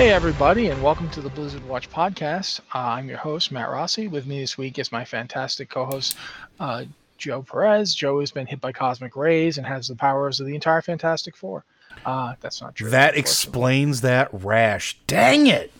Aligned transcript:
Hey, 0.00 0.12
everybody, 0.12 0.68
and 0.68 0.82
welcome 0.82 1.10
to 1.10 1.20
the 1.20 1.28
Blizzard 1.28 1.62
Watch 1.68 1.90
podcast. 1.90 2.60
Uh, 2.74 2.78
I'm 2.78 3.06
your 3.06 3.18
host, 3.18 3.52
Matt 3.52 3.68
Rossi. 3.68 4.08
With 4.08 4.26
me 4.26 4.40
this 4.40 4.56
week 4.56 4.78
is 4.78 4.90
my 4.90 5.04
fantastic 5.04 5.68
co 5.68 5.84
host, 5.84 6.16
uh, 6.58 6.86
Joe 7.18 7.42
Perez. 7.42 7.94
Joe 7.94 8.20
has 8.20 8.30
been 8.30 8.46
hit 8.46 8.62
by 8.62 8.72
cosmic 8.72 9.14
rays 9.14 9.58
and 9.58 9.66
has 9.66 9.88
the 9.88 9.94
powers 9.94 10.40
of 10.40 10.46
the 10.46 10.54
entire 10.54 10.80
Fantastic 10.80 11.36
Four. 11.36 11.66
Uh, 12.06 12.32
that's 12.40 12.62
not 12.62 12.76
true. 12.76 12.88
That 12.88 13.14
explains 13.14 14.00
that 14.00 14.30
rash. 14.32 14.98
Dang 15.06 15.48
it. 15.48 15.70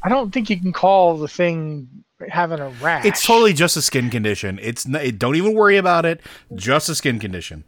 I 0.00 0.08
don't 0.08 0.32
think 0.32 0.48
you 0.48 0.60
can 0.60 0.72
call 0.72 1.18
the 1.18 1.26
thing 1.26 1.88
having 2.28 2.60
a 2.60 2.68
rash. 2.80 3.04
It's 3.04 3.26
totally 3.26 3.52
just 3.52 3.76
a 3.76 3.82
skin 3.82 4.10
condition. 4.10 4.60
It's 4.62 4.86
n- 4.86 5.16
don't 5.18 5.34
even 5.34 5.54
worry 5.54 5.76
about 5.76 6.06
it. 6.06 6.20
Just 6.54 6.88
a 6.88 6.94
skin 6.94 7.18
condition. 7.18 7.64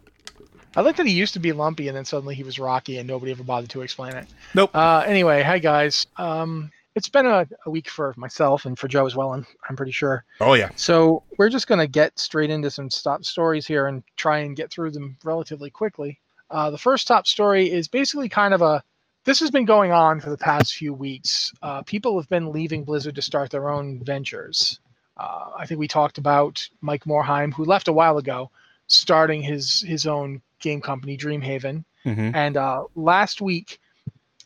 I 0.74 0.80
like 0.80 0.96
that 0.96 1.06
he 1.06 1.12
used 1.12 1.34
to 1.34 1.40
be 1.40 1.52
lumpy 1.52 1.88
and 1.88 1.96
then 1.96 2.04
suddenly 2.04 2.34
he 2.34 2.42
was 2.42 2.58
rocky 2.58 2.98
and 2.98 3.06
nobody 3.06 3.32
ever 3.32 3.42
bothered 3.42 3.70
to 3.70 3.82
explain 3.82 4.14
it. 4.14 4.26
Nope. 4.54 4.74
Uh, 4.74 5.04
anyway, 5.06 5.42
hi 5.42 5.58
guys. 5.58 6.06
Um, 6.16 6.70
it's 6.94 7.08
been 7.08 7.26
a, 7.26 7.46
a 7.66 7.70
week 7.70 7.88
for 7.88 8.14
myself 8.16 8.64
and 8.64 8.78
for 8.78 8.88
Joe 8.88 9.06
as 9.06 9.14
well, 9.14 9.32
I'm, 9.32 9.46
I'm 9.68 9.76
pretty 9.76 9.92
sure. 9.92 10.24
Oh 10.40 10.54
yeah. 10.54 10.70
So 10.76 11.22
we're 11.36 11.50
just 11.50 11.66
going 11.66 11.78
to 11.78 11.86
get 11.86 12.18
straight 12.18 12.50
into 12.50 12.70
some 12.70 12.90
stop 12.90 13.24
stories 13.24 13.66
here 13.66 13.86
and 13.86 14.02
try 14.16 14.38
and 14.38 14.56
get 14.56 14.70
through 14.70 14.92
them 14.92 15.16
relatively 15.24 15.70
quickly. 15.70 16.18
Uh, 16.50 16.70
the 16.70 16.78
first 16.78 17.06
top 17.06 17.26
story 17.26 17.70
is 17.70 17.88
basically 17.88 18.28
kind 18.28 18.54
of 18.54 18.62
a 18.62 18.82
this 19.24 19.40
has 19.40 19.50
been 19.50 19.64
going 19.64 19.92
on 19.92 20.20
for 20.20 20.30
the 20.30 20.38
past 20.38 20.74
few 20.74 20.92
weeks. 20.92 21.52
Uh, 21.62 21.82
people 21.82 22.18
have 22.18 22.28
been 22.28 22.50
leaving 22.50 22.82
Blizzard 22.82 23.14
to 23.14 23.22
start 23.22 23.50
their 23.50 23.70
own 23.70 24.02
ventures. 24.02 24.80
Uh, 25.16 25.50
I 25.56 25.66
think 25.66 25.78
we 25.78 25.86
talked 25.86 26.18
about 26.18 26.68
Mike 26.80 27.04
Morhaime, 27.04 27.52
who 27.52 27.64
left 27.64 27.86
a 27.86 27.92
while 27.92 28.18
ago, 28.18 28.50
starting 28.94 29.42
his 29.42 29.80
his 29.82 30.06
own 30.06 30.40
game 30.60 30.80
company, 30.80 31.16
Dreamhaven. 31.16 31.84
Mhm. 32.04 32.34
And 32.34 32.56
uh, 32.56 32.84
last 32.94 33.40
week, 33.40 33.80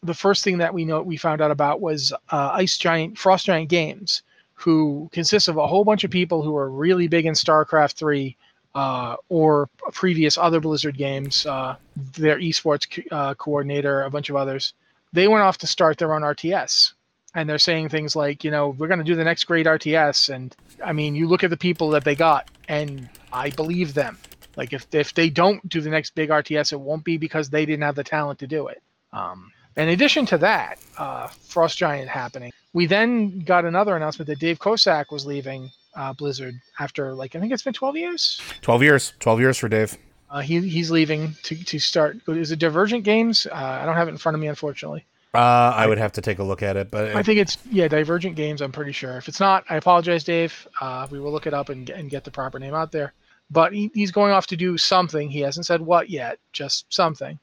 the 0.03 0.15
first 0.15 0.45
thing 0.45 0.59
that 0.59 0.73
we 0.75 0.85
know 0.85 1.03
we 1.03 1.17
found 1.17 1.41
out 1.41 1.51
about 1.51 1.81
was 1.81 2.13
uh, 2.31 2.51
Ice 2.55 2.77
Giant, 2.79 3.19
Frost 3.19 3.47
Giant 3.47 3.69
Games, 3.71 4.23
who 4.55 5.09
consists 5.13 5.49
of 5.49 5.57
a 5.57 5.67
whole 5.67 5.85
bunch 5.85 6.05
of 6.05 6.11
people 6.11 6.43
who 6.43 6.57
are 6.57 6.71
really 6.71 7.09
big 7.09 7.27
in 7.27 7.35
StarCraft 7.35 7.95
three. 7.95 8.37
Uh, 8.75 9.17
or 9.31 9.71
previous 9.95 10.37
other 10.37 10.61
Blizzard 10.61 10.99
games, 10.99 11.47
uh, 11.47 11.77
their 12.19 12.39
esports 12.39 12.85
co- 12.87 13.17
uh, 13.17 13.33
coordinator, 13.33 14.03
a 14.03 14.11
bunch 14.11 14.29
of 14.29 14.37
others, 14.37 14.75
they 15.15 15.29
went 15.29 15.43
off 15.43 15.57
to 15.57 15.67
start 15.67 15.97
their 15.97 16.15
own 16.15 16.21
RTS. 16.21 16.93
And 17.35 17.49
they're 17.49 17.57
saying 17.57 17.89
things 17.89 18.15
like, 18.15 18.45
you 18.45 18.51
know, 18.51 18.69
we're 18.77 18.87
going 18.89 18.99
to 18.99 19.05
do 19.05 19.15
the 19.15 19.25
next 19.25 19.45
great 19.45 19.65
RTS. 19.65 20.29
And 20.29 20.55
I 20.85 20.93
mean, 20.93 21.15
you 21.15 21.27
look 21.27 21.43
at 21.43 21.49
the 21.49 21.57
people 21.57 21.89
that 21.89 22.05
they 22.05 22.15
got, 22.15 22.51
and 22.69 23.09
I 23.33 23.49
believe 23.49 23.95
them. 23.95 24.19
Like 24.57 24.73
if 24.73 24.87
if 24.93 25.15
they 25.15 25.31
don't 25.31 25.67
do 25.69 25.81
the 25.81 25.91
next 25.91 26.15
big 26.15 26.31
RTS, 26.31 26.73
it 26.73 26.81
won't 26.81 27.05
be 27.05 27.19
because 27.19 27.51
they 27.51 27.67
didn't 27.67 27.83
have 27.83 27.95
the 27.95 28.05
talent 28.05 28.39
to 28.41 28.47
do 28.47 28.69
it. 28.69 28.83
Um, 29.13 29.53
in 29.77 29.91
addition 29.91 30.25
to 30.27 30.39
that, 30.39 30.79
uh, 30.97 31.29
Frost 31.29 31.77
Giant 31.77 32.09
happening, 32.09 32.53
we 32.73 32.87
then 32.87 33.41
got 33.41 33.65
another 33.65 33.95
announcement 33.95 34.29
that 34.29 34.39
Dave 34.39 34.59
Kosak 34.59 35.13
was 35.13 35.27
leaving 35.27 35.71
uh, 35.95 36.13
Blizzard 36.15 36.55
after 36.79 37.15
like 37.15 37.37
I 37.37 37.41
think 37.41 37.53
it's 37.53 37.63
been 37.63 37.75
12 37.75 37.97
years. 37.97 38.41
Twelve 38.63 38.83
years. 38.83 39.13
Twelve 39.21 39.41
years 39.41 39.59
for 39.59 39.69
Dave. 39.69 39.97
Uh, 40.31 40.41
he 40.41 40.67
he's 40.67 40.91
leaving 40.91 41.35
to 41.45 41.55
to 41.65 41.79
start. 41.79 42.19
Is 42.29 42.51
it 42.51 42.59
Divergent 42.59 43.05
Games? 43.05 43.47
Uh, 43.47 43.55
I 43.55 43.85
don't 43.85 43.95
have 43.95 44.09
it 44.09 44.13
in 44.13 44.19
front 44.19 44.35
of 44.35 44.41
me, 44.41 44.49
unfortunately. 44.49 45.05
Uh, 45.35 45.73
I 45.77 45.87
would 45.87 45.99
have 45.99 46.13
to 46.13 46.23
take 46.23 46.39
a 46.39 46.43
look 46.43 46.63
at 46.63 46.77
it, 46.77 46.91
but 46.91 47.15
I 47.15 47.23
think 47.23 47.39
it's 47.39 47.59
yeah, 47.71 47.89
Divergent 47.89 48.37
Games. 48.37 48.63
I'm 48.63 48.73
pretty 48.73 48.93
sure. 48.93 49.19
If 49.19 49.29
it's 49.29 49.39
not, 49.39 49.65
I 49.69 49.77
apologize, 49.77 50.25
Dave. 50.25 50.67
Uh, 50.81 51.07
we 51.11 51.21
will 51.21 51.31
look 51.31 51.47
it 51.47 51.53
up 51.53 51.69
and, 51.69 51.91
and 51.91 52.09
get 52.09 52.25
the 52.25 52.31
proper 52.31 52.59
name 52.59 52.75
out 52.75 52.91
there. 52.91 53.13
But 53.51 53.73
he, 53.73 53.91
he's 53.95 54.11
going 54.11 54.33
off 54.33 54.47
to 54.49 54.57
do 54.57 54.77
something. 54.77 55.29
He 55.31 55.41
hasn't 55.41 55.67
said 55.67 55.81
what 55.81 56.11
yet. 56.11 56.39
Just 56.53 56.93
something. 56.93 57.39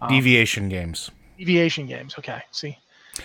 Um, 0.00 0.08
deviation 0.08 0.68
games. 0.68 1.10
deviation 1.38 1.86
games. 1.86 2.14
Okay. 2.18 2.40
See, 2.50 2.78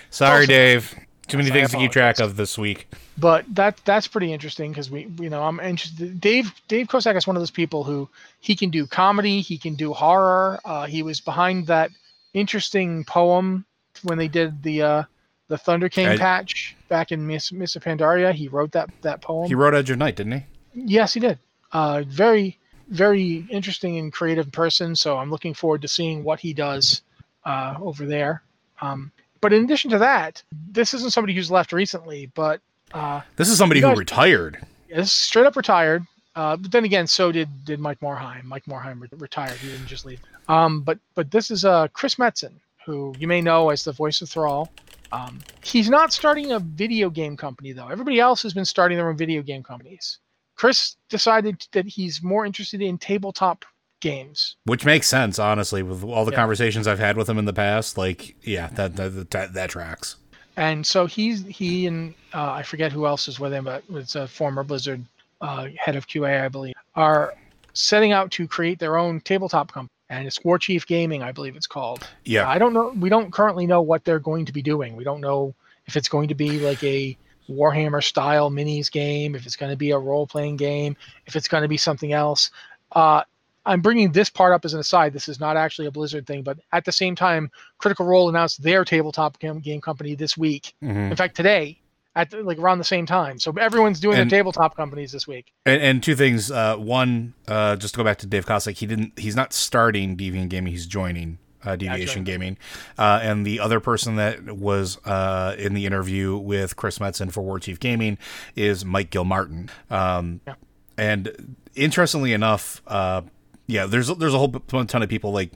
Sorry, 0.09 0.41
also- 0.41 0.47
Dave. 0.47 0.95
Too 1.27 1.37
many 1.37 1.51
things 1.51 1.69
to 1.69 1.77
keep 1.77 1.91
track 1.91 2.19
of 2.19 2.37
this 2.37 2.57
week. 2.57 2.87
but 3.15 3.45
that 3.53 3.79
that's 3.85 4.07
pretty 4.07 4.33
interesting 4.33 4.71
because 4.71 4.89
we 4.89 5.07
you 5.19 5.29
know 5.29 5.43
I'm 5.43 5.59
interested. 5.59 6.19
Dave 6.19 6.51
Dave 6.67 6.87
Kosak 6.87 7.15
is 7.15 7.27
one 7.27 7.35
of 7.35 7.41
those 7.41 7.51
people 7.51 7.83
who 7.83 8.09
he 8.39 8.55
can 8.55 8.71
do 8.71 8.87
comedy. 8.87 9.41
He 9.41 9.59
can 9.59 9.75
do 9.75 9.93
horror. 9.93 10.59
Uh, 10.65 10.87
he 10.87 11.03
was 11.03 11.21
behind 11.21 11.67
that 11.67 11.91
interesting 12.33 13.03
poem 13.03 13.63
when 14.01 14.17
they 14.17 14.27
did 14.27 14.63
the 14.63 14.81
uh, 14.81 15.03
the 15.49 15.57
Thunder 15.59 15.87
King 15.87 16.07
I- 16.07 16.17
patch 16.17 16.75
back 16.87 17.11
in 17.11 17.27
Miss 17.27 17.51
Miss 17.51 17.75
Pandaria. 17.75 18.33
He 18.33 18.47
wrote 18.47 18.71
that 18.71 18.89
that 19.03 19.21
poem. 19.21 19.47
He 19.47 19.53
wrote 19.53 19.75
Edge 19.75 19.91
of 19.91 19.99
Night, 19.99 20.15
didn't 20.15 20.31
he? 20.33 20.43
Yes, 20.73 21.13
he 21.13 21.19
did. 21.19 21.37
Uh, 21.71 22.03
very, 22.07 22.57
very 22.89 23.45
interesting 23.49 23.97
and 23.97 24.11
creative 24.11 24.51
person. 24.51 24.95
So 24.95 25.17
I'm 25.17 25.29
looking 25.31 25.53
forward 25.53 25.81
to 25.83 25.87
seeing 25.87 26.23
what 26.23 26.39
he 26.39 26.53
does 26.53 27.01
uh, 27.45 27.75
over 27.81 28.05
there. 28.05 28.43
Um, 28.81 29.11
but 29.41 29.53
in 29.53 29.63
addition 29.63 29.89
to 29.91 29.97
that, 29.99 30.41
this 30.71 30.93
isn't 30.93 31.11
somebody 31.11 31.33
who's 31.33 31.49
left 31.51 31.71
recently, 31.73 32.31
but 32.35 32.61
uh, 32.93 33.21
This 33.35 33.49
is 33.49 33.57
somebody 33.57 33.79
You 33.81 33.89
who 33.89 33.95
retired. 33.95 34.59
is 34.89 35.11
straight 35.11 35.45
up 35.45 35.55
retired. 35.55 36.03
Uh, 36.35 36.55
but 36.55 36.71
then 36.71 36.85
again, 36.85 37.05
so 37.07 37.31
did 37.31 37.49
did 37.65 37.79
Mike 37.79 37.99
Morhaime. 37.99 38.43
Mike 38.43 38.65
Morhaime 38.65 39.01
re- 39.01 39.09
retired. 39.17 39.57
He 39.57 39.67
didn't 39.69 39.87
just 39.87 40.05
leave. 40.05 40.21
Um, 40.47 40.81
but 40.81 40.97
but 41.15 41.31
this 41.31 41.51
is 41.51 41.65
uh, 41.65 41.87
Chris 41.89 42.15
Metzen, 42.15 42.53
who 42.85 43.13
you 43.19 43.27
may 43.27 43.41
know 43.41 43.69
as 43.69 43.83
the 43.83 43.91
voice 43.91 44.21
of 44.21 44.29
Thrall. 44.29 44.69
Um, 45.11 45.39
he's 45.63 45.89
not 45.89 46.13
starting 46.13 46.51
a 46.51 46.59
video 46.59 47.09
game 47.09 47.35
company 47.35 47.73
though. 47.73 47.87
Everybody 47.87 48.19
else 48.19 48.43
has 48.43 48.53
been 48.53 48.63
starting 48.65 48.97
their 48.97 49.09
own 49.09 49.17
video 49.17 49.41
game 49.41 49.63
companies. 49.63 50.19
Chris 50.59 50.97
decided 51.07 51.65
that 51.71 51.85
he's 51.87 52.21
more 52.21 52.45
interested 52.45 52.81
in 52.81 52.97
tabletop 52.97 53.63
games. 54.01 54.57
Which 54.65 54.83
makes 54.83 55.07
sense, 55.07 55.39
honestly, 55.39 55.81
with 55.83 56.03
all 56.03 56.25
the 56.25 56.31
Yeah. 56.33 56.37
conversations 56.37 56.85
I've 56.85 56.99
had 56.99 57.15
with 57.15 57.29
him 57.29 57.37
in 57.37 57.45
the 57.45 57.53
past. 57.53 57.97
Like, 57.97 58.35
yeah, 58.43 58.67
that 58.73 58.97
that 58.97 59.31
that, 59.31 59.53
that 59.53 59.69
tracks. 59.69 60.17
And 60.57 60.85
so 60.85 61.05
he's 61.05 61.45
he 61.45 61.87
and 61.87 62.13
uh, 62.33 62.51
I 62.51 62.63
forget 62.63 62.91
who 62.91 63.05
else 63.05 63.29
is 63.29 63.39
with 63.39 63.53
him, 63.53 63.63
but 63.63 63.85
it's 63.91 64.15
a 64.15 64.27
former 64.27 64.65
Blizzard 64.65 65.01
uh, 65.39 65.67
head 65.77 65.95
of 65.95 66.07
QA, 66.07 66.43
I 66.43 66.49
believe, 66.49 66.75
are 66.93 67.33
setting 67.71 68.11
out 68.11 68.29
to 68.31 68.45
create 68.45 68.79
their 68.79 68.97
own 68.97 69.21
tabletop 69.21 69.71
company. 69.71 69.95
And 70.09 70.27
it's 70.27 70.39
Warchief 70.39 70.85
Gaming, 70.85 71.23
I 71.23 71.31
believe 71.31 71.55
it's 71.55 71.67
called. 71.67 72.05
Yeah, 72.25 72.49
I 72.49 72.57
don't 72.57 72.73
know. 72.73 72.89
We 72.99 73.07
don't 73.07 73.31
currently 73.31 73.65
know 73.65 73.81
what 73.81 74.03
they're 74.03 74.19
going 74.19 74.43
to 74.43 74.51
be 74.51 74.61
doing. 74.61 74.97
We 74.97 75.05
don't 75.05 75.21
know 75.21 75.55
if 75.85 75.95
it's 75.95 76.09
going 76.09 76.27
to 76.27 76.35
be 76.35 76.59
like 76.59 76.83
a 76.83 77.15
Warhammer 77.49 78.03
style 78.03 78.49
minis 78.51 78.91
game, 78.91 79.35
if 79.35 79.45
it's 79.45 79.55
going 79.55 79.71
to 79.71 79.75
be 79.77 79.91
a 79.91 79.97
role 79.97 80.27
playing 80.27 80.57
game, 80.57 80.95
if 81.25 81.35
it's 81.35 81.47
going 81.47 81.63
to 81.63 81.67
be 81.67 81.77
something 81.77 82.13
else. 82.13 82.51
Uh, 82.91 83.23
I'm 83.65 83.81
bringing 83.81 84.11
this 84.11 84.29
part 84.29 84.53
up 84.53 84.65
as 84.65 84.73
an 84.73 84.79
aside. 84.79 85.13
This 85.13 85.27
is 85.27 85.39
not 85.39 85.57
actually 85.57 85.87
a 85.87 85.91
Blizzard 85.91 86.25
thing, 86.25 86.43
but 86.43 86.57
at 86.71 86.85
the 86.85 86.91
same 86.91 87.15
time, 87.15 87.51
Critical 87.77 88.05
Role 88.05 88.29
announced 88.29 88.63
their 88.63 88.83
tabletop 88.85 89.37
game, 89.39 89.59
game 89.59 89.81
company 89.81 90.15
this 90.15 90.37
week. 90.37 90.73
Mhm. 90.83 91.11
In 91.11 91.15
fact, 91.15 91.35
today, 91.35 91.79
at 92.15 92.31
the- 92.31 92.41
like 92.41 92.57
around 92.57 92.79
the 92.79 92.83
same 92.83 93.05
time. 93.05 93.37
So 93.37 93.51
everyone's 93.59 93.99
doing 93.99 94.17
And- 94.17 94.29
their 94.31 94.39
tabletop 94.39 94.75
companies 94.75 95.11
this 95.11 95.27
week. 95.27 95.51
And, 95.65 95.81
and 95.81 96.03
two 96.03 96.15
things. 96.15 96.49
Uh, 96.49 96.75
one, 96.77 97.33
uh, 97.47 97.75
just 97.75 97.93
to 97.93 97.97
go 97.99 98.03
back 98.03 98.17
to 98.19 98.25
Dave 98.27 98.45
Kosak, 98.45 98.77
he 98.77 98.85
didn't. 98.87 99.19
He's 99.19 99.35
not 99.35 99.53
starting 99.53 100.17
Deviant 100.17 100.49
Gaming. 100.49 100.71
He's 100.73 100.87
joining 100.87 101.37
uh, 101.65 101.75
Deviation 101.75 102.17
joined. 102.17 102.25
Gaming. 102.25 102.57
Uh, 102.97 103.19
and 103.21 103.45
the 103.45 103.59
other 103.59 103.79
person 103.79 104.15
that 104.15 104.43
was 104.57 104.97
uh, 105.05 105.55
in 105.57 105.73
the 105.73 105.85
interview 105.85 106.37
with 106.37 106.75
Chris 106.75 106.99
Metzen 106.99 107.31
for 107.31 107.41
Warchief 107.43 107.79
Gaming 107.79 108.17
is 108.55 108.85
Mike 108.85 109.09
Gilmartin. 109.09 109.69
Um, 109.89 110.41
Yeah. 110.47 110.55
And 110.97 111.55
interestingly 111.75 112.33
enough, 112.33 112.81
uh, 112.87 113.21
yeah, 113.67 113.85
there's 113.85 114.07
there's 114.07 114.33
a 114.33 114.37
whole 114.37 114.51
ton 114.51 115.03
of 115.03 115.09
people 115.09 115.31
like 115.31 115.51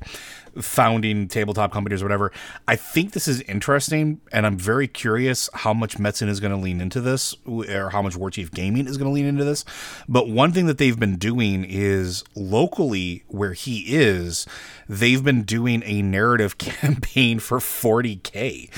founding 0.61 1.27
tabletop 1.27 1.71
companies 1.71 2.01
or 2.01 2.05
whatever. 2.05 2.31
I 2.67 2.75
think 2.75 3.13
this 3.13 3.27
is 3.27 3.41
interesting, 3.41 4.21
and 4.31 4.45
I'm 4.45 4.57
very 4.57 4.87
curious 4.87 5.49
how 5.53 5.73
much 5.73 5.97
Metzen 5.97 6.27
is 6.29 6.39
going 6.39 6.51
to 6.53 6.57
lean 6.57 6.81
into 6.81 7.01
this, 7.01 7.35
or 7.45 7.89
how 7.89 8.01
much 8.01 8.15
Warchief 8.15 8.51
Gaming 8.51 8.87
is 8.87 8.97
going 8.97 9.09
to 9.09 9.13
lean 9.13 9.25
into 9.25 9.43
this. 9.43 9.65
But 10.07 10.29
one 10.29 10.51
thing 10.51 10.65
that 10.67 10.77
they've 10.77 10.99
been 10.99 11.17
doing 11.17 11.65
is 11.67 12.23
locally 12.35 13.23
where 13.27 13.53
he 13.53 13.95
is, 13.95 14.45
they've 14.87 15.23
been 15.23 15.43
doing 15.43 15.83
a 15.85 16.01
narrative 16.01 16.57
campaign 16.57 17.39
for 17.39 17.59
40k 17.59 18.69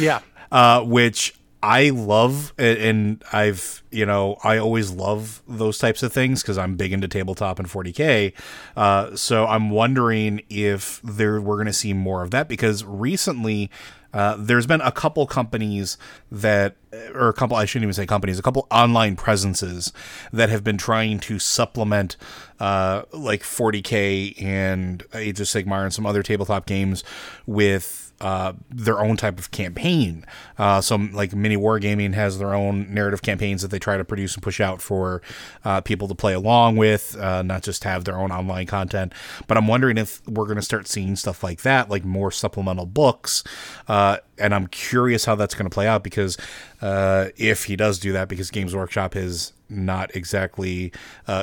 Yeah. 0.00 0.20
uh, 0.52 0.82
which 0.82 1.34
I 1.66 1.90
love, 1.90 2.54
and 2.58 3.24
I've 3.32 3.82
you 3.90 4.06
know 4.06 4.36
I 4.44 4.58
always 4.58 4.92
love 4.92 5.42
those 5.48 5.78
types 5.78 6.04
of 6.04 6.12
things 6.12 6.40
because 6.40 6.56
I'm 6.58 6.76
big 6.76 6.92
into 6.92 7.08
tabletop 7.08 7.58
and 7.58 7.68
40k. 7.68 8.34
Uh, 8.76 9.16
so 9.16 9.48
I'm 9.48 9.70
wondering 9.70 10.42
if 10.48 11.00
there 11.02 11.40
we're 11.40 11.56
going 11.56 11.66
to 11.66 11.72
see 11.72 11.92
more 11.92 12.22
of 12.22 12.30
that 12.30 12.48
because 12.48 12.84
recently. 12.84 13.70
Uh, 14.14 14.34
there's 14.38 14.66
been 14.66 14.80
a 14.80 14.92
couple 14.92 15.26
companies 15.26 15.98
that, 16.32 16.74
or 17.12 17.28
a 17.28 17.34
couple, 17.34 17.54
I 17.54 17.66
shouldn't 17.66 17.82
even 17.82 17.92
say 17.92 18.06
companies, 18.06 18.38
a 18.38 18.42
couple 18.42 18.66
online 18.70 19.14
presences 19.14 19.92
that 20.32 20.48
have 20.48 20.64
been 20.64 20.78
trying 20.78 21.20
to 21.20 21.38
supplement, 21.38 22.16
uh, 22.58 23.02
like 23.12 23.42
40k 23.42 24.40
and 24.40 25.04
Age 25.12 25.38
of 25.38 25.48
Sigmar 25.48 25.82
and 25.82 25.92
some 25.92 26.06
other 26.06 26.22
tabletop 26.22 26.64
games 26.64 27.04
with 27.44 28.05
uh, 28.20 28.54
their 28.70 29.00
own 29.00 29.16
type 29.16 29.38
of 29.38 29.50
campaign. 29.50 30.24
Uh, 30.58 30.80
some 30.80 31.12
like 31.12 31.34
Mini 31.34 31.56
Wargaming 31.56 32.14
has 32.14 32.38
their 32.38 32.54
own 32.54 32.92
narrative 32.92 33.20
campaigns 33.20 33.60
that 33.62 33.68
they 33.68 33.78
try 33.78 33.98
to 33.98 34.04
produce 34.04 34.34
and 34.34 34.42
push 34.42 34.60
out 34.60 34.80
for 34.80 35.20
uh, 35.64 35.82
people 35.82 36.08
to 36.08 36.14
play 36.14 36.32
along 36.32 36.76
with, 36.76 37.16
uh, 37.18 37.42
not 37.42 37.62
just 37.62 37.84
have 37.84 38.04
their 38.04 38.16
own 38.16 38.32
online 38.32 38.66
content. 38.66 39.12
But 39.46 39.58
I'm 39.58 39.66
wondering 39.66 39.98
if 39.98 40.26
we're 40.26 40.46
going 40.46 40.56
to 40.56 40.62
start 40.62 40.88
seeing 40.88 41.14
stuff 41.16 41.44
like 41.44 41.60
that, 41.62 41.90
like 41.90 42.04
more 42.04 42.30
supplemental 42.30 42.86
books. 42.86 43.44
Uh, 43.86 44.18
and 44.38 44.54
I'm 44.54 44.66
curious 44.66 45.26
how 45.26 45.34
that's 45.34 45.54
going 45.54 45.68
to 45.68 45.74
play 45.74 45.86
out 45.86 46.02
because 46.02 46.38
if 46.82 47.64
he 47.64 47.76
does 47.76 47.98
do 47.98 48.12
that, 48.12 48.28
because 48.28 48.50
Games 48.50 48.74
Workshop 48.74 49.14
has 49.14 49.52
not 49.68 50.14
exactly 50.14 50.92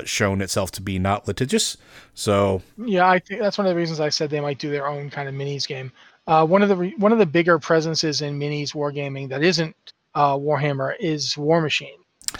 shown 0.05 0.41
itself 0.41 0.71
to 0.71 0.81
be 0.81 0.97
not 0.97 1.27
litigious. 1.27 1.77
So 2.13 2.61
yeah, 2.77 3.07
I 3.07 3.19
think 3.19 3.41
that's 3.41 3.57
one 3.57 3.67
of 3.67 3.71
the 3.71 3.75
reasons 3.75 3.99
I 3.99 4.09
said 4.09 4.29
they 4.29 4.39
might 4.39 4.59
do 4.59 4.69
their 4.69 4.87
own 4.87 5.09
kind 5.09 5.27
of 5.27 5.35
minis 5.35 5.67
game. 5.67 5.91
Uh, 6.27 6.45
one 6.45 6.61
of 6.63 6.69
the 6.69 6.75
re- 6.75 6.95
one 6.97 7.11
of 7.11 7.17
the 7.19 7.25
bigger 7.25 7.59
presences 7.59 8.21
in 8.21 8.39
minis 8.39 8.73
wargaming 8.73 9.27
that 9.29 9.43
isn't 9.43 9.75
uh, 10.15 10.35
Warhammer 10.37 10.93
is 10.99 11.33
Warmachine. 11.35 11.97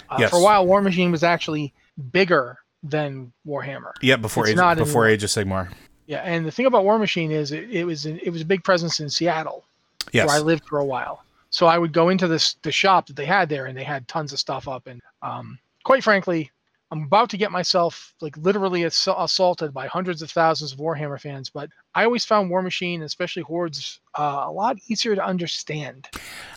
Uh, 0.08 0.16
Yes. 0.20 0.30
For 0.30 0.36
a 0.36 0.42
while, 0.42 0.66
Warmachine 0.66 1.10
was 1.10 1.22
actually 1.22 1.72
bigger 2.12 2.56
than 2.82 3.32
Warhammer. 3.46 3.92
yeah, 4.02 4.16
before 4.16 4.44
It's 4.48 4.58
Age, 4.60 4.76
before 4.78 5.06
anymore. 5.06 5.08
Age 5.08 5.24
of 5.24 5.30
Sigmar. 5.30 5.72
Yeah, 6.06 6.18
and 6.18 6.44
the 6.46 6.50
thing 6.50 6.66
about 6.66 6.84
Warmachine 6.84 7.30
is 7.30 7.52
it, 7.52 7.70
it 7.70 7.84
was 7.84 8.04
it 8.06 8.30
was 8.30 8.42
a 8.42 8.46
big 8.46 8.62
presence 8.64 9.00
in 9.00 9.08
Seattle, 9.08 9.64
Yes. 10.12 10.26
where 10.28 10.36
I 10.36 10.40
lived 10.40 10.64
for 10.66 10.78
a 10.78 10.84
while. 10.84 11.24
So 11.50 11.66
I 11.66 11.78
would 11.78 11.92
go 11.92 12.08
into 12.08 12.26
this 12.28 12.54
the 12.62 12.72
shop 12.72 13.06
that 13.06 13.16
they 13.16 13.24
had 13.26 13.48
there, 13.48 13.66
and 13.66 13.76
they 13.78 13.84
had 13.84 14.06
tons 14.08 14.32
of 14.32 14.38
stuff 14.38 14.66
up. 14.68 14.86
And 14.86 15.00
um, 15.22 15.58
quite 15.84 16.02
frankly, 16.04 16.50
I'm 16.90 17.04
about 17.04 17.30
to 17.30 17.36
get 17.36 17.52
myself 17.52 18.12
like 18.20 18.36
literally 18.36 18.84
ass- 18.84 19.08
assaulted 19.16 19.72
by 19.72 19.86
hundreds 19.86 20.20
of 20.20 20.30
thousands 20.30 20.72
of 20.72 20.78
Warhammer 20.78 21.20
fans. 21.20 21.48
But 21.50 21.70
I 21.94 22.04
always 22.04 22.24
found 22.24 22.50
Warmachine, 22.50 23.02
especially 23.02 23.42
Hordes, 23.42 24.00
uh, 24.18 24.44
a 24.46 24.50
lot 24.50 24.78
easier 24.88 25.14
to 25.14 25.24
understand. 25.24 26.08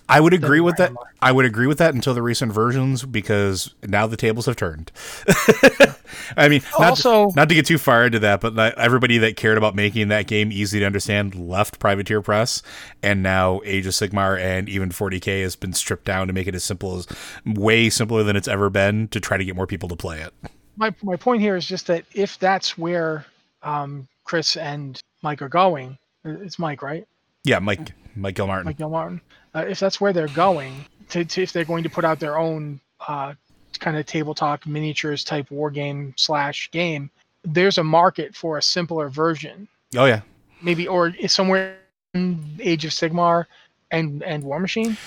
I 0.09 0.19
would 0.19 0.33
agree 0.33 0.61
with 0.61 0.77
that. 0.77 0.93
I 1.21 1.31
would 1.31 1.45
agree 1.45 1.67
with 1.67 1.77
that 1.77 1.93
until 1.93 2.13
the 2.13 2.21
recent 2.21 2.51
versions 2.51 3.03
because 3.03 3.75
now 3.83 4.07
the 4.07 4.17
tables 4.17 4.45
have 4.47 4.55
turned. 4.55 4.91
I 6.37 6.49
mean, 6.49 6.61
not, 6.79 6.89
Also- 6.89 7.29
not 7.35 7.49
to 7.49 7.55
get 7.55 7.65
too 7.65 7.77
far 7.77 8.05
into 8.05 8.19
that, 8.19 8.41
but 8.41 8.57
everybody 8.79 9.17
that 9.19 9.37
cared 9.37 9.57
about 9.57 9.75
making 9.75 10.07
that 10.07 10.27
game 10.27 10.51
easy 10.51 10.79
to 10.79 10.85
understand 10.85 11.35
left 11.35 11.77
Privateer 11.79 12.21
Press, 12.21 12.63
and 13.03 13.21
now 13.21 13.61
Age 13.63 13.85
of 13.85 13.93
Sigmar 13.93 14.39
and 14.39 14.67
even 14.69 14.89
40k 14.89 15.43
has 15.43 15.55
been 15.55 15.73
stripped 15.73 16.05
down 16.05 16.27
to 16.27 16.33
make 16.33 16.47
it 16.47 16.55
as 16.55 16.63
simple 16.63 16.97
as 16.97 17.07
way 17.45 17.89
simpler 17.89 18.23
than 18.23 18.35
it's 18.35 18.47
ever 18.47 18.69
been 18.69 19.07
to 19.09 19.19
try 19.19 19.37
to 19.37 19.45
get 19.45 19.55
more 19.55 19.67
people 19.67 19.89
to 19.89 19.95
play 19.95 20.21
it. 20.21 20.33
My 20.77 20.93
my 21.03 21.15
point 21.15 21.41
here 21.41 21.55
is 21.55 21.65
just 21.65 21.87
that 21.87 22.05
if 22.13 22.37
that's 22.39 22.77
where 22.77 23.25
um, 23.63 24.07
Chris 24.23 24.55
and 24.55 25.01
Mike 25.21 25.41
are 25.41 25.49
going, 25.49 25.97
it's 26.23 26.59
Mike, 26.59 26.81
right? 26.81 27.07
Yeah, 27.43 27.59
Mike 27.59 27.93
Mike 28.15 28.35
Gilmartin. 28.35 28.65
Mike 28.65 28.77
Gilmartin, 28.77 29.21
uh, 29.55 29.65
if 29.67 29.79
that's 29.79 30.01
where 30.01 30.13
they're 30.13 30.27
going, 30.29 30.73
to, 31.09 31.23
to 31.23 31.43
if 31.43 31.53
they're 31.53 31.65
going 31.65 31.83
to 31.83 31.89
put 31.89 32.03
out 32.03 32.19
their 32.19 32.37
own 32.37 32.79
uh, 33.07 33.33
kind 33.79 33.95
of 33.97 34.05
tabletop 34.05 34.65
miniatures 34.65 35.23
type 35.23 35.49
war 35.51 35.69
game 35.69 36.13
slash 36.17 36.69
game, 36.71 37.09
there's 37.43 37.77
a 37.77 37.83
market 37.83 38.35
for 38.35 38.57
a 38.57 38.61
simpler 38.61 39.09
version, 39.09 39.67
oh 39.95 40.05
yeah, 40.05 40.21
maybe 40.61 40.87
or 40.87 41.13
somewhere 41.27 41.77
in 42.13 42.43
Age 42.59 42.85
of 42.85 42.91
Sigmar 42.91 43.45
and 43.91 44.23
and 44.23 44.43
Warmachine. 44.43 44.97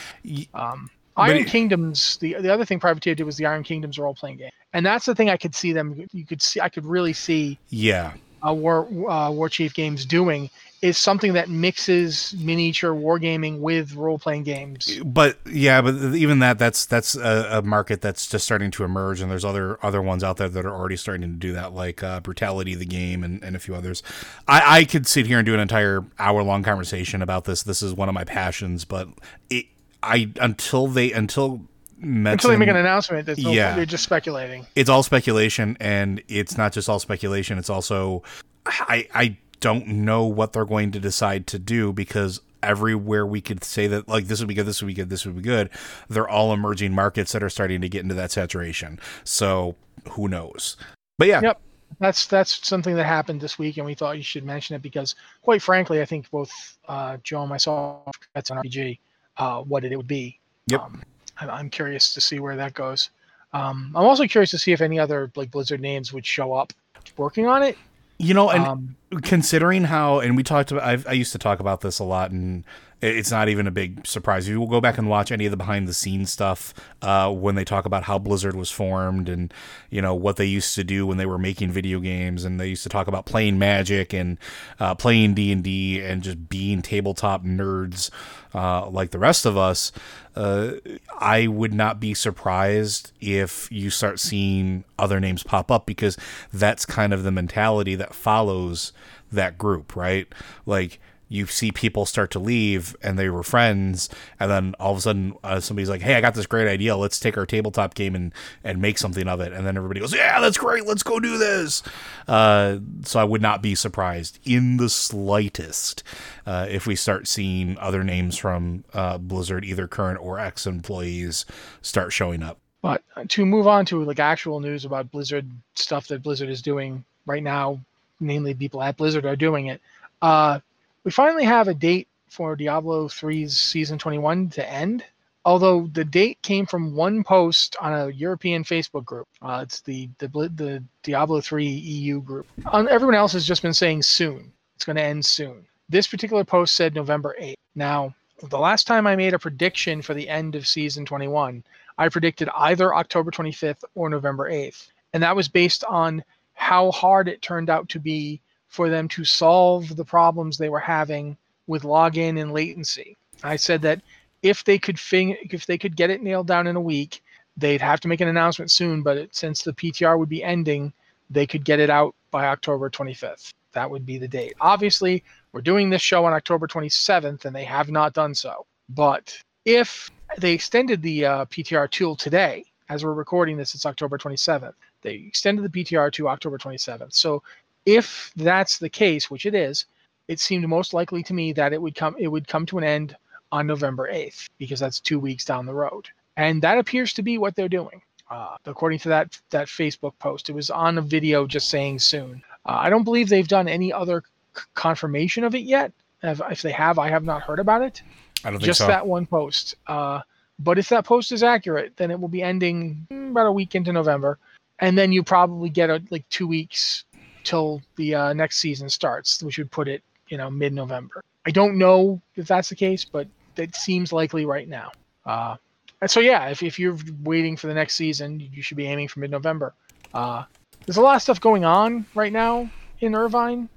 Um, 0.55 0.91
Iron 1.17 1.39
it- 1.39 1.49
Kingdoms. 1.49 2.17
The 2.19 2.35
the 2.41 2.53
other 2.53 2.65
thing 2.65 2.81
Privateer 2.81 3.15
did 3.15 3.25
was 3.25 3.37
the 3.37 3.47
Iron 3.47 3.63
Kingdoms 3.63 3.99
role 3.99 4.15
playing 4.15 4.39
game, 4.39 4.51
and 4.73 4.87
that's 4.87 5.05
the 5.05 5.15
thing 5.15 5.29
I 5.29 5.37
could 5.37 5.55
see 5.55 5.73
them. 5.73 6.07
You 6.13 6.25
could 6.25 6.41
see 6.41 6.61
I 6.61 6.69
could 6.69 6.87
really 6.87 7.13
see 7.13 7.59
yeah. 7.69 8.13
Uh, 8.47 8.55
War 8.55 8.87
uh, 8.87 9.31
Warchief 9.31 9.75
Games 9.75 10.05
doing 10.05 10.51
is 10.83 10.97
something 10.97 11.35
that 11.35 11.51
mixes 11.51 12.35
miniature 12.39 12.95
wargaming 12.95 13.59
with 13.61 13.95
role 13.95 14.19
playing 14.19 14.45
games. 14.45 14.99
but 15.05 15.39
yeah, 15.47 15.83
but 15.83 15.95
even 16.15 16.39
that 16.39 16.59
that's 16.59 16.87
that's 16.87 17.15
a, 17.15 17.59
a 17.59 17.63
market 17.63 18.01
that's 18.01 18.27
just 18.27 18.45
starting 18.45 18.71
to 18.71 18.85
emerge, 18.85 19.21
and 19.21 19.31
there's 19.31 19.45
other 19.45 19.79
other 19.85 20.01
ones 20.01 20.25
out 20.25 20.39
there 20.39 20.49
that 20.49 20.65
are 20.65 20.75
already 20.75 20.97
starting 20.97 21.23
to 21.23 21.37
do 21.37 21.53
that, 21.53 21.75
like 21.75 22.03
uh, 22.03 22.21
Brutality 22.21 22.75
the 22.75 22.87
game 22.87 23.23
and, 23.23 23.43
and 23.45 23.57
a 23.57 23.59
few 23.59 23.75
others. 23.75 24.03
I, 24.49 24.79
I 24.79 24.85
could 24.85 25.07
sit 25.07 25.27
here 25.27 25.39
and 25.39 25.47
do 25.47 25.55
an 25.55 25.61
entire 25.61 26.05
hour 26.19 26.43
long 26.43 26.63
conversation 26.63 27.21
about 27.21 27.45
this. 27.45 27.63
This 27.63 27.83
is 27.83 27.93
one 27.93 28.09
of 28.09 28.15
my 28.15 28.25
passions, 28.25 28.85
but 28.87 29.09
it 29.51 29.67
I 30.03 30.31
until 30.41 30.87
they 30.87 31.13
until 31.13 31.63
Until 32.03 32.51
they 32.51 32.57
make 32.57 32.69
an 32.69 32.77
announcement, 32.77 33.27
no, 33.39 33.51
Yeah. 33.51 33.75
they're 33.77 33.85
just 33.87 34.05
speculating. 34.05 34.67
it's 34.75 34.89
all 34.91 35.03
speculation 35.03 35.77
and 35.81 36.23
it's 36.29 36.57
not 36.57 36.73
just 36.73 36.89
all 36.89 36.99
speculation 36.99 37.59
it's 37.59 37.71
also 37.71 38.23
i 38.67 39.07
i 39.15 39.37
don't 39.61 39.87
know 39.87 40.25
what 40.25 40.53
they're 40.53 40.65
going 40.65 40.91
to 40.93 41.01
decide 41.01 41.47
to 41.49 41.59
do 41.59 41.93
because 41.93 42.41
everywhere 42.63 43.27
we 43.27 43.41
could 43.41 43.63
say 43.65 43.87
that 43.87 44.07
like 44.09 44.27
this 44.27 44.39
would 44.41 44.49
be 44.49 44.55
good 44.55 44.67
this 44.67 44.81
would 44.83 44.89
be 44.89 44.95
good 44.95 45.11
this 45.11 45.25
would 45.27 45.37
be 45.37 45.43
good 45.43 45.69
they're 46.09 46.29
all 46.29 46.53
emerging 46.53 46.93
markets 46.95 47.33
that 47.33 47.43
are 47.43 47.51
starting 47.51 47.81
to 47.81 47.89
get 47.89 48.03
into 48.03 48.15
that 48.15 48.31
saturation 48.31 48.99
so 49.25 49.75
who 50.11 50.29
knows 50.29 50.77
but 51.19 51.29
yeah 51.29 51.41
Yep. 51.43 51.61
That's 51.99 52.27
that's 52.27 52.67
something 52.67 52.95
that 52.95 53.05
happened 53.05 53.41
this 53.41 53.59
week, 53.59 53.77
and 53.77 53.85
we 53.85 53.95
thought 53.95 54.17
you 54.17 54.23
should 54.23 54.45
mention 54.45 54.77
it 54.77 54.81
because, 54.81 55.17
quite 55.43 55.61
frankly, 55.61 56.01
I 56.01 56.05
think 56.05 56.31
both 56.31 56.51
uh, 56.89 57.17
Joe 57.25 57.41
and 57.41 57.49
myself 57.51 58.09
that's 58.33 58.51
on 58.53 58.59
RPG 58.59 59.01
uh, 59.37 59.61
what 59.63 59.85
it 59.85 59.95
would 59.97 60.07
be. 60.07 60.39
Yep. 60.69 60.81
Um, 60.81 61.03
I'm, 61.41 61.51
I'm 61.51 61.71
curious 61.71 62.15
to 62.15 62.21
see 62.21 62.39
where 62.39 62.57
that 62.57 62.75
goes. 62.75 63.11
Um, 63.53 63.93
I'm 63.97 64.05
also 64.05 64.27
curious 64.27 64.51
to 64.51 64.59
see 64.59 64.73
if 64.73 64.81
any 64.81 64.99
other 64.99 65.31
like 65.35 65.51
Blizzard 65.51 65.81
names 65.81 66.13
would 66.13 66.25
show 66.25 66.53
up 66.53 66.73
working 67.17 67.47
on 67.47 67.63
it. 67.63 67.77
you 68.19 68.35
know 68.35 68.51
and 68.51 68.65
um, 68.65 68.97
considering 69.23 69.85
how 69.85 70.21
and 70.21 70.37
we 70.37 70.43
talked 70.43 70.71
about 70.71 70.85
I've, 70.85 71.07
i 71.09 71.13
used 71.13 71.33
to 71.33 71.39
talk 71.39 71.59
about 71.59 71.81
this 71.81 71.99
a 71.99 72.05
lot 72.05 72.31
and 72.31 72.65
it's 73.03 73.31
not 73.31 73.49
even 73.49 73.67
a 73.67 73.71
big 73.71 74.07
surprise. 74.07 74.47
If 74.47 74.53
you 74.53 74.61
will 74.61 74.67
go 74.67 74.81
back 74.81 74.99
and 74.99 75.09
watch 75.09 75.33
any 75.33 75.47
of 75.47 75.51
the 75.51 75.57
behind 75.57 75.89
the 75.89 75.95
scenes 75.95 76.31
stuff 76.31 76.75
uh, 77.01 77.33
when 77.33 77.55
they 77.55 77.65
talk 77.65 77.87
about 77.87 78.03
how 78.03 78.19
blizzard 78.19 78.55
was 78.55 78.71
formed 78.71 79.29
and 79.29 79.53
you 79.89 80.03
know 80.03 80.15
what 80.15 80.37
they 80.37 80.45
used 80.45 80.75
to 80.75 80.85
do 80.85 81.07
when 81.07 81.17
they 81.17 81.27
were 81.27 81.39
making 81.39 81.71
video 81.71 81.99
games 81.99 82.45
and 82.45 82.61
they 82.61 82.69
used 82.69 82.83
to 82.83 82.89
talk 82.89 83.09
about 83.09 83.25
playing 83.25 83.59
magic 83.59 84.13
and 84.13 84.39
uh, 84.79 84.95
playing 84.95 85.33
d&d 85.35 86.01
and 86.01 86.23
just 86.23 86.49
being 86.49 86.83
tabletop 86.83 87.45
nerds 87.45 88.11
uh, 88.55 88.89
like 88.91 89.11
the 89.11 89.19
rest 89.19 89.47
of 89.47 89.57
us 89.57 89.93
uh, 90.37 90.73
I 91.19 91.49
would 91.49 91.75
not 91.75 91.99
be 91.99 92.15
surprised 92.15 93.13
if 93.21 93.71
you 93.73 93.91
start 93.91 94.21
seeing 94.21 94.85
other 94.99 95.19
names 95.19 95.43
pop 95.43 95.71
up 95.71 95.87
because 95.87 96.17
that's 96.53 96.87
kind 96.87 97.13
of 97.13 97.25
the 97.25 97.33
mentality 97.33 97.95
that 97.97 98.15
follows 98.15 98.93
that 99.33 99.59
group, 99.59 99.97
right? 99.97 100.27
Like 100.67 100.99
you 101.31 101.47
see 101.47 101.71
people 101.71 102.05
start 102.05 102.33
to 102.33 102.41
leave 102.41 102.97
and 103.03 103.17
they 103.17 103.31
were 103.31 103.45
friends, 103.45 104.11
and 104.41 104.51
then 104.51 104.75
all 104.81 104.93
of 104.93 104.99
a 104.99 105.01
sudden 105.01 105.33
uh, 105.45 105.61
somebody's 105.61 105.89
like, 105.89 106.03
"Hey, 106.03 106.17
I 106.17 106.21
got 106.21 106.35
this 106.35 106.45
great 106.45 106.69
idea. 106.69 106.97
Let's 106.97 107.21
take 107.21 107.39
our 107.39 107.47
tabletop 107.47 107.95
game 107.95 108.15
and 108.15 108.35
and 108.65 108.83
make 108.83 108.99
something 108.99 109.29
of 109.29 109.41
it." 109.41 109.53
And 109.53 109.65
then 109.65 109.77
everybody 109.77 110.01
goes, 110.01 110.13
"Yeah, 110.13 110.41
that's 110.41 110.59
great. 110.59 110.87
Let's 110.87 111.05
go 111.05 111.21
do 111.21 111.39
this." 111.39 111.85
Uh, 112.27 112.79
so 113.05 113.21
I 113.21 113.25
would 113.25 113.41
not 113.41 113.63
be 113.63 113.77
surprised 113.77 114.41
in 114.45 114.77
the 114.77 114.89
slightest 114.89 116.03
uh, 116.47 116.67
if 116.69 116.87
we 116.87 116.97
start 116.97 117.29
seeing 117.29 117.79
other 117.79 118.03
names 118.03 118.37
from 118.37 118.85
uh, 118.93 119.17
Blizzard, 119.19 119.65
either 119.65 119.87
current 119.87 120.19
or 120.21 120.41
ex 120.41 120.67
employees, 120.67 121.47
start 121.81 122.13
showing 122.13 122.43
up. 122.43 122.59
But 122.83 123.03
to 123.29 123.47
move 123.47 123.69
on 123.69 123.85
to 123.87 124.03
like 124.03 124.19
actual 124.19 124.59
news 124.59 124.85
about 124.85 125.13
Blizzard 125.13 125.49
stuff 125.75 126.09
that 126.09 126.25
Blizzard 126.25 126.49
is 126.49 126.61
doing 126.61 127.05
right 127.27 127.43
now, 127.43 127.79
namely 128.21 128.55
people 128.55 128.83
at 128.83 128.97
Blizzard 128.97 129.25
are 129.25 129.37
doing 129.37 129.67
it. 129.67 129.81
Uh, 130.23 130.61
we 131.05 131.11
finally 131.11 131.45
have 131.45 131.69
a 131.69 131.75
date 131.75 132.09
for 132.29 132.55
Diablo 132.55 133.09
3's 133.09 133.57
season 133.57 133.99
21 133.99 134.51
to 134.51 134.69
end. 134.69 135.05
Although 135.45 135.89
the 135.93 136.05
date 136.05 136.41
came 136.43 136.67
from 136.67 136.95
one 136.95 137.25
post 137.25 137.75
on 137.81 137.93
a 137.95 138.11
European 138.11 138.63
Facebook 138.63 139.07
group, 139.07 139.27
uh, 139.41 139.61
it's 139.63 139.81
the, 139.81 140.11
the 140.19 140.29
the 140.29 140.85
Diablo 141.03 141.41
3 141.41 141.67
EU 141.67 142.21
group. 142.21 142.47
Um, 142.71 142.89
everyone 142.91 143.15
else 143.15 143.33
has 143.33 143.47
just 143.47 143.63
been 143.63 143.73
saying 143.73 144.03
soon. 144.03 144.53
It's 144.77 144.85
going 144.85 144.97
to 144.97 145.03
end 145.03 145.25
soon. 145.25 145.67
This 145.89 146.07
particular 146.07 146.45
post 146.45 146.75
said 146.75 146.95
November 146.95 147.35
8th. 147.41 147.55
Now, 147.75 148.15
the 148.49 148.59
last 148.59 148.87
time 148.87 149.07
I 149.07 149.17
made 149.17 149.35
a 149.35 149.39
prediction 149.39 150.03
for 150.03 150.15
the 150.15 150.29
end 150.29 150.55
of 150.55 150.67
season 150.67 151.07
21, 151.07 151.65
I 151.99 152.09
predicted 152.09 152.49
either 152.55 152.95
October 152.95 153.31
25th 153.31 153.85
or 153.95 154.09
November 154.09 154.51
8th. 154.51 154.89
And 155.13 155.23
that 155.23 155.37
was 155.37 155.49
based 155.49 155.85
on 155.85 156.23
how 156.61 156.91
hard 156.91 157.27
it 157.27 157.41
turned 157.41 157.71
out 157.71 157.89
to 157.89 157.99
be 157.99 158.39
for 158.69 158.91
them 158.91 159.09
to 159.09 159.25
solve 159.25 159.97
the 159.97 160.05
problems 160.05 160.59
they 160.59 160.69
were 160.69 160.79
having 160.79 161.35
with 161.67 161.85
login 161.85 162.39
and 162.39 162.53
latency. 162.53 163.17
I 163.43 163.57
said 163.57 163.81
that 163.83 164.03
if 164.43 164.63
they 164.63 164.79
could 164.79 165.01
if 165.11 165.65
they 165.65 165.79
could 165.79 165.97
get 165.97 166.11
it 166.11 166.23
nailed 166.23 166.47
down 166.47 166.67
in 166.67 166.77
a 166.77 166.81
week, 166.81 167.25
they'd 167.57 167.81
have 167.81 167.99
to 168.01 168.09
make 168.09 168.21
an 168.21 168.29
announcement 168.29 168.71
soon, 168.71 169.03
but 169.03 169.17
it, 169.17 169.35
since 169.35 169.63
the 169.63 169.73
PTR 169.73 170.19
would 170.19 170.29
be 170.29 170.45
ending, 170.45 170.93
they 171.31 171.47
could 171.47 171.65
get 171.65 171.81
it 171.81 171.89
out 171.89 172.15
by 172.31 172.47
October 172.47 172.91
25th. 172.91 173.55
That 173.73 173.91
would 173.91 174.05
be 174.05 174.19
the 174.19 174.29
date. 174.29 174.53
Obviously, 174.61 175.25
we're 175.53 175.63
doing 175.63 175.89
this 175.89 176.03
show 176.03 176.27
on 176.27 176.35
October 176.35 176.67
27th 176.67 177.47
and 177.47 177.57
they 177.57 177.65
have 177.65 177.91
not 177.91 178.13
done 178.13 178.35
so. 178.35 178.67
But 178.91 179.35
if 179.65 180.11
they 180.37 180.53
extended 180.53 181.01
the 181.01 181.25
uh, 181.25 181.45
PTR 181.47 181.91
tool 181.91 182.17
today, 182.17 182.65
as 182.91 183.03
we're 183.03 183.15
recording 183.15 183.57
this, 183.57 183.75
it's 183.75 183.87
October 183.87 184.19
27th. 184.19 184.75
They 185.03 185.15
extended 185.15 185.65
the 185.65 185.85
PTR 185.85 186.13
to 186.13 186.29
October 186.29 186.59
27th. 186.59 187.15
So 187.15 187.43
if 187.87 188.33
that's 188.37 188.79
the 188.79 188.89
case, 188.89 189.31
which 189.31 189.47
it 189.47 189.55
is, 189.55 189.87
it 190.29 190.41
seemed 190.41 190.69
most 190.69 190.95
likely 190.95 191.23
to 191.25 191.35
me 191.35 191.53
that 191.55 191.73
it 191.73 191.81
would 191.81 191.95
come 191.95 192.15
it 192.19 192.29
would 192.29 192.47
come 192.47 192.67
to 192.67 192.79
an 192.79 192.85
end 192.85 193.17
on 193.53 193.67
November 193.67 194.09
8th 194.13 194.49
because 194.59 194.79
that's 194.79 195.01
two 195.01 195.19
weeks 195.19 195.45
down 195.45 195.67
the 195.67 195.75
road, 195.75 196.09
and 196.37 196.63
that 196.63 196.79
appears 196.79 197.13
to 197.15 197.23
be 197.23 197.39
what 197.39 197.57
they're 197.57 197.69
doing. 197.69 198.01
Uh, 198.31 198.57
according 198.65 199.01
to 199.01 199.09
that 199.09 199.41
that 199.51 199.67
Facebook 199.67 200.13
post, 200.21 200.49
it 200.49 200.55
was 200.55 200.71
on 200.71 200.99
a 200.99 201.03
video 201.03 201.47
just 201.47 201.69
saying 201.69 201.99
soon. 201.99 202.43
Uh, 202.65 202.77
I 202.79 202.91
don't 202.91 203.03
believe 203.03 203.29
they've 203.29 203.49
done 203.49 203.67
any 203.67 203.93
other 203.93 204.23
c- 204.57 204.63
confirmation 204.75 205.43
of 205.43 205.55
it 205.55 205.63
yet. 205.63 205.93
If, 206.23 206.41
if 206.51 206.63
they 206.63 206.73
have, 206.73 206.99
I 206.99 207.09
have 207.09 207.25
not 207.25 207.43
heard 207.43 207.59
about 207.59 207.83
it. 207.83 208.03
I 208.45 208.51
don't 208.51 208.61
think 208.61 208.67
just 208.67 208.79
so. 208.79 208.87
that 208.87 209.07
one 209.07 209.27
post. 209.27 209.75
Uh, 209.87 210.21
but 210.61 210.79
if 210.79 210.91
that 210.91 211.05
post 211.05 211.33
is 211.33 211.43
accurate, 211.43 211.97
then 211.97 212.11
it 212.11 212.21
will 212.21 212.29
be 212.29 212.43
ending 212.43 213.07
about 213.11 213.47
a 213.47 213.53
week 213.53 213.75
into 213.75 213.93
November, 213.93 214.39
and 214.81 214.97
then 214.99 215.13
you 215.13 215.23
probably 215.23 215.69
get 215.69 215.91
a, 215.91 216.03
like 216.11 216.29
two 216.29 216.47
weeks 216.47 217.05
till 217.45 217.81
the 217.97 218.15
uh, 218.15 218.33
next 218.33 218.59
season 218.59 218.89
starts, 218.89 219.43
which 219.43 219.59
would 219.59 219.71
put 219.71 219.89
it, 219.89 220.03
you 220.29 220.37
know, 220.37 220.51
mid-November. 220.51 221.23
I 221.47 221.51
don't 221.51 221.79
know 221.79 222.21
if 222.37 222.47
that's 222.47 222.69
the 222.69 222.75
case, 222.75 223.05
but 223.05 223.27
that 223.55 223.75
seems 223.75 224.13
likely 224.13 224.45
right 224.45 224.69
now. 224.69 224.91
Uh, 225.25 225.57
and 226.01 226.11
so 226.11 226.21
yeah, 226.21 226.49
if, 226.49 226.63
if 226.63 226.79
you're 226.79 226.97
waiting 227.23 227.57
for 227.57 227.67
the 227.67 227.75
next 227.75 227.95
season, 227.95 228.41
you 228.41 228.63
should 228.63 228.77
be 228.77 228.87
aiming 228.87 229.09
for 229.09 229.21
mid-November. 229.21 229.75
Uh, 230.13 230.45
there's 230.87 230.97
a 230.97 231.03
lot 231.03 231.17
of 231.17 231.23
stuff 231.23 231.41
going 231.41 231.65
on 231.65 232.07
right 232.15 232.33
now 232.33 232.71
in 233.01 233.15
Irvine. 233.15 233.69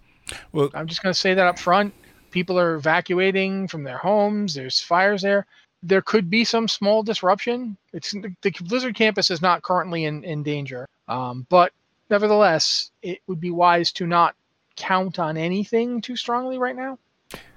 Well- 0.51 0.71
I'm 0.73 0.87
just 0.87 1.03
going 1.03 1.13
to 1.13 1.19
say 1.19 1.33
that 1.33 1.47
up 1.47 1.59
front. 1.59 1.93
People 2.31 2.57
are 2.57 2.75
evacuating 2.75 3.67
from 3.67 3.83
their 3.83 3.97
homes. 3.97 4.55
There's 4.55 4.81
fires 4.81 5.21
there. 5.21 5.45
There 5.83 6.01
could 6.01 6.29
be 6.29 6.45
some 6.45 6.67
small 6.67 7.03
disruption. 7.03 7.77
It's 7.91 8.11
the 8.11 8.51
Blizzard 8.63 8.95
campus 8.95 9.29
is 9.29 9.41
not 9.41 9.61
currently 9.61 10.05
in, 10.05 10.23
in 10.23 10.41
danger, 10.41 10.87
um, 11.07 11.45
but 11.49 11.73
nevertheless, 12.09 12.91
it 13.01 13.19
would 13.27 13.41
be 13.41 13.51
wise 13.51 13.91
to 13.93 14.07
not 14.07 14.35
count 14.75 15.19
on 15.19 15.37
anything 15.37 16.01
too 16.01 16.15
strongly 16.15 16.57
right 16.57 16.75
now. 16.75 16.97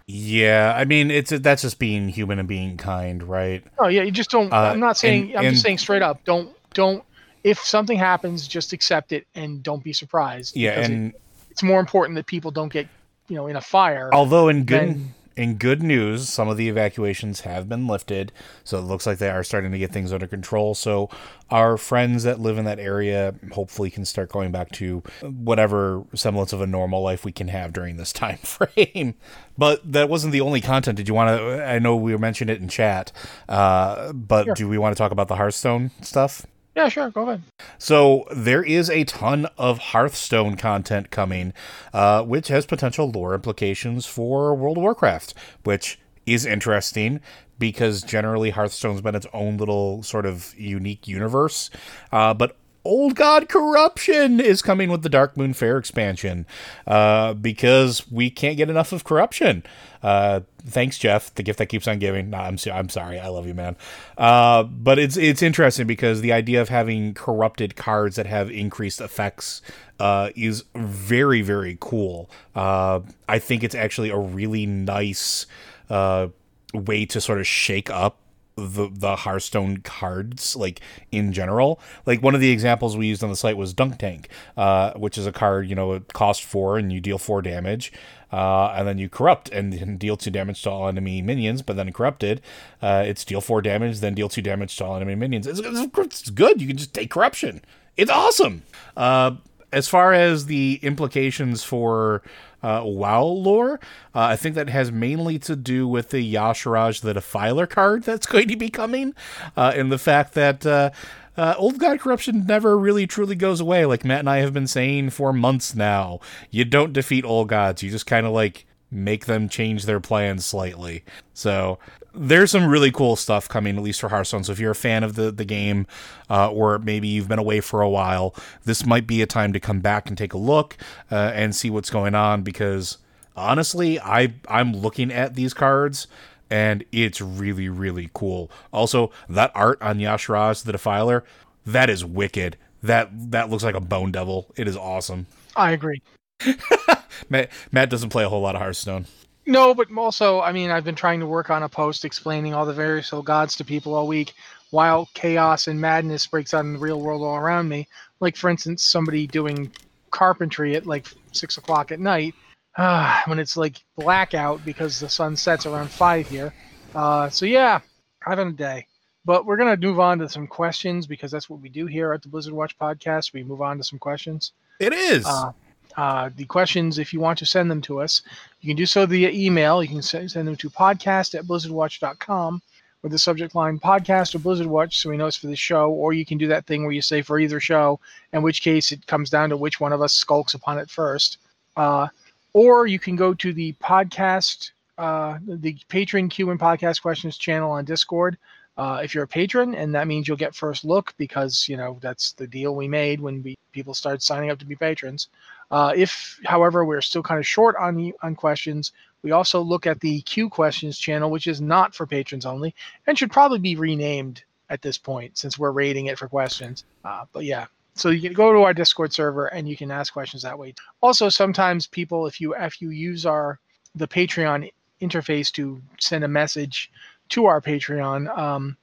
Yeah, 0.08 0.74
I 0.76 0.84
mean, 0.84 1.10
it's 1.10 1.30
that's 1.30 1.62
just 1.62 1.78
being 1.78 2.08
human 2.08 2.38
and 2.38 2.46
being 2.46 2.76
kind, 2.76 3.22
right? 3.22 3.64
Oh 3.78 3.88
yeah, 3.88 4.02
you 4.02 4.12
just 4.12 4.30
don't. 4.30 4.52
Uh, 4.52 4.56
I'm 4.56 4.80
not 4.80 4.96
saying. 4.96 5.30
and- 5.30 5.38
I'm 5.38 5.44
and- 5.46 5.54
just 5.54 5.64
saying 5.64 5.78
straight 5.78 6.02
up. 6.02 6.24
Don't 6.24 6.54
don't. 6.74 7.02
If 7.42 7.58
something 7.60 7.98
happens, 7.98 8.46
just 8.46 8.72
accept 8.72 9.12
it 9.12 9.26
and 9.34 9.62
don't 9.62 9.82
be 9.82 9.92
surprised. 9.92 10.56
Yeah, 10.56 10.76
because 10.76 10.88
it- 10.90 10.92
and 10.92 11.12
it's 11.50 11.62
more 11.62 11.80
important 11.80 12.16
that 12.16 12.26
people 12.26 12.50
don't 12.50 12.72
get 12.72 12.86
you 13.28 13.34
know 13.36 13.48
in 13.48 13.56
a 13.56 13.60
fire. 13.60 14.10
although 14.12 14.48
in 14.48 14.64
good 14.64 14.96
in 15.36 15.56
good 15.56 15.82
news, 15.82 16.28
some 16.28 16.48
of 16.48 16.56
the 16.56 16.68
evacuations 16.68 17.40
have 17.42 17.68
been 17.68 17.86
lifted, 17.86 18.32
so 18.64 18.78
it 18.78 18.82
looks 18.82 19.06
like 19.06 19.18
they 19.18 19.28
are 19.28 19.44
starting 19.44 19.70
to 19.72 19.78
get 19.78 19.92
things 19.92 20.12
under 20.12 20.26
control. 20.26 20.74
So 20.74 21.10
our 21.50 21.76
friends 21.76 22.22
that 22.24 22.40
live 22.40 22.56
in 22.58 22.64
that 22.64 22.78
area 22.78 23.34
hopefully 23.52 23.90
can 23.90 24.04
start 24.04 24.30
going 24.30 24.50
back 24.50 24.70
to 24.72 25.02
whatever 25.22 26.04
semblance 26.14 26.52
of 26.52 26.60
a 26.60 26.66
normal 26.66 27.02
life 27.02 27.24
we 27.24 27.32
can 27.32 27.48
have 27.48 27.72
during 27.72 27.96
this 27.98 28.12
time 28.14 28.38
frame. 28.38 29.14
But 29.58 29.92
that 29.92 30.08
wasn't 30.08 30.32
the 30.32 30.40
only 30.40 30.60
content. 30.60 30.96
Did 30.96 31.06
you 31.08 31.14
want 31.14 31.38
to? 31.38 31.64
I 31.66 31.78
know 31.78 31.96
we 31.96 32.16
mentioned 32.16 32.50
it 32.50 32.60
in 32.60 32.68
chat, 32.68 33.12
uh, 33.48 34.12
but 34.12 34.44
Sure. 34.46 34.54
do 34.54 34.68
we 34.68 34.78
want 34.78 34.96
to 34.96 34.98
talk 34.98 35.12
about 35.12 35.28
the 35.28 35.36
Hearthstone 35.36 35.90
stuff? 36.00 36.46
Yeah, 36.76 36.88
sure. 36.88 37.10
Go 37.10 37.22
ahead. 37.22 37.42
So 37.78 38.26
there 38.30 38.62
is 38.62 38.90
a 38.90 39.04
ton 39.04 39.46
of 39.56 39.78
Hearthstone 39.78 40.56
content 40.56 41.10
coming, 41.10 41.54
uh, 41.94 42.22
which 42.22 42.48
has 42.48 42.66
potential 42.66 43.10
lore 43.10 43.34
implications 43.34 44.04
for 44.04 44.54
World 44.54 44.76
of 44.76 44.82
Warcraft, 44.82 45.32
which 45.64 45.98
is 46.26 46.44
interesting 46.44 47.20
because 47.58 48.02
generally 48.02 48.50
Hearthstone's 48.50 49.00
been 49.00 49.14
its 49.14 49.26
own 49.32 49.56
little 49.56 50.02
sort 50.02 50.26
of 50.26 50.54
unique 50.58 51.08
universe. 51.08 51.70
Uh, 52.12 52.34
but 52.34 52.56
Old 52.86 53.16
God 53.16 53.48
Corruption 53.48 54.38
is 54.38 54.62
coming 54.62 54.90
with 54.90 55.02
the 55.02 55.10
Darkmoon 55.10 55.56
Faire 55.56 55.76
expansion 55.76 56.46
uh, 56.86 57.34
because 57.34 58.08
we 58.10 58.30
can't 58.30 58.56
get 58.56 58.70
enough 58.70 58.92
of 58.92 59.02
corruption. 59.02 59.64
Uh, 60.04 60.42
thanks, 60.64 60.96
Jeff, 60.96 61.34
the 61.34 61.42
gift 61.42 61.58
that 61.58 61.66
keeps 61.66 61.88
on 61.88 61.98
giving. 61.98 62.32
I'm 62.32 62.56
I'm 62.72 62.88
sorry, 62.88 63.18
I 63.18 63.26
love 63.26 63.44
you, 63.44 63.54
man. 63.54 63.76
Uh, 64.16 64.62
but 64.62 65.00
it's 65.00 65.16
it's 65.16 65.42
interesting 65.42 65.88
because 65.88 66.20
the 66.20 66.32
idea 66.32 66.60
of 66.60 66.68
having 66.68 67.12
corrupted 67.12 67.74
cards 67.74 68.14
that 68.14 68.26
have 68.26 68.52
increased 68.52 69.00
effects 69.00 69.62
uh, 69.98 70.30
is 70.36 70.62
very 70.76 71.42
very 71.42 71.76
cool. 71.80 72.30
Uh, 72.54 73.00
I 73.28 73.40
think 73.40 73.64
it's 73.64 73.74
actually 73.74 74.10
a 74.10 74.18
really 74.18 74.64
nice 74.64 75.46
uh, 75.90 76.28
way 76.72 77.04
to 77.06 77.20
sort 77.20 77.40
of 77.40 77.48
shake 77.48 77.90
up 77.90 78.18
the 78.56 78.88
the 78.90 79.16
Hearthstone 79.16 79.78
cards 79.78 80.56
like 80.56 80.80
in 81.12 81.32
general. 81.32 81.78
Like 82.06 82.22
one 82.22 82.34
of 82.34 82.40
the 82.40 82.50
examples 82.50 82.96
we 82.96 83.06
used 83.06 83.22
on 83.22 83.28
the 83.28 83.36
site 83.36 83.56
was 83.56 83.74
Dunk 83.74 83.98
Tank, 83.98 84.28
uh, 84.56 84.94
which 84.94 85.18
is 85.18 85.26
a 85.26 85.32
card 85.32 85.68
you 85.68 85.74
know 85.74 85.92
it 85.92 86.12
costs 86.14 86.44
four 86.44 86.78
and 86.78 86.90
you 86.90 86.98
deal 86.98 87.18
four 87.18 87.42
damage, 87.42 87.92
uh, 88.32 88.68
and 88.68 88.88
then 88.88 88.96
you 88.96 89.10
corrupt 89.10 89.50
and, 89.50 89.74
and 89.74 89.98
deal 89.98 90.16
two 90.16 90.30
damage 90.30 90.62
to 90.62 90.70
all 90.70 90.88
enemy 90.88 91.20
minions. 91.20 91.60
But 91.60 91.76
then 91.76 91.92
corrupted, 91.92 92.40
uh, 92.80 93.04
it's 93.06 93.24
deal 93.26 93.42
four 93.42 93.60
damage, 93.60 94.00
then 94.00 94.14
deal 94.14 94.30
two 94.30 94.42
damage 94.42 94.74
to 94.76 94.86
all 94.86 94.96
enemy 94.96 95.14
minions. 95.14 95.46
It's, 95.46 95.60
it's, 95.60 95.96
it's 95.98 96.30
good. 96.30 96.60
You 96.60 96.68
can 96.68 96.78
just 96.78 96.94
take 96.94 97.10
corruption. 97.10 97.60
It's 97.98 98.10
awesome. 98.10 98.62
Uh, 98.96 99.36
as 99.72 99.88
far 99.88 100.14
as 100.14 100.46
the 100.46 100.78
implications 100.82 101.62
for 101.62 102.22
uh, 102.66 102.82
WoW 102.84 103.22
lore, 103.22 103.74
uh, 104.12 104.20
I 104.20 104.36
think 104.36 104.56
that 104.56 104.68
has 104.68 104.90
mainly 104.90 105.38
to 105.40 105.54
do 105.54 105.86
with 105.86 106.10
the 106.10 106.34
Y'Shaarj 106.34 107.00
the 107.00 107.14
Defiler 107.14 107.66
card 107.66 108.02
that's 108.02 108.26
going 108.32 108.48
to 108.48 108.56
be 108.56 108.70
coming, 108.70 109.14
uh, 109.56 109.72
and 109.76 109.92
the 109.92 109.98
fact 109.98 110.34
that 110.34 110.66
uh, 110.66 110.90
uh, 111.36 111.54
Old 111.56 111.78
God 111.78 112.00
Corruption 112.00 112.44
never 112.44 112.76
really 112.76 113.06
truly 113.06 113.36
goes 113.36 113.60
away. 113.60 113.86
Like 113.86 114.04
Matt 114.04 114.20
and 114.20 114.30
I 114.30 114.38
have 114.38 114.52
been 114.52 114.66
saying 114.66 115.10
for 115.10 115.32
months 115.32 115.76
now, 115.76 116.18
you 116.50 116.64
don't 116.64 116.92
defeat 116.92 117.24
Old 117.24 117.48
Gods. 117.48 117.84
You 117.84 117.90
just 117.90 118.06
kind 118.06 118.26
of 118.26 118.32
like 118.32 118.66
make 118.90 119.26
them 119.26 119.48
change 119.48 119.84
their 119.84 120.00
plans 120.00 120.44
slightly. 120.44 121.04
So 121.34 121.78
there's 122.16 122.50
some 122.50 122.66
really 122.66 122.90
cool 122.90 123.16
stuff 123.16 123.48
coming, 123.48 123.76
at 123.76 123.82
least 123.82 124.00
for 124.00 124.08
Hearthstone. 124.08 124.44
So 124.44 124.52
if 124.52 124.58
you're 124.58 124.72
a 124.72 124.74
fan 124.74 125.04
of 125.04 125.14
the 125.14 125.30
the 125.30 125.44
game, 125.44 125.86
uh, 126.30 126.50
or 126.50 126.78
maybe 126.78 127.08
you've 127.08 127.28
been 127.28 127.38
away 127.38 127.60
for 127.60 127.82
a 127.82 127.88
while, 127.88 128.34
this 128.64 128.86
might 128.86 129.06
be 129.06 129.22
a 129.22 129.26
time 129.26 129.52
to 129.52 129.60
come 129.60 129.80
back 129.80 130.08
and 130.08 130.16
take 130.16 130.32
a 130.32 130.38
look 130.38 130.76
uh, 131.10 131.32
and 131.34 131.54
see 131.54 131.70
what's 131.70 131.90
going 131.90 132.14
on. 132.14 132.42
Because 132.42 132.98
honestly, 133.36 134.00
I 134.00 134.34
I'm 134.48 134.72
looking 134.72 135.12
at 135.12 135.34
these 135.34 135.54
cards. 135.54 136.06
And 136.48 136.84
it's 136.92 137.20
really, 137.20 137.68
really 137.68 138.08
cool. 138.14 138.52
Also, 138.72 139.10
that 139.28 139.50
art 139.56 139.82
on 139.82 139.98
Y'Shaarj 139.98 140.62
the 140.62 140.70
Defiler, 140.70 141.24
that 141.66 141.90
is 141.90 142.04
wicked. 142.04 142.56
That 142.84 143.10
that 143.32 143.50
looks 143.50 143.64
like 143.64 143.74
a 143.74 143.80
bone 143.80 144.12
devil. 144.12 144.46
It 144.54 144.68
is 144.68 144.76
awesome. 144.76 145.26
I 145.56 145.72
agree. 145.72 146.02
Matt, 147.28 147.50
Matt 147.72 147.90
doesn't 147.90 148.10
play 148.10 148.22
a 148.22 148.28
whole 148.28 148.42
lot 148.42 148.54
of 148.54 148.60
Hearthstone. 148.60 149.06
No, 149.46 149.74
but 149.74 149.88
also, 149.96 150.40
I 150.40 150.50
mean, 150.50 150.70
I've 150.70 150.84
been 150.84 150.96
trying 150.96 151.20
to 151.20 151.26
work 151.26 151.50
on 151.50 151.62
a 151.62 151.68
post 151.68 152.04
explaining 152.04 152.52
all 152.52 152.66
the 152.66 152.72
various 152.72 153.12
old 153.12 153.26
gods 153.26 153.54
to 153.56 153.64
people 153.64 153.94
all 153.94 154.08
week 154.08 154.34
while 154.70 155.08
chaos 155.14 155.68
and 155.68 155.80
madness 155.80 156.26
breaks 156.26 156.52
out 156.52 156.64
in 156.64 156.72
the 156.72 156.78
real 156.80 157.00
world 157.00 157.22
all 157.22 157.36
around 157.36 157.68
me. 157.68 157.86
Like, 158.18 158.36
for 158.36 158.50
instance, 158.50 158.82
somebody 158.82 159.28
doing 159.28 159.70
carpentry 160.10 160.74
at 160.74 160.86
like 160.86 161.06
six 161.32 161.58
o'clock 161.58 161.92
at 161.92 162.00
night 162.00 162.34
uh, 162.76 163.20
when 163.26 163.38
it's 163.38 163.56
like 163.56 163.84
blackout 163.96 164.64
because 164.64 164.98
the 164.98 165.08
sun 165.08 165.36
sets 165.36 165.64
around 165.64 165.90
five 165.90 166.28
here. 166.28 166.52
Uh, 166.94 167.28
so, 167.28 167.46
yeah, 167.46 167.80
having 168.20 168.48
a 168.48 168.52
day. 168.52 168.86
But 169.24 169.46
we're 169.46 169.56
going 169.56 169.78
to 169.78 169.86
move 169.86 170.00
on 170.00 170.18
to 170.20 170.28
some 170.28 170.46
questions 170.46 171.06
because 171.06 171.30
that's 171.30 171.48
what 171.48 171.60
we 171.60 171.68
do 171.68 171.86
here 171.86 172.12
at 172.12 172.22
the 172.22 172.28
Blizzard 172.28 172.52
Watch 172.52 172.78
podcast. 172.78 173.32
We 173.32 173.44
move 173.44 173.60
on 173.60 173.76
to 173.78 173.84
some 173.84 173.98
questions. 173.98 174.52
It 174.80 174.92
is. 174.92 175.24
Uh, 175.24 175.52
uh, 175.96 176.30
the 176.36 176.44
questions, 176.44 176.98
if 176.98 177.12
you 177.12 177.20
want 177.20 177.38
to 177.38 177.46
send 177.46 177.70
them 177.70 177.80
to 177.82 178.00
us, 178.00 178.22
you 178.60 178.68
can 178.68 178.76
do 178.76 178.86
so 178.86 179.06
via 179.06 179.30
email. 179.30 179.82
You 179.82 179.88
can 179.88 180.02
send, 180.02 180.30
them 180.30 180.56
to 180.56 180.70
podcast 180.70 181.34
at 181.34 181.46
blizzardwatch.com 181.46 182.62
with 183.02 183.12
the 183.12 183.18
subject 183.18 183.54
line 183.54 183.78
podcast 183.78 184.34
or 184.34 184.40
Blizzard 184.40 184.66
Watch 184.66 184.98
so 184.98 185.10
we 185.10 185.16
know 185.16 185.26
it's 185.26 185.36
for 185.36 185.46
the 185.46 185.56
show. 185.56 185.90
Or 185.90 186.12
you 186.12 186.26
can 186.26 186.38
do 186.38 186.48
that 186.48 186.66
thing 186.66 186.82
where 186.82 186.92
you 186.92 187.02
say 187.02 187.22
for 187.22 187.38
either 187.38 187.60
show, 187.60 187.98
in 188.32 188.42
which 188.42 188.62
case 188.62 188.92
it 188.92 189.06
comes 189.06 189.30
down 189.30 189.48
to 189.50 189.56
which 189.56 189.80
one 189.80 189.92
of 189.92 190.02
us 190.02 190.12
skulks 190.12 190.54
upon 190.54 190.78
it 190.78 190.90
first. 190.90 191.38
Uh, 191.76 192.08
or 192.52 192.86
you 192.86 192.98
can 192.98 193.16
go 193.16 193.32
to 193.34 193.52
the 193.52 193.72
podcast, 193.74 194.72
uh, 194.98 195.38
the 195.46 195.76
patron 195.88 196.28
Q 196.28 196.50
and 196.50 196.60
podcast 196.60 197.00
questions 197.00 197.38
channel 197.38 197.70
on 197.70 197.84
Discord. 197.84 198.36
Uh, 198.76 199.00
if 199.02 199.14
you're 199.14 199.24
a 199.24 199.28
patron, 199.28 199.74
and 199.74 199.94
that 199.94 200.06
means 200.06 200.28
you'll 200.28 200.36
get 200.36 200.54
first 200.54 200.84
look 200.84 201.14
because 201.16 201.66
you 201.68 201.76
know 201.76 201.98
that's 202.02 202.32
the 202.32 202.46
deal 202.46 202.74
we 202.74 202.86
made 202.86 203.20
when 203.20 203.42
we 203.42 203.56
people 203.72 203.94
started 203.94 204.22
signing 204.22 204.50
up 204.50 204.58
to 204.58 204.66
be 204.66 204.76
patrons. 204.76 205.28
Uh, 205.70 205.92
if, 205.96 206.38
however, 206.44 206.84
we're 206.84 207.00
still 207.00 207.22
kind 207.22 207.38
of 207.38 207.46
short 207.46 207.74
on 207.76 208.12
on 208.22 208.34
questions, 208.34 208.92
we 209.22 209.30
also 209.32 209.60
look 209.60 209.86
at 209.86 210.00
the 210.00 210.20
Q 210.22 210.50
questions 210.50 210.98
channel, 210.98 211.30
which 211.30 211.46
is 211.46 211.60
not 211.60 211.94
for 211.94 212.06
patrons 212.06 212.44
only, 212.44 212.74
and 213.06 213.18
should 213.18 213.32
probably 213.32 213.58
be 213.58 213.76
renamed 213.76 214.42
at 214.68 214.82
this 214.82 214.98
point 214.98 215.38
since 215.38 215.58
we're 215.58 215.70
rating 215.70 216.06
it 216.06 216.18
for 216.18 216.28
questions. 216.28 216.84
Uh, 217.04 217.24
but 217.32 217.44
yeah, 217.44 217.66
so 217.94 218.10
you 218.10 218.20
can 218.20 218.34
go 218.34 218.52
to 218.52 218.60
our 218.60 218.74
Discord 218.74 219.12
server 219.12 219.46
and 219.46 219.66
you 219.66 219.76
can 219.76 219.90
ask 219.90 220.12
questions 220.12 220.42
that 220.42 220.58
way. 220.58 220.74
Also, 221.00 221.30
sometimes 221.30 221.86
people, 221.86 222.26
if 222.26 222.40
you 222.40 222.54
if 222.54 222.80
you 222.82 222.90
use 222.90 223.24
our 223.24 223.58
the 223.94 224.06
Patreon 224.06 224.70
interface 225.00 225.50
to 225.52 225.80
send 225.98 226.24
a 226.24 226.28
message 226.28 226.90
to 227.30 227.46
our 227.46 227.60
Patreon, 227.60 228.36
um, 228.36 228.76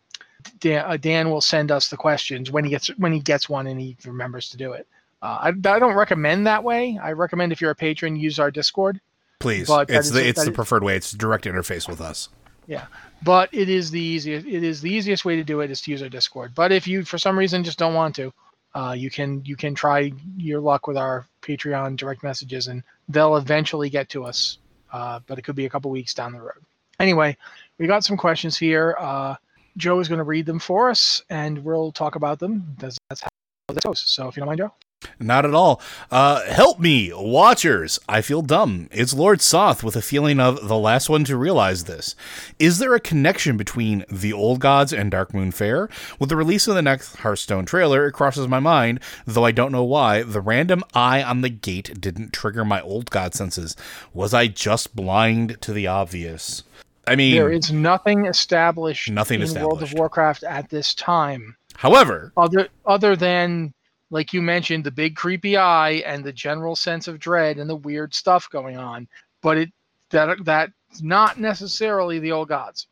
Dan, 0.59 0.85
uh, 0.85 0.97
Dan 0.97 1.29
will 1.29 1.41
send 1.41 1.71
us 1.71 1.89
the 1.89 1.97
questions 1.97 2.51
when 2.51 2.63
he 2.63 2.69
gets 2.69 2.87
when 2.97 3.13
he 3.13 3.19
gets 3.19 3.47
one 3.49 3.67
and 3.67 3.79
he 3.79 3.95
remembers 4.05 4.49
to 4.49 4.57
do 4.57 4.73
it. 4.73 4.87
Uh, 5.21 5.39
I, 5.41 5.47
I 5.49 5.79
don't 5.79 5.95
recommend 5.95 6.47
that 6.47 6.63
way. 6.63 6.99
I 7.01 7.13
recommend 7.13 7.51
if 7.51 7.61
you're 7.61 7.71
a 7.71 7.75
patron, 7.75 8.15
use 8.17 8.39
our 8.39 8.51
Discord. 8.51 8.99
Please, 9.39 9.67
but 9.67 9.89
it's 9.89 10.09
the 10.09 10.25
it's 10.25 10.43
the 10.43 10.51
preferred 10.51 10.83
way. 10.83 10.95
It's 10.95 11.11
direct 11.11 11.45
interface 11.45 11.87
with 11.87 12.01
us. 12.01 12.29
Yeah, 12.67 12.85
but 13.21 13.49
it 13.53 13.69
is 13.69 13.91
the 13.91 13.99
easiest. 13.99 14.47
It 14.47 14.63
is 14.63 14.81
the 14.81 14.91
easiest 14.91 15.25
way 15.25 15.35
to 15.35 15.43
do 15.43 15.61
it 15.61 15.71
is 15.71 15.81
to 15.81 15.91
use 15.91 16.01
our 16.01 16.09
Discord. 16.09 16.53
But 16.55 16.71
if 16.71 16.87
you, 16.87 17.03
for 17.03 17.17
some 17.17 17.37
reason, 17.37 17.63
just 17.63 17.77
don't 17.77 17.93
want 17.93 18.15
to, 18.15 18.33
uh, 18.73 18.95
you 18.97 19.09
can 19.09 19.43
you 19.45 19.55
can 19.55 19.75
try 19.75 20.13
your 20.37 20.61
luck 20.61 20.87
with 20.87 20.97
our 20.97 21.25
Patreon 21.41 21.97
direct 21.97 22.23
messages, 22.23 22.67
and 22.67 22.83
they'll 23.09 23.35
eventually 23.35 23.89
get 23.89 24.09
to 24.09 24.23
us. 24.23 24.59
Uh, 24.91 25.19
but 25.27 25.39
it 25.39 25.41
could 25.41 25.55
be 25.55 25.65
a 25.65 25.69
couple 25.69 25.89
weeks 25.91 26.13
down 26.13 26.31
the 26.31 26.41
road. 26.41 26.63
Anyway, 26.99 27.35
we 27.79 27.87
got 27.87 28.03
some 28.03 28.17
questions 28.17 28.57
here. 28.57 28.95
Uh, 28.99 29.35
Joe 29.77 29.99
is 29.99 30.07
going 30.07 30.19
to 30.19 30.23
read 30.23 30.45
them 30.45 30.59
for 30.59 30.89
us, 30.89 31.23
and 31.29 31.63
we'll 31.63 31.91
talk 31.91 32.15
about 32.15 32.39
them. 32.39 32.75
That's, 32.77 32.97
that's 33.09 33.21
how 33.21 33.29
this 33.69 33.83
goes. 33.83 34.03
So 34.05 34.27
if 34.27 34.35
you 34.35 34.41
don't 34.41 34.47
mind, 34.47 34.59
Joe. 34.59 34.73
Not 35.19 35.45
at 35.45 35.53
all. 35.53 35.81
Uh, 36.11 36.43
help 36.49 36.79
me, 36.79 37.11
watchers. 37.13 37.99
I 38.07 38.21
feel 38.21 38.41
dumb. 38.41 38.87
It's 38.91 39.13
Lord 39.13 39.41
Soth 39.41 39.83
with 39.83 39.97
a 39.97 40.01
feeling 40.01 40.39
of 40.39 40.67
the 40.67 40.77
last 40.77 41.09
one 41.09 41.25
to 41.25 41.35
realize 41.35 41.83
this. 41.83 42.15
Is 42.57 42.79
there 42.79 42.95
a 42.95 43.01
connection 43.01 43.57
between 43.57 44.05
The 44.09 44.31
Old 44.31 44.59
Gods 44.59 44.93
and 44.93 45.11
Darkmoon 45.11 45.53
Faire? 45.53 45.89
With 46.19 46.29
the 46.29 46.37
release 46.37 46.67
of 46.67 46.75
the 46.75 46.81
next 46.81 47.17
Hearthstone 47.17 47.65
trailer, 47.65 48.07
it 48.07 48.13
crosses 48.13 48.47
my 48.47 48.59
mind, 48.59 49.01
though 49.25 49.45
I 49.45 49.51
don't 49.51 49.71
know 49.71 49.83
why, 49.83 50.23
the 50.23 50.41
random 50.41 50.83
eye 50.93 51.21
on 51.21 51.41
the 51.41 51.49
gate 51.49 51.99
didn't 51.99 52.31
trigger 52.31 52.63
my 52.63 52.81
Old 52.81 53.09
God 53.09 53.33
senses. 53.33 53.75
Was 54.13 54.33
I 54.33 54.47
just 54.47 54.95
blind 54.95 55.59
to 55.61 55.73
the 55.73 55.87
obvious? 55.87 56.63
I 57.07 57.15
mean, 57.15 57.35
there 57.35 57.51
is 57.51 57.71
nothing 57.71 58.25
established 58.25 59.09
Nothing 59.09 59.41
in 59.41 59.53
World 59.61 59.83
of. 59.83 59.93
Warcraft 59.93 60.43
at 60.43 60.69
this 60.69 60.93
time, 60.93 61.55
however, 61.75 62.31
other 62.37 62.69
other 62.85 63.15
than 63.15 63.73
like 64.09 64.31
you 64.31 64.41
mentioned, 64.41 64.83
the 64.83 64.91
big 64.91 65.15
creepy 65.15 65.57
eye 65.57 66.03
and 66.05 66.23
the 66.23 66.31
general 66.31 66.75
sense 66.75 67.07
of 67.07 67.19
dread 67.19 67.57
and 67.57 67.69
the 67.69 67.75
weird 67.75 68.13
stuff 68.13 68.49
going 68.49 68.77
on. 68.77 69.07
But 69.41 69.57
it 69.57 69.71
that 70.11 70.45
that's 70.45 71.01
not 71.01 71.39
necessarily 71.39 72.19
the 72.19 72.31
old 72.31 72.47
gods. 72.47 72.87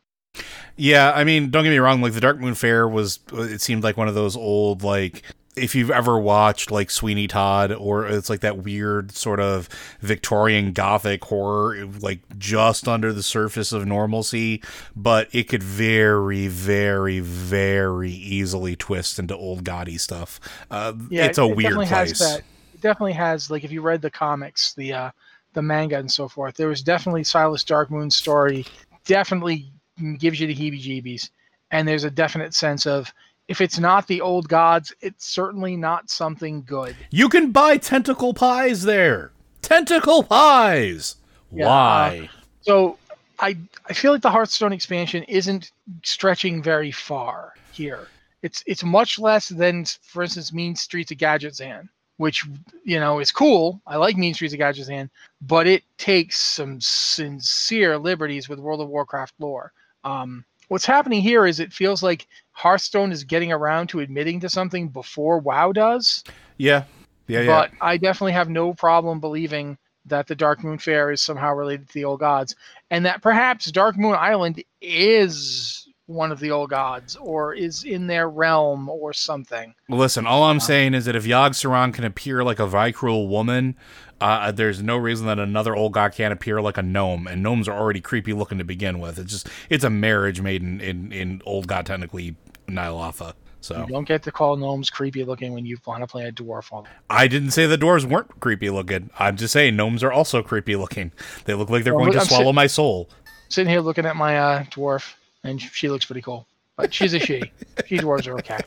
Yeah, 0.76 1.12
I 1.14 1.24
mean, 1.24 1.50
don't 1.50 1.64
get 1.64 1.70
me 1.70 1.78
wrong. 1.78 2.02
Like 2.02 2.14
the 2.14 2.20
Darkmoon 2.20 2.56
Faire 2.56 2.88
was, 2.88 3.20
it 3.32 3.60
seemed 3.60 3.84
like 3.84 3.96
one 3.96 4.08
of 4.08 4.14
those 4.14 4.36
old 4.36 4.82
like. 4.82 5.22
If 5.54 5.74
you've 5.74 5.90
ever 5.90 6.18
watched 6.18 6.70
like 6.70 6.90
Sweeney 6.90 7.28
Todd, 7.28 7.72
or 7.72 8.06
it's 8.06 8.30
like 8.30 8.40
that 8.40 8.58
weird 8.58 9.12
sort 9.12 9.38
of 9.38 9.68
Victorian 10.00 10.72
Gothic 10.72 11.22
horror, 11.24 11.86
like 12.00 12.20
just 12.38 12.88
under 12.88 13.12
the 13.12 13.22
surface 13.22 13.70
of 13.70 13.84
normalcy, 13.86 14.62
but 14.96 15.28
it 15.32 15.48
could 15.48 15.62
very, 15.62 16.48
very, 16.48 17.20
very 17.20 18.10
easily 18.10 18.76
twist 18.76 19.18
into 19.18 19.36
old 19.36 19.64
gaudy 19.64 19.98
stuff. 19.98 20.40
Uh, 20.70 20.94
Yeah, 21.10 21.26
it's 21.26 21.38
a 21.38 21.42
it, 21.42 21.50
it 21.50 21.56
weird 21.56 21.70
definitely 21.70 21.86
place. 21.86 22.10
Has 22.10 22.18
that, 22.20 22.38
it 22.72 22.80
definitely 22.80 23.12
has 23.12 23.50
like 23.50 23.64
if 23.64 23.72
you 23.72 23.82
read 23.82 24.00
the 24.00 24.10
comics, 24.10 24.72
the 24.72 24.92
uh, 24.94 25.10
the 25.52 25.62
manga 25.62 25.98
and 25.98 26.10
so 26.10 26.28
forth. 26.28 26.56
There 26.56 26.68
was 26.68 26.82
definitely 26.82 27.24
Silas 27.24 27.62
Darkmoon's 27.62 28.16
story. 28.16 28.64
Definitely 29.04 29.70
gives 30.18 30.40
you 30.40 30.46
the 30.46 30.54
heebie-jeebies, 30.54 31.28
and 31.70 31.86
there's 31.86 32.04
a 32.04 32.10
definite 32.10 32.54
sense 32.54 32.86
of 32.86 33.12
if 33.48 33.60
it's 33.60 33.78
not 33.78 34.06
the 34.06 34.20
old 34.20 34.48
gods, 34.48 34.94
it's 35.00 35.26
certainly 35.26 35.76
not 35.76 36.10
something 36.10 36.62
good. 36.62 36.96
You 37.10 37.28
can 37.28 37.50
buy 37.50 37.76
tentacle 37.76 38.34
pies 38.34 38.82
there. 38.82 39.32
Tentacle 39.60 40.22
pies. 40.22 41.16
Yeah, 41.50 41.66
Why? 41.66 42.30
So 42.62 42.98
I 43.38 43.56
I 43.86 43.92
feel 43.92 44.12
like 44.12 44.22
the 44.22 44.30
Hearthstone 44.30 44.72
expansion 44.72 45.24
isn't 45.24 45.72
stretching 46.02 46.62
very 46.62 46.92
far 46.92 47.54
here. 47.72 48.08
It's 48.42 48.62
it's 48.66 48.84
much 48.84 49.18
less 49.18 49.48
than, 49.48 49.84
for 50.02 50.22
instance, 50.22 50.52
Mean 50.52 50.74
Streets 50.74 51.10
of 51.10 51.18
Gadgetzan, 51.18 51.88
which 52.16 52.44
you 52.84 52.98
know 52.98 53.18
is 53.18 53.30
cool. 53.32 53.80
I 53.86 53.96
like 53.96 54.16
Mean 54.16 54.34
Streets 54.34 54.54
of 54.54 54.60
Gadgetzan, 54.60 55.10
but 55.42 55.66
it 55.66 55.82
takes 55.98 56.40
some 56.40 56.80
sincere 56.80 57.98
liberties 57.98 58.48
with 58.48 58.58
World 58.58 58.80
of 58.80 58.88
Warcraft 58.88 59.34
lore. 59.38 59.72
Um, 60.04 60.44
what's 60.72 60.86
happening 60.86 61.20
here 61.20 61.44
is 61.44 61.60
it 61.60 61.70
feels 61.70 62.02
like 62.02 62.26
Hearthstone 62.52 63.12
is 63.12 63.24
getting 63.24 63.52
around 63.52 63.88
to 63.88 64.00
admitting 64.00 64.40
to 64.40 64.48
something 64.48 64.88
before 64.88 65.38
WoW 65.38 65.70
does. 65.72 66.24
yeah. 66.56 66.84
Yeah. 67.28 67.40
Yeah. 67.42 67.46
But 67.46 67.70
I 67.80 67.98
definitely 67.98 68.32
have 68.32 68.48
no 68.48 68.72
problem 68.72 69.20
believing 69.20 69.76
that 70.06 70.26
the 70.26 70.34
Darkmoon 70.34 70.80
Faire 70.80 71.12
is 71.12 71.20
somehow 71.20 71.52
related 71.54 71.88
to 71.88 71.94
the 71.94 72.04
old 72.04 72.20
gods, 72.20 72.56
and 72.90 73.04
that 73.04 73.22
perhaps 73.22 73.70
Darkmoon 73.70 74.16
Island 74.16 74.64
is 74.80 75.88
one 76.12 76.32
of 76.32 76.40
the 76.40 76.50
old 76.50 76.70
gods, 76.70 77.16
or 77.16 77.54
is 77.54 77.84
in 77.84 78.06
their 78.06 78.28
realm, 78.28 78.88
or 78.88 79.12
something. 79.12 79.74
Listen, 79.88 80.26
all 80.26 80.44
I'm 80.44 80.60
saying 80.60 80.94
is 80.94 81.04
that 81.06 81.16
if 81.16 81.24
Yogg 81.24 81.50
Saron 81.50 81.92
can 81.94 82.04
appear 82.04 82.42
like 82.44 82.58
a 82.58 82.66
Vrykul 82.66 83.28
woman, 83.28 83.76
uh, 84.20 84.52
there's 84.52 84.82
no 84.82 84.96
reason 84.96 85.26
that 85.26 85.38
another 85.38 85.74
old 85.74 85.92
god 85.92 86.12
can't 86.12 86.32
appear 86.32 86.60
like 86.60 86.78
a 86.78 86.82
gnome. 86.82 87.26
And 87.26 87.42
gnomes 87.42 87.66
are 87.68 87.76
already 87.78 88.00
creepy 88.00 88.32
looking 88.32 88.58
to 88.58 88.64
begin 88.64 89.00
with. 89.00 89.18
It's 89.18 89.32
just 89.32 89.48
it's 89.68 89.84
a 89.84 89.90
marriage 89.90 90.40
made 90.40 90.62
in 90.62 90.80
in, 90.80 91.12
in 91.12 91.42
old 91.44 91.66
god 91.66 91.86
technically 91.86 92.36
Ny'alotha. 92.68 93.34
So 93.60 93.78
You 93.80 93.86
don't 93.92 94.08
get 94.08 94.24
to 94.24 94.32
call 94.32 94.56
gnomes 94.56 94.90
creepy 94.90 95.24
looking 95.24 95.52
when 95.52 95.64
you 95.64 95.76
want 95.86 96.02
to 96.02 96.06
play 96.08 96.24
a 96.26 96.32
dwarf. 96.32 96.72
All 96.72 96.84
I 97.08 97.28
didn't 97.28 97.52
say 97.52 97.66
the 97.66 97.78
dwarves 97.78 98.04
weren't 98.04 98.40
creepy 98.40 98.70
looking. 98.70 99.10
I'm 99.20 99.36
just 99.36 99.52
saying 99.52 99.76
gnomes 99.76 100.02
are 100.02 100.10
also 100.12 100.42
creepy 100.42 100.74
looking. 100.74 101.12
They 101.44 101.54
look 101.54 101.70
like 101.70 101.84
they're 101.84 101.94
Well, 101.94 102.06
going 102.06 102.14
to 102.14 102.20
I'm 102.20 102.26
swallow 102.26 102.46
sit- 102.46 102.54
my 102.56 102.66
soul. 102.66 103.08
sitting 103.48 103.70
here 103.70 103.80
looking 103.80 104.04
at 104.06 104.16
my 104.16 104.36
uh, 104.36 104.62
dwarf, 104.64 105.14
and 105.44 105.60
she 105.60 105.88
looks 105.88 106.04
pretty 106.04 106.22
cool. 106.22 106.46
But 106.76 106.92
she's 106.92 107.14
a 107.14 107.18
she. 107.18 107.42
she 107.86 107.98
dwarves 107.98 108.26
are 108.26 108.34
okay. 108.34 108.58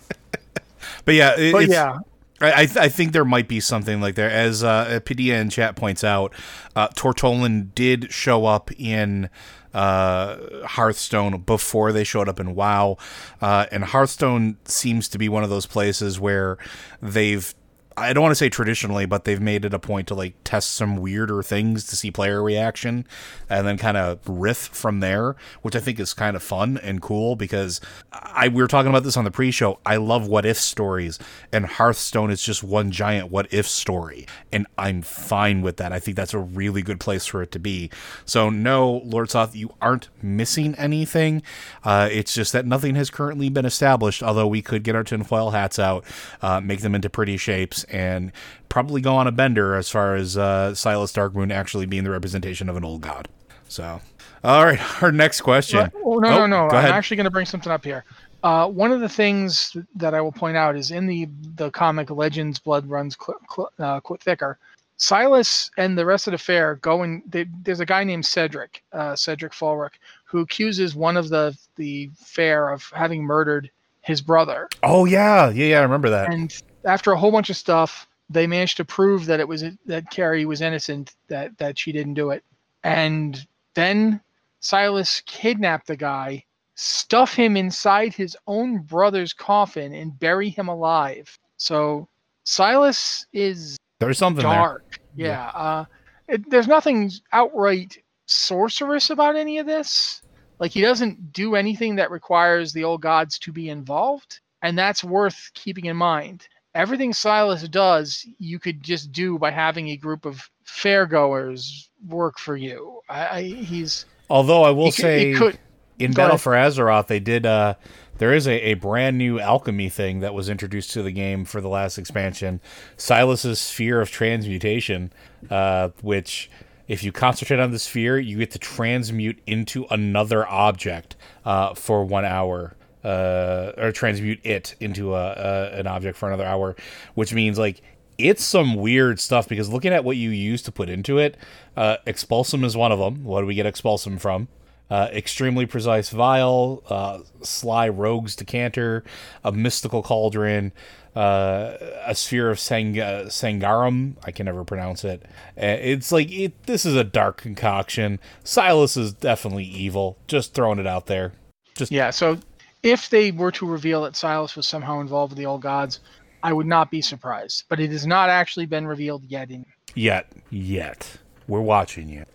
But 1.06 1.16
yeah, 1.16 1.36
it, 1.38 1.52
But 1.52 1.64
it's, 1.64 1.74
yeah, 1.74 2.00
I 2.42 2.62
I, 2.62 2.66
th- 2.66 2.78
I 2.78 2.90
think 2.90 3.12
there 3.12 3.26
might 3.26 3.48
be 3.48 3.60
something 3.60 4.02
like 4.02 4.16
there. 4.16 4.30
As 4.30 4.64
uh, 4.64 5.00
Padilla 5.06 5.38
in 5.38 5.50
chat 5.50 5.76
points 5.76 6.04
out, 6.04 6.34
uh, 6.76 6.90
Tortollan 6.90 7.74
did 7.74 8.12
show 8.12 8.46
up 8.46 8.72
in 8.78 9.30
uh, 9.74 10.38
Hearthstone 10.66 11.42
before 11.42 11.92
they 11.92 12.04
showed 12.04 12.30
up 12.30 12.40
in 12.40 12.56
WoW, 12.56 12.98
uh, 13.42 13.66
and 13.72 13.84
Hearthstone 13.84 14.58
seems 14.66 15.08
to 15.10 15.18
be 15.18 15.30
one 15.30 15.44
of 15.44 15.50
those 15.50 15.66
places 15.66 16.20
where 16.20 16.58
they've. 17.02 17.54
I 17.98 18.12
don't 18.12 18.24
want 18.24 18.32
to 18.32 18.36
say 18.36 18.50
traditionally, 18.50 19.06
but 19.06 19.24
they've 19.24 19.42
made 19.42 19.64
it 19.64 19.74
a 19.74 19.80
point 19.80 20.10
to 20.10 20.16
like 20.16 20.36
test 20.44 20.74
some 20.74 20.98
weirder 20.98 21.42
things 21.42 21.86
to 21.88 21.96
see 21.96 22.12
player 22.12 22.44
reaction 22.44 23.08
and 23.50 23.66
then 23.66 23.78
kind 23.78 23.96
of 23.96 24.20
riff 24.28 24.58
from 24.58 25.00
there, 25.00 25.38
which 25.62 25.78
I 25.78 25.80
think 25.80 26.00
is 26.00 26.14
kind 26.14 26.36
of 26.36 26.44
fun 26.44 26.78
and 26.78 27.02
cool 27.02 27.38
because 27.38 27.80
I 28.12 28.50
we 28.50 28.62
were 28.62 28.68
talking 28.68 28.90
about 28.90 29.04
this 29.04 29.16
on 29.16 29.24
the 29.24 29.32
pre-show. 29.32 29.80
I 29.86 29.96
love 29.96 30.28
what 30.28 30.46
if 30.46 30.58
stories 30.58 31.20
and 31.54 31.66
Hearthstone 31.66 32.32
is 32.32 32.44
just 32.44 32.64
one 32.64 32.92
giant 32.92 33.32
what 33.32 33.52
if 33.54 33.66
story 33.66 34.28
and 34.52 34.68
I'm 34.78 35.02
fine 35.02 35.62
with 35.62 35.78
that. 35.78 35.94
I 35.94 36.00
think 36.00 36.18
that's 36.18 36.34
a 36.34 36.40
really 36.40 36.82
good 36.82 37.00
place 37.00 37.26
for 37.26 37.42
it 37.42 37.52
to 37.52 37.60
be. 37.60 37.90
So 38.26 38.50
no, 38.50 39.04
Lord 39.06 39.30
Soth, 39.30 39.56
you 39.56 39.74
aren't 39.82 40.10
missing 40.22 40.76
anything. 40.76 41.44
Uh, 41.84 42.10
it's 42.12 42.34
just 42.34 42.52
that 42.52 42.66
nothing 42.66 42.96
has 42.96 43.10
currently 43.10 43.48
been 43.48 43.66
established, 43.66 44.22
although 44.22 44.48
we 44.48 44.62
could 44.62 44.84
get 44.84 44.96
our 44.96 45.04
tinfoil 45.04 45.52
hats 45.52 45.80
out, 45.80 46.04
uh, 46.42 46.60
make 46.60 46.82
them 46.82 46.94
into 46.94 47.10
pretty 47.10 47.38
shapes 47.38 47.85
and 47.90 48.32
probably 48.70 49.02
go 49.02 49.16
on 49.16 49.28
a 49.28 49.32
bender 49.32 49.76
as 49.76 49.90
far 49.90 50.16
as 50.16 50.38
uh, 50.38 50.74
Silas 50.76 51.12
Darkmoon 51.12 51.52
actually 51.54 51.86
being 51.86 52.04
the 52.04 52.10
representation 52.12 52.70
of 52.70 52.76
an 52.76 52.84
old 52.86 53.02
god. 53.02 53.28
So, 53.68 54.02
all 54.44 54.66
right, 54.66 54.80
our 55.04 55.12
next 55.12 55.42
question. 55.42 55.92
Oh, 56.04 56.20
no, 56.20 56.28
Oh, 56.30 56.46
no, 56.46 56.48
no. 56.48 56.70
go 56.70 56.78
I'm 56.78 56.92
actually 56.94 57.18
going 57.18 57.26
to 57.26 57.32
bring 57.32 57.46
something 57.46 57.72
up 57.72 57.84
here. 57.84 58.04
Uh, 58.44 58.68
one 58.68 58.92
of 58.92 59.00
the 59.00 59.10
things 59.10 59.76
that 59.96 60.14
I 60.14 60.22
will 60.22 60.32
point 60.32 60.56
out 60.56 60.76
is 60.76 60.92
in 60.92 61.08
the 61.08 61.28
the 61.56 61.72
comic 61.72 62.12
Legends 62.12 62.60
Blood 62.60 62.88
Runs 62.88 63.18
cl- 63.20 63.40
cl- 63.50 63.72
uh, 63.80 64.00
Thicker. 64.20 64.60
Silas 64.98 65.70
and 65.78 65.98
the 65.98 66.06
rest 66.06 66.28
of 66.28 66.32
the 66.32 66.38
fair 66.38 66.76
go 66.76 67.02
and 67.04 67.22
they, 67.28 67.46
there's 67.64 67.82
a 67.82 67.86
guy 67.86 68.04
named 68.06 68.26
Cedric, 68.26 68.82
uh, 68.94 69.14
Cedric 69.16 69.52
Fulric, 69.52 69.96
who 70.24 70.40
accuses 70.40 70.96
one 70.96 71.18
of 71.18 71.28
the 71.30 71.58
the 71.76 72.10
fair 72.16 72.70
of 72.70 72.84
having 72.96 73.24
murdered 73.24 73.70
his 74.02 74.22
brother. 74.22 74.70
Oh 74.84 75.06
yeah, 75.06 75.50
yeah, 75.50 75.66
yeah. 75.66 75.80
I 75.80 75.84
remember 75.84 76.12
that. 76.12 76.32
And 76.32 76.56
after 76.86 77.12
a 77.12 77.18
whole 77.18 77.32
bunch 77.32 77.50
of 77.50 77.58
stuff, 77.58 78.08
they 78.30 78.48
managed 78.48 78.78
to 78.78 78.86
prove 78.86 79.26
that 79.26 79.40
it 79.40 79.48
was 79.48 79.64
that 79.86 80.10
Carrie 80.10 80.46
was 80.46 80.62
innocent, 80.62 81.16
that 81.28 81.58
that 81.58 81.78
she 81.78 81.92
didn't 81.92 82.16
do 82.16 82.32
it. 82.32 82.44
And 82.84 83.46
then 83.74 84.22
Silas 84.60 85.22
kidnapped 85.26 85.88
the 85.88 85.96
guy, 85.96 86.44
stuff 86.76 87.34
him 87.34 87.58
inside 87.58 88.14
his 88.14 88.38
own 88.48 88.80
brother's 88.80 89.34
coffin, 89.34 89.94
and 89.94 90.20
bury 90.20 90.50
him 90.50 90.68
alive. 90.68 91.38
So 91.58 92.08
Silas 92.44 93.26
is 93.34 93.78
There's 94.00 94.18
something 94.18 94.44
there. 94.44 94.54
dark. 94.54 95.00
Yeah. 95.16 95.48
Uh, 95.54 95.86
it, 96.28 96.50
there's 96.50 96.68
nothing 96.68 97.12
outright 97.32 97.98
sorcerous 98.26 99.10
about 99.10 99.36
any 99.36 99.60
of 99.60 99.68
this. 99.68 100.22
Like 100.60 100.72
he 100.72 100.82
doesn't 100.82 101.34
do 101.34 101.56
anything 101.56 101.96
that 101.98 102.12
requires 102.12 102.74
the 102.74 102.84
old 102.84 103.02
gods 103.02 103.38
to 103.40 103.52
be 103.52 103.70
involved, 103.70 104.40
and 104.62 104.78
that's 104.78 105.04
worth 105.04 105.52
keeping 105.54 105.86
in 105.86 105.98
mind. 105.98 106.48
Everything 106.76 107.14
Silas 107.14 107.68
does, 107.70 108.28
you 108.38 108.60
could 108.60 108.84
just 108.84 109.12
do 109.12 109.40
by 109.40 109.50
having 109.50 109.90
a 109.90 109.98
group 109.98 110.26
of 110.26 110.50
fairgoers 110.68 111.88
work 112.08 112.38
for 112.38 112.56
you. 112.56 113.00
I, 113.10 113.28
I 113.28 113.42
he's 113.44 114.06
Although 114.30 114.64
I 114.64 114.72
will 114.72 114.86
he 114.86 114.92
say, 114.92 115.32
he 115.32 115.36
could 115.36 115.60
in 116.00 116.12
Battle 116.12 116.32
ahead. 116.32 116.42
for 116.42 116.54
Azeroth, 116.54 117.08
they 117.08 117.20
did. 117.20 117.46
Uh, 117.46 117.76
there 118.18 118.34
is 118.34 118.48
a, 118.48 118.54
a 118.54 118.74
brand 118.76 119.18
new 119.18 119.40
alchemy 119.40 119.90
thing 119.90 120.20
that 120.20 120.34
was 120.34 120.50
introduced 120.50 120.92
to 120.92 121.04
the 121.04 121.12
game 121.12 121.46
for 121.46 121.62
the 121.62 121.68
last 121.68 121.98
expansion, 121.98 122.62
Silas's 122.98 123.60
Sphere 123.60 124.02
of 124.02 124.10
Transmutation, 124.10 125.12
uh, 125.50 125.90
which, 126.02 126.50
if 126.88 127.04
you 127.04 127.12
concentrate 127.12 127.60
on 127.60 127.72
the 127.72 127.80
sphere, 127.80 128.18
you 128.18 128.38
get 128.38 128.52
to 128.52 128.60
transmute 128.60 129.40
into 129.46 129.86
another 129.90 130.48
object 130.48 131.16
uh, 131.44 131.74
for 131.74 132.06
one 132.06 132.26
hour. 132.26 132.76
Uh, 133.06 133.72
or 133.78 133.92
transmute 133.92 134.40
it 134.44 134.74
into 134.80 135.14
a, 135.14 135.34
a 135.34 135.80
an 135.80 135.86
object 135.86 136.18
for 136.18 136.28
another 136.28 136.46
hour, 136.46 136.76
which 137.14 137.34
means 137.34 137.60
like 137.60 137.82
it's 138.18 138.44
some 138.44 138.74
weird 138.76 139.20
stuff 139.20 139.48
because 139.48 139.70
looking 139.70 139.94
at 139.94 140.04
what 140.04 140.18
you 140.18 140.32
use 140.32 140.62
to 140.64 140.72
put 140.72 140.90
into 140.90 141.20
it, 141.20 141.38
uh, 141.78 141.98
expulsum 142.08 142.64
is 142.66 142.76
one 142.76 142.92
of 142.92 142.98
them. 142.98 143.24
What 143.24 143.42
do 143.42 143.48
we 143.48 143.54
get 143.54 143.66
expulsum 143.66 144.20
from? 144.20 144.48
uh, 144.90 145.08
extremely 145.12 145.66
precise 145.66 146.10
vial, 146.10 146.84
uh, 146.90 147.20
sly 147.42 147.90
rogue's 147.90 148.36
decanter, 148.36 149.04
a 149.44 149.52
mystical 149.52 150.04
cauldron, 150.04 150.72
uh, 151.16 151.74
a 152.06 152.14
sphere 152.14 152.52
of 152.52 152.60
Sang- 152.60 152.94
Sangarum. 152.94 154.16
I 154.24 154.32
can 154.32 154.46
never 154.46 154.64
pronounce 154.64 155.04
it. 155.04 155.24
Uh, 155.58 155.78
It's 155.80 156.12
like 156.12 156.32
it. 156.32 156.64
This 156.68 156.86
is 156.86 156.96
a 156.96 157.04
dark 157.04 157.38
concoction. 157.38 158.20
Silas 158.44 158.96
is 158.98 159.14
definitely 159.14 159.64
evil. 159.66 160.18
Just 160.28 160.54
throwing 160.54 160.80
it 160.80 160.88
out 160.88 161.08
there. 161.08 161.34
Just 161.76 161.92
Yeah, 161.92 162.12
so 162.12 162.38
if 162.86 163.10
they 163.10 163.32
were 163.32 163.52
to 163.52 163.66
reveal 163.66 164.04
that 164.04 164.16
Silas 164.16 164.56
was 164.56 164.68
somehow 164.68 165.02
involved 165.02 165.32
with 165.32 165.40
the 165.40 165.46
old 165.46 165.64
gods, 165.64 166.00
I 166.44 166.54
would 166.54 166.68
not 166.68 166.92
be 166.92 167.02
surprised. 167.02 167.64
But 167.68 167.80
it 167.80 167.92
has 167.92 168.06
not 168.06 168.30
actually 168.30 168.68
been 168.68 168.86
revealed 168.86 169.24
yet. 169.26 169.50
In 169.50 169.66
yet, 169.96 170.32
yet. 170.52 171.18
We're 171.48 171.62
watching 171.62 172.10
you. 172.10 172.26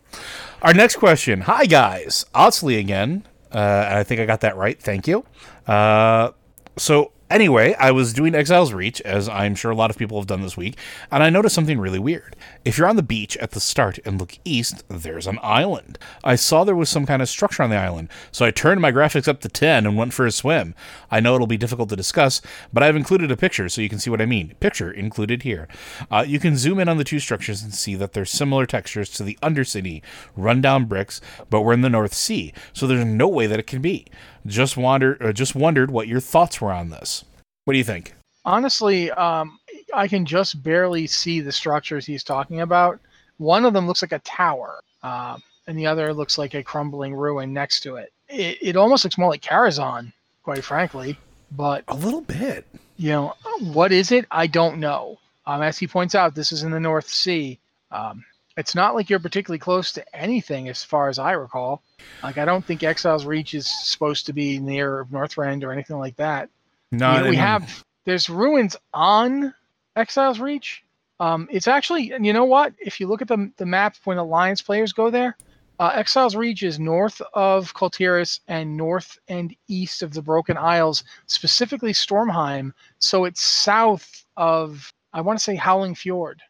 Our 0.62 0.74
next 0.74 0.96
question. 0.96 1.42
Hi 1.42 1.66
guys, 1.66 2.26
Otsley 2.34 2.78
again. 2.78 3.26
Uh, 3.52 3.86
and 3.88 3.98
I 3.98 4.04
think 4.04 4.20
I 4.20 4.26
got 4.26 4.40
that 4.42 4.56
right. 4.56 4.80
Thank 4.80 5.06
you. 5.08 5.24
Uh, 5.66 6.32
so 6.76 7.12
anyway, 7.30 7.74
I 7.78 7.92
was 7.92 8.12
doing 8.12 8.34
Exile's 8.34 8.72
Reach, 8.72 9.00
as 9.02 9.28
I'm 9.28 9.54
sure 9.54 9.70
a 9.70 9.74
lot 9.76 9.90
of 9.90 9.96
people 9.96 10.18
have 10.18 10.26
done 10.26 10.42
this 10.42 10.56
week, 10.56 10.76
and 11.10 11.22
I 11.22 11.30
noticed 11.30 11.54
something 11.54 11.78
really 11.78 11.98
weird. 11.98 12.36
If 12.64 12.76
you're 12.76 12.88
on 12.88 12.96
the 12.96 13.02
beach 13.02 13.36
at 13.38 13.52
the 13.52 13.60
start 13.60 13.98
and 14.04 14.18
look 14.18 14.36
east, 14.44 14.84
there's 14.88 15.26
an 15.26 15.38
island. 15.42 15.98
I 16.24 16.36
saw 16.36 16.64
there 16.64 16.76
was 16.76 16.88
some 16.88 17.06
kind 17.06 17.22
of 17.22 17.28
structure 17.28 17.62
on 17.62 17.70
the 17.70 17.76
island, 17.76 18.08
so 18.32 18.44
I 18.44 18.50
turned 18.50 18.80
my 18.80 18.92
graphics 18.92 19.28
up 19.28 19.40
to 19.40 19.48
10 19.48 19.86
and 19.86 19.96
went 19.96 20.12
for 20.12 20.26
a 20.26 20.32
swim. 20.32 20.74
I 21.10 21.20
know 21.20 21.34
it'll 21.34 21.46
be 21.46 21.56
difficult 21.56 21.88
to 21.90 21.96
discuss, 21.96 22.42
but 22.72 22.82
I've 22.82 22.96
included 22.96 23.30
a 23.30 23.36
picture 23.36 23.68
so 23.68 23.80
you 23.80 23.88
can 23.88 23.98
see 23.98 24.10
what 24.10 24.20
I 24.20 24.26
mean. 24.26 24.54
Picture 24.60 24.90
included 24.90 25.42
here. 25.42 25.68
Uh, 26.10 26.24
you 26.26 26.38
can 26.38 26.56
zoom 26.56 26.78
in 26.78 26.88
on 26.88 26.98
the 26.98 27.04
two 27.04 27.20
structures 27.20 27.62
and 27.62 27.72
see 27.72 27.94
that 27.94 28.12
they're 28.12 28.24
similar 28.24 28.66
textures 28.66 29.10
to 29.10 29.22
the 29.22 29.38
Undercity, 29.42 30.02
rundown 30.36 30.86
bricks, 30.86 31.20
but 31.48 31.62
we're 31.62 31.72
in 31.72 31.82
the 31.82 31.90
North 31.90 32.14
Sea, 32.14 32.52
so 32.72 32.86
there's 32.86 33.04
no 33.04 33.28
way 33.28 33.46
that 33.46 33.58
it 33.58 33.66
can 33.66 33.80
be. 33.80 34.06
Just 34.46 34.76
wonder, 34.76 35.16
uh, 35.22 35.32
just 35.32 35.54
wondered 35.54 35.90
what 35.90 36.08
your 36.08 36.20
thoughts 36.20 36.60
were 36.60 36.72
on 36.72 36.90
this. 36.90 37.24
What 37.64 37.72
do 37.74 37.78
you 37.78 37.84
think? 37.84 38.14
honestly, 38.46 39.10
um, 39.12 39.58
I 39.92 40.08
can 40.08 40.24
just 40.24 40.62
barely 40.62 41.06
see 41.06 41.40
the 41.40 41.52
structures 41.52 42.06
he's 42.06 42.24
talking 42.24 42.62
about. 42.62 42.98
One 43.36 43.66
of 43.66 43.74
them 43.74 43.86
looks 43.86 44.00
like 44.02 44.12
a 44.12 44.18
tower, 44.20 44.80
um, 45.02 45.42
and 45.66 45.78
the 45.78 45.86
other 45.86 46.12
looks 46.14 46.38
like 46.38 46.54
a 46.54 46.62
crumbling 46.62 47.14
ruin 47.14 47.52
next 47.52 47.80
to 47.80 47.96
it. 47.96 48.12
It, 48.30 48.58
it 48.62 48.76
almost 48.76 49.04
looks 49.04 49.18
more 49.18 49.28
like 49.28 49.42
Karazhan, 49.42 50.12
quite 50.42 50.64
frankly. 50.64 51.18
But 51.52 51.84
A 51.88 51.94
little 51.94 52.22
bit. 52.22 52.66
you 52.96 53.10
know, 53.10 53.34
what 53.60 53.92
is 53.92 54.10
it? 54.10 54.24
I 54.30 54.46
don't 54.46 54.78
know. 54.80 55.18
Um, 55.46 55.62
as 55.62 55.78
he 55.78 55.86
points 55.86 56.14
out, 56.14 56.34
this 56.34 56.50
is 56.50 56.62
in 56.62 56.70
the 56.70 56.80
North 56.80 57.08
Sea. 57.08 57.58
Um, 57.90 58.24
it's 58.56 58.74
not 58.74 58.94
like 58.94 59.08
you're 59.08 59.20
particularly 59.20 59.58
close 59.58 59.92
to 59.92 60.16
anything, 60.16 60.68
as 60.68 60.82
far 60.82 61.08
as 61.08 61.18
I 61.18 61.32
recall. 61.32 61.82
Like, 62.22 62.38
I 62.38 62.44
don't 62.44 62.64
think 62.64 62.82
Exile's 62.82 63.24
Reach 63.24 63.54
is 63.54 63.66
supposed 63.66 64.26
to 64.26 64.32
be 64.32 64.58
near 64.58 65.06
Northrend 65.12 65.64
or 65.64 65.72
anything 65.72 65.98
like 65.98 66.16
that. 66.16 66.48
No, 66.92 67.26
we, 67.28 67.36
have 67.36 67.84
there's 68.04 68.28
ruins 68.28 68.76
on 68.92 69.54
Exile's 69.96 70.40
Reach. 70.40 70.84
Um, 71.20 71.48
it's 71.50 71.68
actually, 71.68 72.12
and 72.12 72.26
you 72.26 72.32
know 72.32 72.44
what? 72.44 72.72
If 72.78 72.98
you 72.98 73.06
look 73.06 73.22
at 73.22 73.28
the 73.28 73.50
the 73.56 73.66
map 73.66 73.96
when 74.04 74.18
Alliance 74.18 74.60
players 74.62 74.92
go 74.92 75.10
there, 75.10 75.36
uh, 75.80 75.92
Exile's 75.94 76.36
Reach 76.36 76.62
is 76.62 76.78
north 76.78 77.22
of 77.32 77.72
Kul 77.72 77.88
Tiras 77.88 78.40
and 78.48 78.76
north 78.76 79.18
and 79.28 79.56
east 79.66 80.02
of 80.02 80.12
the 80.12 80.20
Broken 80.20 80.58
Isles, 80.58 81.04
specifically 81.26 81.92
Stormheim. 81.92 82.72
So 82.98 83.24
it's 83.24 83.40
south 83.40 84.26
of, 84.36 84.92
I 85.14 85.22
want 85.22 85.38
to 85.38 85.42
say 85.42 85.54
Howling 85.54 85.94
Fjord. 85.94 86.42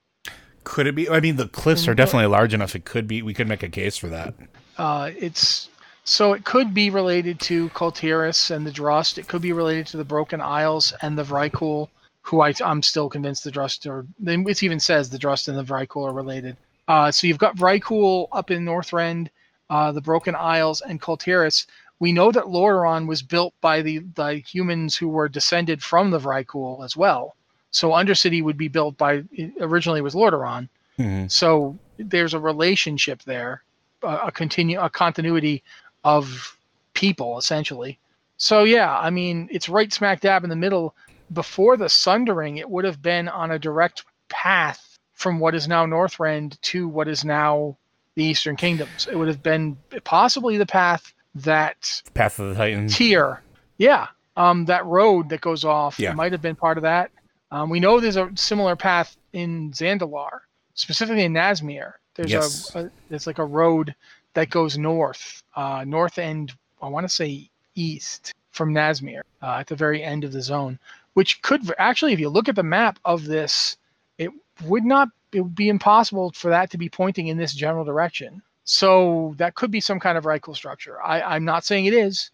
Could 0.65 0.87
it 0.87 0.95
be? 0.95 1.09
I 1.09 1.21
mean, 1.21 1.37
the 1.37 1.49
cliffs 1.49 1.89
are 1.89 1.95
Mm, 1.95 1.97
definitely 1.97 2.27
large 2.27 2.55
enough. 2.55 2.75
It 2.75 2.85
could 2.85 3.07
be. 3.07 3.23
We 3.23 3.35
could 3.35 3.49
make 3.49 3.63
a 3.63 3.69
case 3.69 3.97
for 3.97 4.09
that. 4.09 4.35
Uh, 4.77 5.11
it's 5.19 5.69
so 6.05 6.33
it 6.33 6.45
could 6.45 6.75
be 6.75 6.91
related 6.91 7.39
to 7.41 7.69
Kul 7.71 7.93
Tiras 7.93 8.51
and 8.51 8.67
the 8.67 8.73
Drust. 8.73 9.19
It 9.19 9.29
could 9.29 9.43
be 9.43 9.53
related 9.53 9.87
to 9.89 9.97
the 9.97 10.05
Broken 10.05 10.41
Isles 10.41 10.93
and 11.03 11.17
the 11.17 11.23
Vrykul, 11.23 11.89
who 12.23 12.41
I, 12.41 12.55
I'm 12.65 12.83
still 12.83 13.09
convinced 13.09 13.45
the 13.45 13.51
Drust 13.51 13.87
are. 13.87 14.07
then 14.19 14.45
It 14.49 14.63
even 14.63 14.81
says 14.81 15.09
the 15.09 15.19
Drust 15.19 15.49
and 15.49 15.59
the 15.59 15.65
Vrykul 15.65 16.09
are 16.09 16.13
related. 16.13 16.57
Uh, 16.89 17.11
so 17.11 17.27
you've 17.27 17.39
got 17.39 17.57
Vrykul 17.57 18.29
up 18.33 18.51
in 18.51 18.65
Northrend, 18.65 19.29
uh, 19.69 19.93
the 19.93 20.01
Broken 20.01 20.35
Isles, 20.35 20.81
and 20.81 21.01
Kul 21.01 21.17
Tiras. 21.17 21.67
We 22.01 22.13
know 22.13 22.33
that 22.33 22.45
Lordaeron 22.45 23.07
was 23.07 23.23
built 23.23 23.55
by 23.61 23.83
the, 23.83 23.99
the 24.15 24.37
humans 24.37 24.97
who 24.97 25.09
were 25.09 25.29
descended 25.29 25.83
from 25.83 26.11
the 26.11 26.19
Vrykul 26.19 26.85
as 26.85 26.97
well. 26.97 27.37
So 27.71 27.91
Undercity 27.91 28.43
would 28.43 28.57
be 28.57 28.69
built 28.69 28.97
by 28.97 29.23
originally 29.61 30.01
was 30.01 30.15
Lordaeron. 30.15 30.69
Mhm. 30.99 31.31
So 31.31 31.79
there's 31.99 32.35
a 32.35 32.39
relationship 32.41 33.23
there, 33.25 33.63
a, 34.03 34.17
a 34.27 34.33
continue 34.33 34.81
a 34.81 34.91
continuity 34.91 35.63
of 36.05 36.57
people 36.95 37.39
essentially. 37.39 37.99
So 38.37 38.65
yeah, 38.65 38.99
I 38.99 39.11
mean 39.11 39.49
it's 39.51 39.69
right 39.69 39.93
smack 39.93 40.21
dab 40.21 40.45
in 40.45 40.51
the 40.51 40.57
middle. 40.57 40.95
Before 41.33 41.77
the 41.77 41.89
Sundering, 41.89 42.57
it 42.57 42.69
would 42.69 42.85
have 42.85 43.01
been 43.01 43.29
on 43.29 43.53
a 43.53 43.59
direct 43.59 44.05
path 44.29 44.99
from 45.15 45.39
what 45.39 45.55
is 45.55 45.69
now 45.69 45.87
Northrend 45.87 46.61
to 46.63 46.89
what 46.89 47.07
is 47.07 47.25
now 47.25 47.77
the 48.17 48.25
Eastern 48.25 48.57
Kingdoms. 48.57 49.07
It 49.11 49.17
would 49.17 49.29
have 49.29 49.43
been 49.43 49.77
possibly 50.03 50.57
the 50.57 50.67
path 50.67 51.13
that 51.37 52.03
Path 52.15 52.41
of 52.41 52.49
the 52.49 52.55
Titans. 52.57 52.97
tier. 52.97 53.43
Yeah. 53.79 54.09
Um, 54.37 54.65
that 54.65 54.85
road 54.87 55.29
that 55.29 55.41
goes 55.41 55.65
off 55.65 56.01
Yeah. 56.01 56.15
might 56.15 56.33
have 56.33 56.43
been 56.43 56.57
part 56.57 56.77
of 56.79 56.83
that. 56.83 57.11
Um, 57.51 57.71
we 57.71 57.81
know 57.81 57.99
there's 58.01 58.17
a 58.17 58.31
similar 58.35 58.77
path 58.77 59.17
in 59.33 59.73
Zandalar, 59.73 60.41
specifically 60.75 61.25
in 61.25 61.33
Nazmir. 61.33 61.95
There's 62.15 62.33
Yes. 62.33 62.75
a, 62.75 62.87
a 62.87 62.91
there's 63.09 63.27
like 63.27 63.39
a 63.39 63.45
road 63.45 63.95
that 64.35 64.51
goes 64.51 64.79
north, 64.79 65.43
uh, 65.57 65.85
north 65.87 66.19
end. 66.19 66.53
I 66.81 66.89
want 66.89 67.05
to 67.05 67.09
say 67.15 67.51
east 67.75 68.33
from 68.51 68.73
Nazmir 68.73 69.23
uh, 69.43 69.57
at 69.61 69.67
the 69.67 69.77
very 69.77 70.03
end 70.03 70.25
of 70.25 70.33
the 70.33 70.43
zone, 70.43 70.79
which 71.15 71.43
could 71.43 71.73
actually, 71.79 72.13
if 72.13 72.21
you 72.21 72.29
look 72.29 72.49
at 72.49 72.57
the 72.57 72.63
map 72.63 72.99
of 73.05 73.25
this, 73.25 73.77
it 74.19 74.31
would 74.65 74.85
not 74.85 75.09
it 75.33 75.41
would 75.41 75.55
be 75.55 75.69
impossible 75.69 76.33
for 76.33 76.51
that 76.51 76.71
to 76.71 76.79
be 76.79 76.89
pointing 76.89 77.29
in 77.29 77.37
this 77.37 77.55
general 77.55 77.85
direction. 77.85 78.43
So 78.65 79.35
that 79.39 79.55
could 79.55 79.71
be 79.71 79.81
some 79.81 80.01
kind 80.01 80.19
of 80.19 80.25
Vrykul 80.25 80.55
structure. 80.55 81.01
I, 81.03 81.21
I'm 81.23 81.45
not 81.45 81.65
saying 81.65 81.87
it 81.87 81.95
is. 81.95 82.31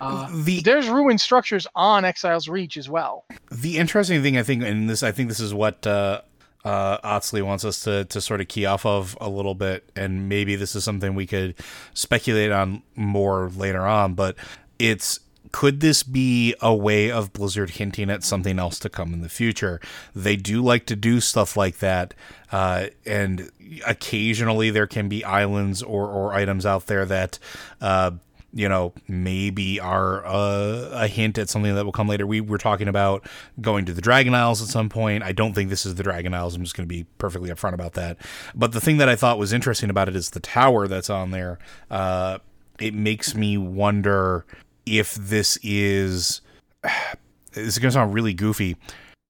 Uh, 0.00 0.28
the 0.44 0.60
there's 0.60 0.88
ruined 0.88 1.20
structures 1.20 1.66
on 1.74 2.04
Exile's 2.04 2.48
Reach 2.48 2.76
as 2.76 2.88
well. 2.88 3.24
the 3.50 3.78
interesting 3.78 4.22
thing 4.22 4.36
I 4.36 4.42
think, 4.42 4.62
and 4.62 4.88
this 4.90 5.02
I 5.02 5.12
think 5.12 5.28
this 5.28 5.40
is 5.40 5.54
what 5.54 5.86
uh, 5.86 6.22
uh, 6.64 6.98
Otsley 6.98 7.42
wants 7.42 7.64
us 7.64 7.82
to 7.84 8.04
to 8.06 8.20
sort 8.20 8.40
of 8.40 8.48
key 8.48 8.66
off 8.66 8.84
of 8.84 9.16
a 9.20 9.28
little 9.28 9.54
bit, 9.54 9.90
and 9.94 10.28
maybe 10.28 10.56
this 10.56 10.74
is 10.74 10.84
something 10.84 11.14
we 11.14 11.26
could 11.26 11.54
speculate 11.94 12.50
on 12.50 12.82
more 12.96 13.50
later 13.50 13.86
on. 13.86 14.14
But 14.14 14.36
it's 14.78 15.20
could 15.52 15.80
this 15.80 16.02
be 16.02 16.54
a 16.60 16.74
way 16.74 17.12
of 17.12 17.32
Blizzard 17.32 17.70
hinting 17.70 18.10
at 18.10 18.24
something 18.24 18.58
else 18.58 18.78
to 18.80 18.88
come 18.88 19.12
in 19.12 19.20
the 19.20 19.28
future? 19.28 19.80
They 20.14 20.34
do 20.36 20.60
like 20.60 20.84
to 20.86 20.96
do 20.96 21.20
stuff 21.20 21.56
like 21.56 21.78
that, 21.78 22.12
uh, 22.50 22.88
and 23.06 23.50
occasionally 23.86 24.70
there 24.70 24.88
can 24.88 25.08
be 25.08 25.24
islands 25.24 25.82
or 25.82 26.08
or 26.08 26.32
items 26.32 26.66
out 26.66 26.86
there 26.86 27.04
that. 27.06 27.38
Uh, 27.80 28.12
you 28.54 28.68
know, 28.68 28.92
maybe 29.08 29.80
are 29.80 30.24
uh, 30.24 30.90
a 30.92 31.08
hint 31.08 31.38
at 31.38 31.48
something 31.48 31.74
that 31.74 31.84
will 31.84 31.92
come 31.92 32.08
later. 32.08 32.24
We 32.24 32.40
were 32.40 32.56
talking 32.56 32.86
about 32.86 33.26
going 33.60 33.84
to 33.86 33.92
the 33.92 34.00
Dragon 34.00 34.32
Isles 34.32 34.62
at 34.62 34.68
some 34.68 34.88
point. 34.88 35.24
I 35.24 35.32
don't 35.32 35.54
think 35.54 35.70
this 35.70 35.84
is 35.84 35.96
the 35.96 36.04
Dragon 36.04 36.32
Isles. 36.32 36.54
I'm 36.54 36.62
just 36.62 36.76
going 36.76 36.88
to 36.88 36.94
be 36.94 37.04
perfectly 37.18 37.50
upfront 37.50 37.74
about 37.74 37.94
that. 37.94 38.16
But 38.54 38.70
the 38.70 38.80
thing 38.80 38.98
that 38.98 39.08
I 39.08 39.16
thought 39.16 39.38
was 39.38 39.52
interesting 39.52 39.90
about 39.90 40.08
it 40.08 40.14
is 40.14 40.30
the 40.30 40.40
tower 40.40 40.86
that's 40.86 41.10
on 41.10 41.32
there. 41.32 41.58
Uh, 41.90 42.38
it 42.78 42.94
makes 42.94 43.34
me 43.34 43.58
wonder 43.58 44.46
if 44.86 45.14
this 45.14 45.58
is. 45.62 46.40
This 47.52 47.66
is 47.68 47.78
going 47.78 47.90
to 47.90 47.94
sound 47.94 48.12
really 48.12 48.34
goofy. 48.34 48.76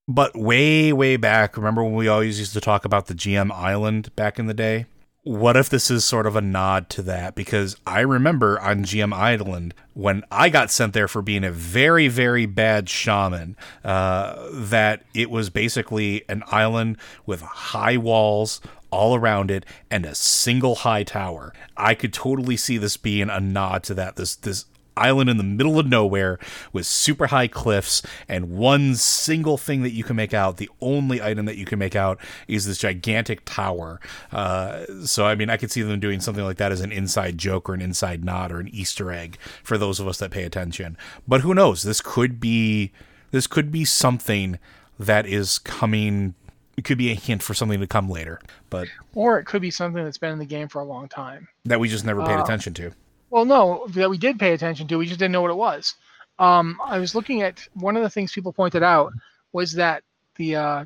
But 0.09 0.35
way, 0.35 0.95
way 0.95 1.19
back, 1.19 1.59
remember 1.59 1.85
when 1.85 1.93
we 1.93 2.09
always 2.09 2.39
used 2.39 2.55
to 2.55 2.61
talk 2.63 2.87
about 2.87 3.05
the 3.07 3.13
GM 3.13 3.53
Island 3.53 4.17
back 4.17 4.39
in 4.39 4.47
the 4.47 4.55
day? 4.55 4.87
What 5.25 5.57
if 5.57 5.71
this 5.71 5.91
is 5.91 6.05
sort 6.05 6.27
of 6.27 6.37
a 6.37 6.43
nod 6.43 6.91
to 6.91 7.03
that? 7.03 7.35
Because 7.35 7.77
I 7.87 8.01
remember 8.01 8.61
on 8.61 8.85
GM 8.85 9.15
Island 9.15 9.73
when 9.95 10.23
I 10.31 10.51
got 10.51 10.71
sent 10.71 10.93
there 10.93 11.09
for 11.09 11.23
being 11.23 11.45
a 11.45 11.51
very, 11.51 12.09
very 12.09 12.45
bad 12.45 12.91
shaman, 12.91 13.57
uh, 13.83 14.49
that 14.53 15.03
it 15.15 15.31
was 15.31 15.49
basically 15.49 16.25
an 16.29 16.43
island 16.49 16.99
with 17.25 17.41
high 17.41 17.97
walls 17.97 18.61
all 18.91 19.17
around 19.17 19.51
it 19.51 19.65
and 19.91 20.05
a 20.05 20.15
single 20.15 20.77
high 20.77 21.03
tower. 21.03 21.55
I 21.75 21.95
could 21.95 22.13
totally 22.13 22.59
see 22.59 22.77
this 22.77 22.99
being 22.99 23.31
a 23.31 23.41
nod 23.41 23.83
to 23.85 23.95
that. 23.95 24.17
This 24.17 24.37
this 24.37 24.67
island 24.97 25.29
in 25.31 25.37
the 25.37 25.43
middle 25.45 25.79
of 25.79 25.87
nowhere 25.87 26.39
with 26.73 26.87
super 26.87 27.27
high 27.29 27.49
cliffs 27.49 28.03
and 28.29 28.51
one 28.51 28.95
single 28.95 29.57
thing 29.59 29.83
that 29.83 29.93
you 29.93 30.05
can 30.05 30.17
make 30.17 30.33
out 30.35 30.57
the 30.57 30.71
only 30.81 31.21
item 31.23 31.47
that 31.47 31.57
you 31.57 31.65
can 31.65 31.79
make 31.79 31.97
out 31.97 32.19
is 32.49 32.67
this 32.67 32.79
gigantic 32.79 33.43
tower. 33.45 34.01
Uh, 34.33 34.85
so 35.05 35.27
i 35.27 35.35
mean 35.35 35.51
i 35.51 35.57
could 35.57 35.71
see 35.71 35.83
them 35.83 36.01
doing 36.01 36.21
something 36.21 36.45
like 36.45 36.57
that 36.57 36.73
as 36.73 36.81
an 36.81 36.93
inside 36.93 37.39
joke 37.39 37.69
or 37.69 37.75
an 37.75 37.81
inside 37.83 38.25
nod 38.25 38.51
or 38.53 38.61
an 38.61 38.69
easter 38.69 39.11
egg 39.11 39.37
for 39.63 39.77
those 39.79 40.01
of 40.01 40.07
us 40.09 40.19
that 40.19 40.31
pay 40.31 40.45
attention. 40.45 40.97
But 41.27 41.41
who 41.43 41.55
knows? 41.55 41.83
This 41.83 42.01
could 42.01 42.41
be 42.41 42.93
this 43.31 43.47
could 43.47 43.73
be 43.73 43.85
something 43.85 44.59
that 44.99 45.27
is 45.27 45.59
coming 45.59 46.35
it 46.77 46.85
could 46.85 46.99
be 46.99 47.11
a 47.11 47.15
hint 47.15 47.41
for 47.43 47.55
something 47.55 47.79
to 47.81 47.87
come 47.87 48.09
later. 48.09 48.41
But 48.69 48.89
Or 49.15 49.39
it 49.39 49.45
could 49.45 49.63
be 49.63 49.71
something 49.71 50.03
that's 50.05 50.19
been 50.19 50.33
in 50.33 50.39
the 50.41 50.45
game 50.45 50.67
for 50.69 50.81
a 50.81 50.85
long 50.85 51.09
time. 51.09 51.47
that 51.65 51.79
we 51.79 51.89
just 51.89 52.05
never 52.05 52.21
paid 52.25 52.39
Uh, 52.39 52.43
attention 52.43 52.75
to 52.75 52.91
Well, 53.31 53.45
no, 53.45 53.87
that 53.91 54.11
we 54.11 54.19
did 54.19 54.39
pay 54.39 54.53
attention 54.53 54.87
to. 54.89 54.99
We 54.99 55.07
just 55.07 55.19
didn't 55.19 55.33
know 55.33 55.43
what 55.43 55.51
it 55.51 55.57
was. 55.57 55.95
Um, 56.39 56.81
I 56.85 56.99
was 56.99 57.15
looking 57.15 57.43
at 57.43 57.67
one 57.75 57.97
of 57.97 58.03
the 58.03 58.11
things 58.11 58.33
people 58.33 58.53
pointed 58.53 58.83
out 58.83 59.13
was 59.53 59.73
that 59.73 60.03
the 60.37 60.57
uh, 60.57 60.85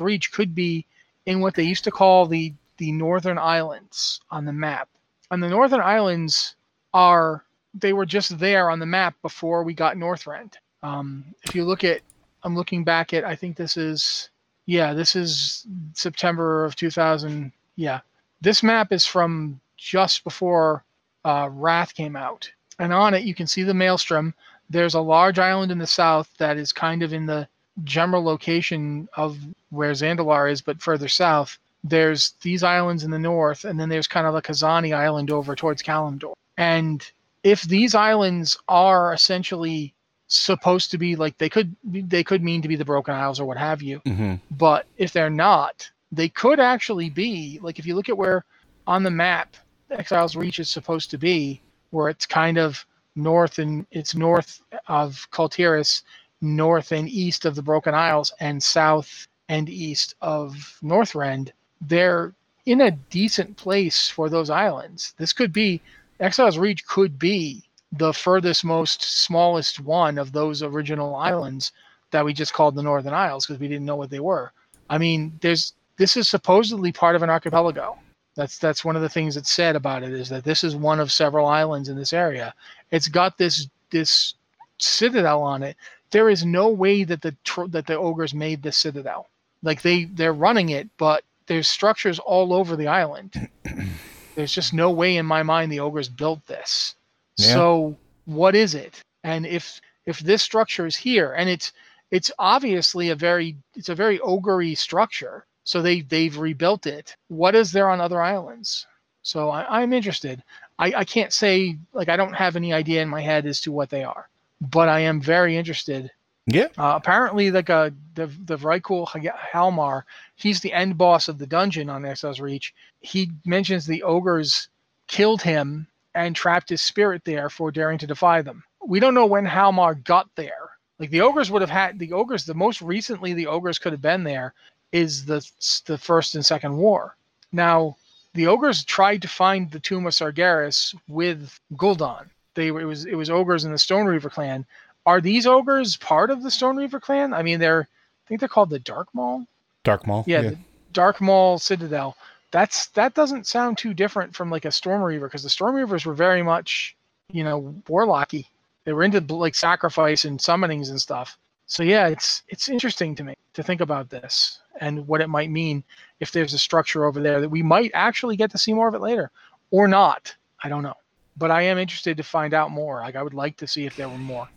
Reach 0.00 0.32
could 0.32 0.54
be 0.54 0.86
in 1.26 1.40
what 1.40 1.54
they 1.54 1.62
used 1.62 1.84
to 1.84 1.90
call 1.90 2.26
the 2.26 2.52
the 2.76 2.92
Northern 2.92 3.38
Islands 3.38 4.20
on 4.30 4.46
the 4.46 4.54
map. 4.54 4.88
And 5.30 5.42
the 5.42 5.50
Northern 5.50 5.80
Islands 5.80 6.56
are 6.94 7.44
they 7.74 7.92
were 7.92 8.06
just 8.06 8.38
there 8.38 8.70
on 8.70 8.78
the 8.78 8.86
map 8.86 9.14
before 9.22 9.62
we 9.62 9.74
got 9.74 9.96
Northrend. 9.96 10.54
Um, 10.82 11.24
if 11.42 11.54
you 11.54 11.64
look 11.64 11.84
at, 11.84 12.00
I'm 12.42 12.56
looking 12.56 12.82
back 12.82 13.12
at, 13.12 13.24
I 13.24 13.36
think 13.36 13.56
this 13.56 13.76
is, 13.76 14.30
yeah, 14.64 14.94
this 14.94 15.14
is 15.14 15.66
September 15.92 16.64
of 16.64 16.74
2000. 16.74 17.52
Yeah, 17.76 18.00
this 18.40 18.62
map 18.62 18.92
is 18.92 19.04
from 19.04 19.60
just 19.76 20.24
before 20.24 20.82
uh, 21.24 21.48
Wrath 21.52 21.94
came 21.94 22.16
out, 22.16 22.50
and 22.78 22.92
on 22.92 23.14
it 23.14 23.24
you 23.24 23.34
can 23.34 23.46
see 23.46 23.62
the 23.62 23.74
Maelstrom. 23.74 24.34
There's 24.68 24.94
a 24.94 25.00
large 25.00 25.38
island 25.38 25.72
in 25.72 25.78
the 25.78 25.86
south 25.86 26.30
that 26.38 26.56
is 26.56 26.72
kind 26.72 27.02
of 27.02 27.12
in 27.12 27.26
the 27.26 27.48
general 27.84 28.22
location 28.22 29.08
of 29.16 29.38
where 29.70 29.92
Zandalar 29.92 30.50
is, 30.50 30.60
but 30.60 30.80
further 30.80 31.08
south. 31.08 31.58
There's 31.82 32.34
these 32.42 32.62
islands 32.62 33.04
in 33.04 33.10
the 33.10 33.18
north, 33.18 33.64
and 33.64 33.80
then 33.80 33.88
there's 33.88 34.06
kind 34.06 34.26
of 34.26 34.34
a 34.34 34.42
Kazani 34.42 34.94
island 34.94 35.30
over 35.30 35.56
towards 35.56 35.82
Kalimdor. 35.82 36.34
And 36.56 37.08
if 37.42 37.62
these 37.62 37.94
islands 37.94 38.58
are 38.68 39.12
essentially 39.14 39.94
supposed 40.28 40.92
to 40.92 40.98
be 40.98 41.16
like 41.16 41.36
they 41.38 41.48
could 41.48 41.74
they 41.82 42.22
could 42.22 42.40
mean 42.42 42.62
to 42.62 42.68
be 42.68 42.76
the 42.76 42.84
broken 42.84 43.12
isles 43.12 43.40
or 43.40 43.44
what 43.46 43.56
have 43.56 43.82
you 43.82 43.98
Mm-hmm. 44.06 44.34
but 44.52 44.86
if 44.96 45.12
they're 45.12 45.28
not 45.28 45.90
they 46.12 46.28
could 46.28 46.60
actually 46.60 47.10
be 47.10 47.58
like 47.60 47.80
if 47.80 47.86
you 47.86 47.96
look 47.96 48.08
at 48.08 48.16
where 48.16 48.44
on 48.86 49.02
the 49.02 49.10
map 49.10 49.56
exiles 49.90 50.36
reach 50.36 50.58
is 50.58 50.68
supposed 50.68 51.10
to 51.10 51.18
be 51.18 51.60
where 51.90 52.08
it's 52.08 52.26
kind 52.26 52.58
of 52.58 52.84
north 53.16 53.58
and 53.58 53.86
it's 53.90 54.14
north 54.14 54.62
of 54.86 55.26
Kul 55.30 55.48
Tiras, 55.48 56.02
north 56.40 56.92
and 56.92 57.08
east 57.08 57.44
of 57.44 57.54
the 57.54 57.62
broken 57.62 57.94
isles 57.94 58.32
and 58.40 58.62
south 58.62 59.26
and 59.48 59.68
east 59.68 60.14
of 60.20 60.78
northrend 60.82 61.50
they're 61.80 62.34
in 62.66 62.82
a 62.82 62.90
decent 62.90 63.56
place 63.56 64.08
for 64.08 64.28
those 64.28 64.48
islands 64.48 65.14
this 65.18 65.32
could 65.32 65.52
be 65.52 65.80
exiles 66.20 66.58
reach 66.58 66.86
could 66.86 67.18
be 67.18 67.64
the 67.92 68.12
furthest 68.12 68.64
most 68.64 69.02
smallest 69.02 69.80
one 69.80 70.18
of 70.18 70.32
those 70.32 70.62
original 70.62 71.16
islands 71.16 71.72
that 72.10 72.24
we 72.24 72.32
just 72.32 72.52
called 72.52 72.74
the 72.74 72.82
Northern 72.82 73.14
Isles 73.14 73.46
because 73.46 73.60
we 73.60 73.68
didn't 73.68 73.86
know 73.86 73.96
what 73.96 74.10
they 74.10 74.20
were. 74.20 74.52
I 74.88 74.98
mean, 74.98 75.38
there's 75.40 75.74
this 75.96 76.16
is 76.16 76.28
supposedly 76.28 76.92
part 76.92 77.16
of 77.16 77.22
an 77.22 77.30
archipelago. 77.30 77.98
That's 78.36 78.58
that's 78.58 78.84
one 78.84 78.96
of 78.96 79.02
the 79.02 79.08
things 79.08 79.34
that's 79.34 79.50
said 79.50 79.76
about 79.76 80.02
it 80.02 80.12
is 80.12 80.28
that 80.28 80.44
this 80.44 80.62
is 80.62 80.76
one 80.76 81.00
of 81.00 81.12
several 81.12 81.46
islands 81.46 81.88
in 81.88 81.96
this 81.96 82.12
area. 82.12 82.54
It's 82.90 83.08
got 83.08 83.38
this 83.38 83.68
this 83.90 84.34
citadel 84.78 85.42
on 85.42 85.62
it. 85.62 85.76
There 86.10 86.30
is 86.30 86.44
no 86.44 86.68
way 86.68 87.04
that 87.04 87.22
the 87.22 87.36
tr- 87.44 87.66
that 87.68 87.86
the 87.86 87.98
ogres 87.98 88.34
made 88.34 88.62
this 88.62 88.78
citadel. 88.78 89.28
Like 89.62 89.82
they 89.82 90.04
they're 90.04 90.32
running 90.32 90.70
it, 90.70 90.88
but 90.96 91.24
there's 91.46 91.68
structures 91.68 92.18
all 92.18 92.52
over 92.52 92.76
the 92.76 92.86
island. 92.86 93.48
there's 94.36 94.54
just 94.54 94.72
no 94.72 94.90
way 94.90 95.16
in 95.16 95.26
my 95.26 95.42
mind 95.42 95.70
the 95.70 95.80
ogres 95.80 96.08
built 96.08 96.46
this. 96.46 96.94
Yeah. 97.36 97.54
So 97.54 97.96
what 98.24 98.54
is 98.54 98.74
it? 98.74 99.02
And 99.24 99.46
if 99.46 99.80
if 100.06 100.20
this 100.20 100.42
structure 100.42 100.86
is 100.86 100.96
here, 100.96 101.32
and 101.32 101.48
it's 101.48 101.72
it's 102.10 102.30
obviously 102.38 103.10
a 103.10 103.14
very 103.14 103.56
it's 103.74 103.88
a 103.88 103.94
very 103.94 104.20
ogre 104.20 104.74
structure. 104.74 105.44
So 105.64 105.82
they 105.82 106.00
they've 106.00 106.36
rebuilt 106.36 106.86
it. 106.86 107.16
What 107.28 107.54
is 107.54 107.72
there 107.72 107.90
on 107.90 108.00
other 108.00 108.20
islands? 108.20 108.86
So 109.22 109.50
I, 109.50 109.82
I'm 109.82 109.92
interested. 109.92 110.42
I, 110.78 110.92
I 110.96 111.04
can't 111.04 111.32
say 111.32 111.76
like 111.92 112.08
I 112.08 112.16
don't 112.16 112.34
have 112.34 112.56
any 112.56 112.72
idea 112.72 113.02
in 113.02 113.08
my 113.08 113.20
head 113.20 113.46
as 113.46 113.60
to 113.62 113.72
what 113.72 113.90
they 113.90 114.02
are, 114.02 114.28
but 114.60 114.88
I 114.88 115.00
am 115.00 115.20
very 115.20 115.56
interested. 115.56 116.10
Yeah. 116.46 116.68
Uh, 116.78 116.94
apparently, 116.96 117.50
like 117.50 117.70
uh, 117.70 117.90
the 118.14 118.26
the 118.26 118.56
Vrykul 118.56 119.06
Halmar, 119.52 120.02
he's 120.36 120.60
the 120.60 120.72
end 120.72 120.96
boss 120.96 121.28
of 121.28 121.38
the 121.38 121.46
dungeon 121.46 121.90
on 121.90 122.04
Exiles 122.04 122.40
Reach. 122.40 122.74
He 123.00 123.30
mentions 123.44 123.86
the 123.86 124.02
ogres 124.02 124.68
killed 125.06 125.42
him 125.42 125.86
and 126.14 126.34
trapped 126.34 126.68
his 126.70 126.82
spirit 126.82 127.24
there 127.24 127.50
for 127.50 127.70
daring 127.70 127.98
to 127.98 128.06
defy 128.06 128.42
them. 128.42 128.64
We 128.84 129.00
don't 129.00 129.14
know 129.14 129.26
when 129.26 129.46
Halmar 129.46 130.02
got 130.02 130.28
there. 130.34 130.70
Like 130.98 131.10
the 131.10 131.20
ogres 131.20 131.50
would 131.50 131.62
have 131.62 131.70
had 131.70 131.98
the 131.98 132.12
ogres. 132.12 132.44
The 132.44 132.54
most 132.54 132.82
recently 132.82 133.32
the 133.32 133.46
ogres 133.46 133.78
could 133.78 133.92
have 133.92 134.02
been 134.02 134.24
there 134.24 134.54
is 134.92 135.24
the 135.24 135.46
the 135.86 135.98
first 135.98 136.34
and 136.34 136.44
second 136.44 136.76
war. 136.76 137.16
Now 137.52 137.96
the 138.34 138.46
ogres 138.46 138.84
tried 138.84 139.22
to 139.22 139.28
find 139.28 139.70
the 139.70 139.80
tomb 139.80 140.06
of 140.06 140.12
Sargeras 140.12 140.94
with 141.08 141.58
Gul'dan. 141.74 142.28
They 142.54 142.68
it 142.68 142.72
was 142.72 143.04
it 143.06 143.14
was 143.14 143.30
ogres 143.30 143.64
in 143.64 143.72
the 143.72 143.78
Stone 143.78 144.06
Reaver 144.06 144.30
clan. 144.30 144.66
Are 145.06 145.20
these 145.20 145.46
ogres 145.46 145.96
part 145.96 146.30
of 146.30 146.42
the 146.42 146.50
Stone 146.50 146.76
Reaver 146.76 147.00
clan? 147.00 147.32
I 147.32 147.42
mean, 147.42 147.58
they're 147.58 147.88
I 147.88 148.28
think 148.28 148.40
they're 148.40 148.48
called 148.48 148.70
the 148.70 148.80
Darkmaul. 148.80 149.46
Dark 149.82 150.06
Maul. 150.06 150.24
Yeah, 150.26 150.42
the 150.42 150.58
Darkmaul 150.92 151.58
Citadel. 151.58 152.16
That's 152.50 152.88
that 152.88 153.14
doesn't 153.14 153.46
sound 153.46 153.78
too 153.78 153.94
different 153.94 154.34
from 154.34 154.50
like 154.50 154.64
a 154.64 154.72
Storm 154.72 155.02
Reaver 155.02 155.26
because 155.26 155.42
the 155.42 155.50
Storm 155.50 155.76
Reavers 155.76 156.04
were 156.04 156.14
very 156.14 156.42
much, 156.42 156.96
you 157.30 157.44
know, 157.44 157.74
warlocky. 157.88 158.46
They 158.84 158.92
were 158.92 159.04
into 159.04 159.20
like 159.34 159.54
sacrifice 159.54 160.24
and 160.24 160.38
summonings 160.38 160.90
and 160.90 161.00
stuff. 161.00 161.38
So 161.70 161.84
yeah, 161.84 162.08
it's 162.08 162.42
it's 162.48 162.68
interesting 162.68 163.14
to 163.14 163.22
me 163.22 163.36
to 163.54 163.62
think 163.62 163.80
about 163.80 164.10
this 164.10 164.58
and 164.80 165.06
what 165.06 165.20
it 165.20 165.28
might 165.28 165.50
mean 165.50 165.84
if 166.18 166.32
there's 166.32 166.52
a 166.52 166.58
structure 166.58 167.04
over 167.04 167.22
there 167.22 167.40
that 167.40 167.48
we 167.48 167.62
might 167.62 167.92
actually 167.94 168.36
get 168.36 168.50
to 168.50 168.58
see 168.58 168.74
more 168.74 168.88
of 168.88 168.94
it 168.94 169.00
later 169.00 169.30
or 169.70 169.86
not. 169.86 170.34
I 170.64 170.68
don't 170.68 170.82
know. 170.82 170.96
But 171.36 171.52
I 171.52 171.62
am 171.62 171.78
interested 171.78 172.16
to 172.16 172.24
find 172.24 172.54
out 172.54 172.72
more. 172.72 172.96
Like 172.96 173.14
I 173.14 173.22
would 173.22 173.34
like 173.34 173.56
to 173.58 173.68
see 173.68 173.86
if 173.86 173.94
there 173.94 174.08
were 174.08 174.18
more. 174.18 174.48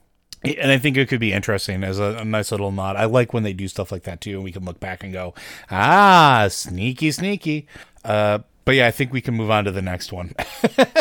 And 0.43 0.71
I 0.71 0.79
think 0.79 0.97
it 0.97 1.07
could 1.07 1.19
be 1.19 1.33
interesting 1.33 1.83
as 1.83 1.99
a, 1.99 2.17
a, 2.17 2.25
nice 2.25 2.51
little 2.51 2.71
nod. 2.71 2.95
I 2.95 3.05
like 3.05 3.31
when 3.31 3.43
they 3.43 3.53
do 3.53 3.67
stuff 3.67 3.91
like 3.91 4.03
that 4.03 4.19
too, 4.19 4.33
and 4.33 4.43
we 4.43 4.51
can 4.51 4.65
look 4.65 4.79
back 4.79 5.03
and 5.03 5.13
go, 5.13 5.35
ah, 5.69 6.47
sneaky, 6.49 7.11
sneaky. 7.11 7.67
Uh, 8.03 8.39
but 8.65 8.75
yeah, 8.75 8.87
I 8.87 8.91
think 8.91 9.11
we 9.11 9.21
can 9.21 9.35
move 9.35 9.51
on 9.51 9.65
to 9.65 9.71
the 9.71 9.81
next 9.81 10.11
one. 10.11 10.33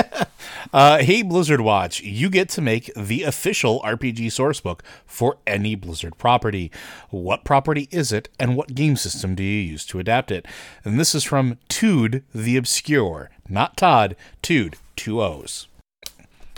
uh, 0.73 0.99
hey, 0.99 1.23
Blizzard 1.23 1.61
Watch, 1.61 2.01
you 2.01 2.31
get 2.31 2.49
to 2.51 2.61
make 2.61 2.93
the 2.95 3.23
official 3.23 3.81
RPG 3.81 4.27
sourcebook 4.27 4.81
for 5.07 5.39
any 5.47 5.75
Blizzard 5.75 6.19
property. 6.19 6.71
What 7.11 7.45
property 7.45 7.89
is 7.91 8.13
it, 8.13 8.29
and 8.39 8.57
what 8.57 8.75
game 8.75 8.97
system 8.97 9.35
do 9.35 9.43
you 9.43 9.61
use 9.61 9.85
to 9.87 9.99
adapt 9.99 10.31
it? 10.31 10.47
And 10.85 10.99
this 10.99 11.15
is 11.15 11.25
from 11.25 11.59
Tude 11.69 12.25
the 12.35 12.57
Obscure, 12.57 13.31
not 13.49 13.77
Todd, 13.77 14.17
Tude, 14.43 14.77
two 14.97 15.23
O's. 15.23 15.67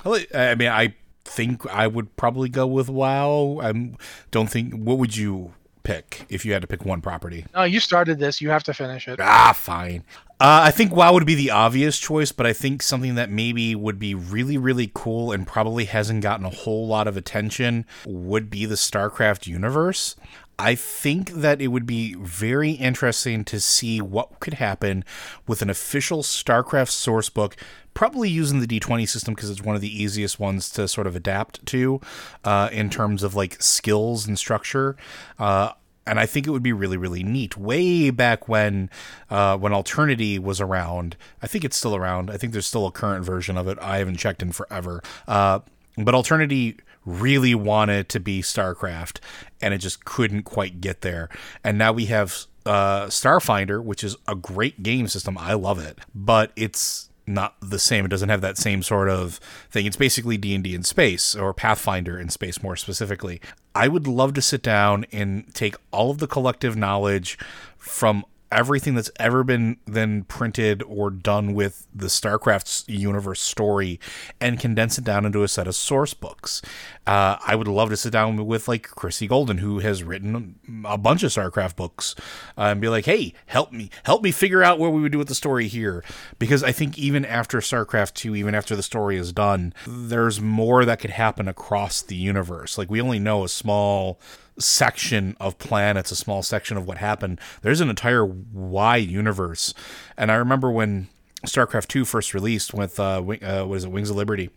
I 0.05 0.55
mean, 0.55 0.69
I 0.69 0.95
think 1.25 1.67
I 1.67 1.87
would 1.87 2.17
probably 2.17 2.49
go 2.49 2.67
with 2.67 2.88
WoW. 2.88 3.59
I 3.62 3.73
don't 4.31 4.51
think. 4.51 4.75
What 4.75 4.99
would 4.99 5.17
you 5.17 5.55
pick 5.83 6.27
if 6.29 6.45
you 6.45 6.53
had 6.53 6.62
to 6.62 6.69
pick 6.69 6.85
one 6.85 7.01
property? 7.01 7.47
No, 7.55 7.62
you 7.62 7.81
started 7.81 8.19
this. 8.19 8.40
You 8.40 8.51
have 8.51 8.64
to 8.64 8.75
finish 8.75 9.09
it. 9.09 9.21
Ah, 9.21 9.53
fine. 9.57 10.05
Uh, 10.44 10.61
I 10.64 10.72
think 10.72 10.94
WoW 10.94 11.14
would 11.14 11.24
be 11.24 11.35
the 11.35 11.52
obvious 11.52 11.98
choice, 11.98 12.30
but 12.30 12.44
I 12.44 12.52
think 12.52 12.83
something 12.83 13.14
that 13.14 13.30
maybe 13.30 13.74
would 13.74 13.98
be 13.98 14.14
really, 14.14 14.59
really 14.59 14.90
cool 14.92 15.33
and 15.33 15.46
probably 15.46 15.87
hasn't 15.87 16.22
gotten 16.22 16.44
a 16.44 16.50
whole 16.50 16.87
lot 16.87 17.09
of 17.09 17.16
attention 17.16 17.87
would 18.04 18.50
be 18.50 18.66
the 18.66 18.74
StarCraft 18.74 19.46
universe. 19.46 20.16
I 20.59 20.74
think 20.74 21.30
that 21.30 21.62
it 21.62 21.68
would 21.68 21.87
be 21.87 22.12
very 22.16 22.72
interesting 22.72 23.42
to 23.46 23.59
see 23.59 24.02
what 24.02 24.38
could 24.40 24.54
happen 24.54 25.07
with 25.46 25.62
an 25.62 25.70
official 25.70 26.22
StarCraft 26.22 26.90
sourcebook, 26.90 27.54
probably 27.94 28.28
using 28.28 28.61
the 28.61 28.66
D20 28.66 29.09
system 29.09 29.33
because 29.33 29.48
it's 29.48 29.62
one 29.62 29.76
of 29.76 29.80
the 29.80 30.02
easiest 30.02 30.38
ones 30.38 30.68
to 30.72 30.87
sort 30.88 31.07
of 31.07 31.16
adapt 31.16 31.64
to 31.68 32.02
uh, 32.44 32.68
in 32.70 32.90
terms 32.90 33.22
of 33.22 33.35
like 33.35 33.62
skills 33.62 34.26
and 34.26 34.38
structure. 34.38 34.94
Uh, 35.38 35.70
and 36.07 36.21
I 36.21 36.27
think 36.27 36.47
it 36.47 36.51
would 36.51 36.62
be 36.62 36.73
really, 36.73 36.97
really 36.97 37.23
neat. 37.23 37.57
Way 37.57 38.11
back 38.11 38.49
when, 38.49 38.90
uh, 39.31 39.57
when 39.57 39.73
Alternity 39.73 40.38
was 40.38 40.61
around, 40.61 41.17
I 41.43 41.47
think 41.47 41.64
it's 41.64 41.77
still 41.77 41.97
around. 41.97 42.31
I 42.31 42.37
think 42.37 42.53
there's 42.53 42.67
still 42.67 42.87
a 42.87 42.93
current 42.93 43.25
version 43.25 43.57
of 43.57 43.69
it. 43.69 43.79
I 43.81 43.99
haven't 43.99 44.17
checked 44.17 44.43
in 44.43 44.53
forever. 44.53 45.03
Uh, 45.27 45.61
but 45.97 46.14
Alternity 46.14 46.77
really 47.07 47.55
wanted 47.55 48.09
to 48.11 48.21
be 48.21 48.43
StarCraft, 48.43 49.19
and 49.61 49.75
it 49.75 49.79
just 49.79 50.05
couldn't 50.05 50.43
quite 50.43 50.81
get 50.81 51.03
there. 51.03 51.29
And 51.62 51.79
now 51.79 51.93
we 51.93 52.07
have 52.07 52.47
uh, 52.67 53.07
Starfinder, 53.07 53.83
which 53.83 54.03
is 54.03 54.17
a 54.27 54.35
great 54.35 54.83
game 54.83 55.07
system. 55.09 55.37
I 55.38 55.55
love 55.55 55.79
it, 55.79 55.99
but 56.14 56.53
it's 56.57 57.11
not 57.27 57.57
the 57.61 57.79
same. 57.79 58.05
It 58.05 58.09
doesn't 58.09 58.29
have 58.29 58.40
that 58.43 58.59
same 58.59 58.83
sort 58.83 59.09
of 59.09 59.40
thing. 59.71 59.87
It's 59.87 59.97
basically 59.97 60.37
D 60.37 60.55
and 60.55 60.64
D 60.64 60.75
in 60.75 60.83
space, 60.83 61.35
or 61.35 61.55
Pathfinder 61.55 62.19
in 62.19 62.29
space, 62.29 62.62
more 62.62 62.77
specifically. 62.77 63.40
I 63.75 63.89
would 63.89 64.07
love 64.07 64.35
to 64.35 64.43
sit 64.43 64.63
down 64.63 65.05
and 65.13 65.53
take 65.55 65.75
all 65.91 66.11
of 66.11 66.19
the 66.19 66.27
collective 66.27 66.77
knowledge 66.77 67.39
from 67.77 68.25
everything 68.55 68.95
that's 68.95 69.11
ever 69.19 69.43
been 69.43 69.77
then 69.85 70.23
printed 70.25 70.83
or 70.85 71.11
done 71.11 71.53
with 71.53 71.87
the 71.93 72.07
StarCraft 72.07 72.85
universe 72.87 73.40
story 73.40 73.99
and 74.40 74.61
condense 74.61 74.97
it 74.97 75.05
down 75.05 75.27
into 75.27 75.43
a 75.43 75.49
set 75.49 75.67
of 75.67 75.75
source 75.75 76.14
books. 76.14 76.62
Uh, 77.07 77.37
I 77.45 77.57
would 77.57 77.69
love 77.69 77.90
to 77.90 77.97
sit 77.97 78.12
down 78.12 78.47
with 78.47 78.69
like 78.69 78.85
Christie 78.85 79.27
Golden, 79.27 79.59
who 79.59 79.81
has 79.81 80.05
written 80.05 80.55
a 80.85 80.97
bunch 80.97 81.23
of 81.23 81.33
StarCraft 81.33 81.77
books, 81.77 82.14
uh, 82.57 82.62
and 82.62 82.81
be 82.81 82.88
like, 82.88 83.05
"Hey, 83.05 83.35
help 83.47 83.73
me, 83.73 83.90
help 84.05 84.23
me 84.23 84.31
figure 84.31 84.62
out 84.62 84.79
what 84.79 84.93
we 84.93 85.03
would 85.03 85.12
do 85.12 85.19
with 85.19 85.29
the 85.29 85.35
story 85.35 85.67
here." 85.67 86.03
Because 86.38 86.62
I 86.62 86.73
think 86.73 86.97
even 86.97 87.25
after 87.25 87.59
StarCraft 87.59 88.14
two, 88.14 88.37
even 88.37 88.55
after 88.55 88.77
the 88.77 88.83
story 88.83 89.17
is 89.17 89.33
done, 89.33 89.75
there's 89.87 90.40
more 90.40 90.85
that 90.85 91.01
could 91.01 91.11
happen 91.11 91.49
across 91.49 92.01
the 92.01 92.17
universe. 92.17 92.79
Like 92.79 92.90
we 92.90 93.01
only 93.01 93.19
know 93.19 93.45
a 93.45 93.49
small 93.49 94.21
section 94.59 95.37
of 95.40 95.59
planets, 95.59 96.11
a 96.11 96.17
small 96.17 96.43
section 96.43 96.77
of 96.77 96.87
what 96.87 96.99
happened. 96.99 97.40
There's 97.62 97.81
an 97.81 97.90
entire 97.90 98.25
Y 98.25 98.97
universe. 98.97 99.75
And 100.17 100.31
I 100.31 100.37
remember 100.37 100.71
when 100.71 101.09
StarCraft 101.47 101.88
2 101.88 102.05
first 102.05 102.35
released 102.35 102.73
with, 102.75 102.99
uh, 102.99 103.19
uh, 103.19 103.64
what 103.64 103.77
is 103.77 103.85
it, 103.85 103.90
Wings 103.90 104.11
of 104.11 104.17
Liberty, 104.17 104.51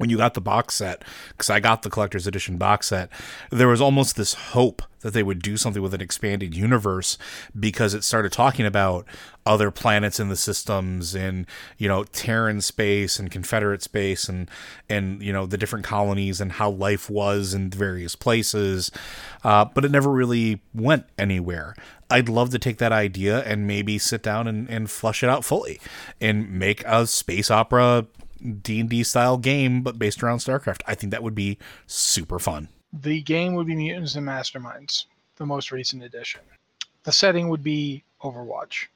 when 0.00 0.08
you 0.08 0.16
got 0.16 0.32
the 0.32 0.40
box 0.40 0.76
set, 0.76 1.04
because 1.28 1.50
I 1.50 1.60
got 1.60 1.82
the 1.82 1.90
collector's 1.90 2.26
edition 2.26 2.56
box 2.56 2.86
set, 2.86 3.10
there 3.50 3.68
was 3.68 3.82
almost 3.82 4.16
this 4.16 4.32
hope 4.32 4.80
that 5.00 5.12
they 5.12 5.22
would 5.22 5.42
do 5.42 5.58
something 5.58 5.82
with 5.82 5.92
an 5.92 6.00
expanded 6.00 6.56
universe 6.56 7.18
because 7.58 7.92
it 7.92 8.02
started 8.02 8.32
talking 8.32 8.64
about 8.64 9.04
other 9.44 9.70
planets 9.70 10.18
in 10.18 10.30
the 10.30 10.36
systems 10.36 11.14
and 11.14 11.46
you 11.76 11.86
know 11.86 12.04
Terran 12.04 12.62
space 12.62 13.18
and 13.18 13.30
Confederate 13.30 13.82
space 13.82 14.26
and 14.26 14.50
and 14.88 15.22
you 15.22 15.34
know 15.34 15.44
the 15.44 15.58
different 15.58 15.84
colonies 15.84 16.40
and 16.40 16.52
how 16.52 16.70
life 16.70 17.10
was 17.10 17.52
in 17.52 17.68
various 17.68 18.16
places, 18.16 18.90
uh, 19.44 19.66
but 19.66 19.84
it 19.84 19.90
never 19.90 20.10
really 20.10 20.62
went 20.72 21.04
anywhere. 21.18 21.74
I'd 22.08 22.30
love 22.30 22.48
to 22.50 22.58
take 22.58 22.78
that 22.78 22.90
idea 22.90 23.40
and 23.42 23.66
maybe 23.66 23.98
sit 23.98 24.22
down 24.22 24.48
and, 24.48 24.66
and 24.70 24.90
flush 24.90 25.22
it 25.22 25.28
out 25.28 25.44
fully 25.44 25.78
and 26.22 26.50
make 26.50 26.82
a 26.86 27.06
space 27.06 27.50
opera 27.50 28.06
D&D 28.62 29.04
style 29.04 29.36
game 29.36 29.82
but 29.82 29.98
based 29.98 30.22
around 30.22 30.38
StarCraft. 30.38 30.82
I 30.86 30.94
think 30.94 31.10
that 31.10 31.22
would 31.22 31.34
be 31.34 31.58
super 31.86 32.38
fun. 32.38 32.68
The 32.92 33.22
game 33.22 33.54
would 33.54 33.66
be 33.66 33.76
Mutants 33.76 34.16
and 34.16 34.26
Masterminds, 34.26 35.06
the 35.36 35.46
most 35.46 35.70
recent 35.70 36.02
edition. 36.02 36.40
The 37.04 37.12
setting 37.12 37.48
would 37.48 37.62
be 37.62 38.04
Overwatch. 38.22 38.86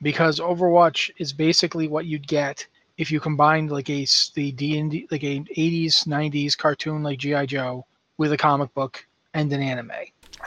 Because 0.00 0.38
Overwatch 0.38 1.10
is 1.18 1.32
basically 1.32 1.88
what 1.88 2.06
you'd 2.06 2.28
get 2.28 2.66
if 2.96 3.10
you 3.10 3.20
combined 3.20 3.70
like 3.70 3.90
a 3.90 4.06
the 4.34 4.52
D&D 4.52 5.08
like 5.10 5.24
a 5.24 5.40
80s 5.40 6.06
90s 6.06 6.56
cartoon 6.56 7.02
like 7.02 7.18
GI 7.18 7.46
Joe 7.46 7.86
with 8.16 8.32
a 8.32 8.36
comic 8.36 8.72
book 8.74 9.04
and 9.34 9.52
an 9.52 9.62
anime. 9.62 9.92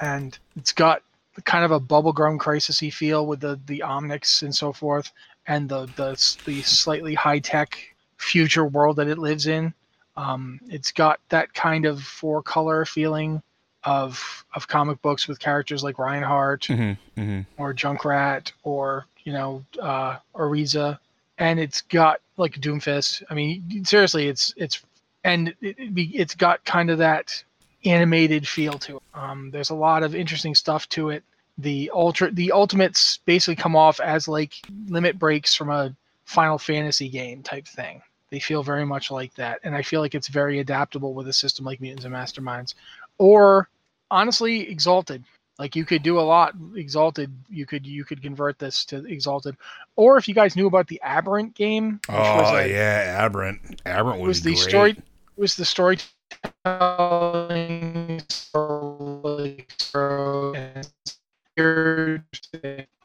And 0.02 0.38
it's 0.56 0.72
got 0.72 1.04
kind 1.46 1.66
of 1.66 1.72
a 1.72 1.80
bubblegum 1.80 2.38
crisisy 2.38 2.94
feel 2.94 3.26
with 3.26 3.40
the 3.40 3.60
the 3.66 3.80
Omnics 3.86 4.42
and 4.44 4.54
so 4.54 4.72
forth 4.72 5.12
and 5.48 5.68
the 5.70 5.86
the, 5.96 6.12
the 6.46 6.62
slightly 6.62 7.14
high 7.14 7.40
tech 7.40 7.91
future 8.22 8.66
world 8.66 8.98
that 8.98 9.08
it 9.08 9.18
lives 9.18 9.48
in. 9.48 9.74
Um, 10.16 10.60
it's 10.68 10.92
got 10.92 11.20
that 11.30 11.54
kind 11.54 11.86
of 11.86 12.02
four 12.02 12.44
color 12.44 12.86
feeling 12.86 13.42
of 13.84 14.46
of 14.54 14.68
comic 14.68 15.02
books 15.02 15.28
with 15.28 15.40
characters 15.40 15.84
like 15.84 15.98
Reinhardt 15.98 16.64
mm-hmm, 16.64 17.20
mm-hmm. 17.20 17.42
or 17.62 17.74
Junkrat 17.74 18.52
or 18.64 19.06
you 19.24 19.34
know 19.34 19.64
uh, 19.82 20.18
Orisa, 20.36 21.00
and 21.38 21.60
it's 21.60 21.82
got 21.82 22.22
like 22.38 22.60
Doomfist. 22.60 23.24
I 23.30 23.34
mean, 23.34 23.84
seriously, 23.86 24.28
it's 24.28 24.54
it's 24.58 24.84
and 25.24 25.50
it, 25.62 25.76
it's 25.80 26.36
got 26.36 26.64
kind 26.66 26.90
of 26.90 26.98
that 27.00 27.44
animated 27.86 28.48
feel 28.48 28.74
to 28.74 28.98
it. 28.98 29.04
Um, 29.14 29.50
there's 29.52 29.72
a 29.72 29.76
lot 29.76 30.04
of 30.04 30.14
interesting 30.14 30.54
stuff 30.54 30.88
to 30.90 31.10
it. 31.10 31.24
The 31.58 31.90
ultra 31.94 32.32
the 32.32 32.52
ultimates 32.52 33.20
basically 33.26 33.56
come 33.56 33.76
off 33.76 34.00
as 34.00 34.28
like 34.28 34.54
limit 34.88 35.18
breaks 35.18 35.56
from 35.56 35.70
a 35.70 35.96
Final 36.26 36.58
Fantasy 36.58 37.10
game 37.10 37.44
type 37.44 37.68
thing. 37.68 38.02
They 38.32 38.40
feel 38.40 38.64
very 38.64 38.86
much 38.86 39.12
like 39.12 39.36
that, 39.36 39.60
and 39.64 39.76
I 39.76 39.82
feel 39.82 40.00
like 40.00 40.16
it's 40.16 40.30
very 40.30 40.60
adaptable 40.60 41.14
with 41.14 41.28
a 41.28 41.34
system 41.34 41.66
like 41.66 41.82
Mutants 41.82 42.06
and 42.06 42.14
Masterminds, 42.14 42.76
or 43.18 43.70
honestly, 44.10 44.70
Exalted. 44.70 45.24
Like 45.60 45.76
you 45.76 45.86
could 45.86 46.02
do 46.02 46.18
a 46.18 46.22
lot. 46.22 46.56
Exalted, 46.76 47.32
you 47.50 47.66
could 47.66 47.86
you 47.86 48.06
could 48.06 48.22
convert 48.22 48.58
this 48.58 48.86
to 48.86 49.06
Exalted, 49.06 49.58
or 49.98 50.18
if 50.18 50.28
you 50.28 50.34
guys 50.34 50.56
knew 50.56 50.66
about 50.66 50.88
the 50.88 51.00
Aberrant 51.04 51.54
game. 51.54 52.00
Oh 52.10 52.16
a, 52.16 52.68
yeah, 52.68 53.18
Aberrant. 53.20 53.82
Aberrant 53.86 54.22
was, 54.22 54.42
the 54.42 54.56
great. 54.56 54.70
story. 54.70 54.98
Was 55.36 55.56
the 55.56 55.66
storytelling 55.66 58.22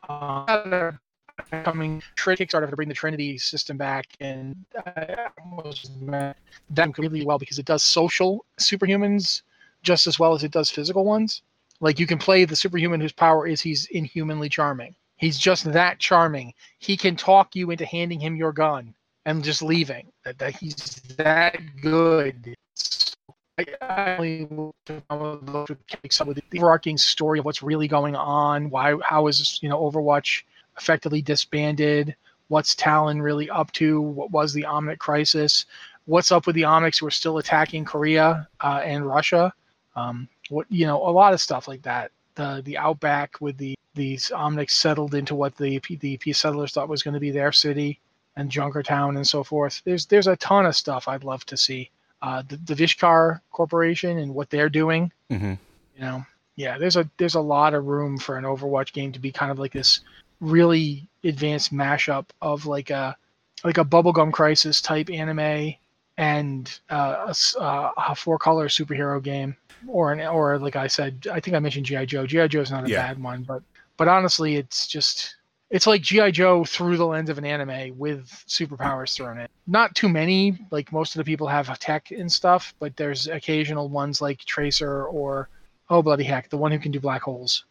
uh, 0.09 0.93
coming 1.65 2.03
Kickstarter 2.17 2.69
to 2.69 2.77
bring 2.77 2.89
the 2.89 2.95
Trinity 2.95 3.39
system 3.39 3.77
back, 3.77 4.07
and 4.21 4.57
I 4.85 5.29
was 5.53 5.91
done 6.75 6.95
really 6.99 7.25
well 7.25 7.39
because 7.39 7.59
it 7.59 7.67
does 7.67 7.83
social 7.83 8.45
superhumans 8.59 9.43
just 9.83 10.07
as 10.07 10.19
well 10.19 10.35
as 10.35 10.45
it 10.45 10.51
does 10.51 10.71
physical 10.71 11.05
ones. 11.05 11.43
Like 11.81 11.99
you 11.99 12.07
can 12.07 12.19
play 12.19 12.45
the 12.45 12.57
superhuman 12.57 13.01
whose 13.01 13.13
power 13.13 13.47
is 13.47 13.61
he's 13.61 13.87
inhumanly 13.87 14.49
charming. 14.49 14.95
He's 15.17 15.39
just 15.39 15.71
that 15.73 15.99
charming. 15.99 16.53
He 16.79 16.97
can 16.97 17.17
talk 17.17 17.55
you 17.55 17.71
into 17.71 17.87
handing 17.87 18.21
him 18.21 18.37
your 18.37 18.53
gun 18.53 18.95
and 19.25 19.45
just 19.45 19.63
leaving. 19.63 20.11
That, 20.25 20.39
that 20.39 20.55
he's 20.55 21.03
that 21.17 21.59
good. 21.81 22.55
I, 23.59 23.65
only 24.19 24.49
I 25.09 25.15
with 25.17 26.37
the 26.37 26.43
overarching 26.59 26.99
story 26.99 27.39
of 27.39 27.47
what's 27.47 27.63
really 27.63 27.89
going 27.89 28.15
on. 28.15 28.69
Why? 28.69 28.97
How 29.03 29.27
is 29.29 29.59
you 29.63 29.69
know 29.71 29.81
Overwatch 29.81 30.43
effectively 30.79 31.23
disbanded? 31.23 32.17
What's 32.49 32.75
Talon 32.75 33.21
really 33.21 33.51
up 33.51 33.73
to? 33.73 34.01
What 34.01 34.31
was 34.31 34.53
the 34.53 34.63
Omnic 34.63 34.99
crisis? 34.99 35.67
What's 36.05 36.31
up 36.31 36.47
with 36.47 36.55
the 36.55 36.63
Omnics 36.63 37.01
who 37.01 37.07
are 37.07 37.11
still 37.11 37.39
attacking 37.39 37.85
Korea 37.85 38.49
uh, 38.61 38.81
and 38.85 39.07
Russia? 39.07 39.53
Um, 39.97 40.29
what 40.49 40.67
you 40.71 40.87
know, 40.87 40.97
a 41.09 41.11
lot 41.11 41.33
of 41.33 41.41
stuff 41.41 41.67
like 41.67 41.83
that. 41.83 42.13
The 42.37 42.63
the 42.65 42.79
outback 42.79 43.41
with 43.41 43.57
the 43.57 43.77
these 43.95 44.31
Omnics 44.35 44.71
settled 44.71 45.15
into 45.15 45.35
what 45.35 45.57
the 45.57 45.81
the 46.01 46.17
peace 46.19 46.39
settlers 46.39 46.73
thought 46.73 46.89
was 46.89 47.03
going 47.03 47.15
to 47.15 47.21
be 47.21 47.31
their 47.31 47.51
city 47.51 48.01
and 48.37 48.51
Junkertown 48.51 49.17
and 49.17 49.27
so 49.27 49.43
forth. 49.43 49.83
There's 49.85 50.07
there's 50.07 50.27
a 50.29 50.37
ton 50.37 50.67
of 50.67 50.77
stuff 50.77 51.09
I'd 51.09 51.25
love 51.25 51.45
to 51.47 51.57
see. 51.57 51.91
Uh, 52.23 52.43
the, 52.49 52.57
the 52.57 52.75
Vishkar 52.75 53.41
Corporation 53.51 54.19
and 54.19 54.35
what 54.35 54.51
they're 54.51 54.69
doing. 54.69 55.13
Mm-hmm. 55.31 55.55
You 55.97 56.01
know, 56.01 56.27
yeah, 56.57 56.79
there's 56.79 56.97
a 56.97 57.09
there's 57.17 57.35
a 57.35 57.41
lot 57.41 57.75
of 57.75 57.87
room 57.87 58.19
for 58.19 58.37
an 58.37 58.45
Overwatch 58.45 58.93
game 58.93 59.13
to 59.13 59.19
be 59.19 59.33
kind 59.33 59.51
of 59.51 59.59
like 59.59 59.73
this 59.73 60.01
really 60.41 61.09
advanced 61.25 61.73
mashup 61.73 62.27
of 62.43 62.67
like 62.67 62.91
a 62.91 63.17
like 63.65 63.79
a 63.79 63.85
bubblegum 63.85 64.33
crisis 64.33 64.81
type 64.81 65.11
anime 65.11 65.75
and 66.19 66.81
uh, 66.91 67.33
a, 67.59 67.61
uh, 67.61 67.91
a 68.09 68.15
four 68.15 68.39
color 68.39 68.69
superhero 68.69 69.23
game 69.23 69.57
or 69.87 70.13
an 70.13 70.21
or 70.21 70.59
like 70.59 70.77
I 70.77 70.87
said 70.87 71.27
I 71.31 71.41
think 71.41 71.57
I 71.57 71.61
mentioned 71.61 71.87
GI 71.87 72.07
Joe. 72.07 72.27
GI 72.27 72.49
Joe 72.49 72.61
is 72.61 72.71
not 72.71 72.87
a 72.87 72.89
yeah. 72.89 73.07
bad 73.07 73.23
one 73.23 73.43
but 73.43 73.63
but 73.97 74.09
honestly 74.09 74.57
it's 74.57 74.87
just 74.87 75.37
it's 75.69 75.87
like 75.87 76.03
GI 76.03 76.33
Joe 76.33 76.65
through 76.65 76.97
the 76.97 77.07
lens 77.07 77.29
of 77.29 77.39
an 77.39 77.45
anime 77.45 77.99
with 77.99 78.29
superpowers 78.47 79.15
thrown 79.17 79.39
in. 79.39 79.49
Not 79.67 79.95
too 79.95 80.09
many 80.09 80.59
like 80.71 80.93
most 80.93 81.15
of 81.15 81.19
the 81.19 81.25
people 81.25 81.47
have 81.49 81.77
tech 81.79 82.11
and 82.11 82.31
stuff 82.31 82.75
but 82.79 82.97
there's 82.97 83.27
occasional 83.27 83.89
ones 83.89 84.21
like 84.21 84.39
Tracer 84.41 85.05
or 85.07 85.49
oh 85.91 86.03
bloody 86.03 86.25
heck 86.25 86.49
the 86.51 86.57
one 86.57 86.73
who 86.73 86.79
can 86.79 86.93
do 86.93 87.01
black 87.01 87.23
holes 87.23 87.65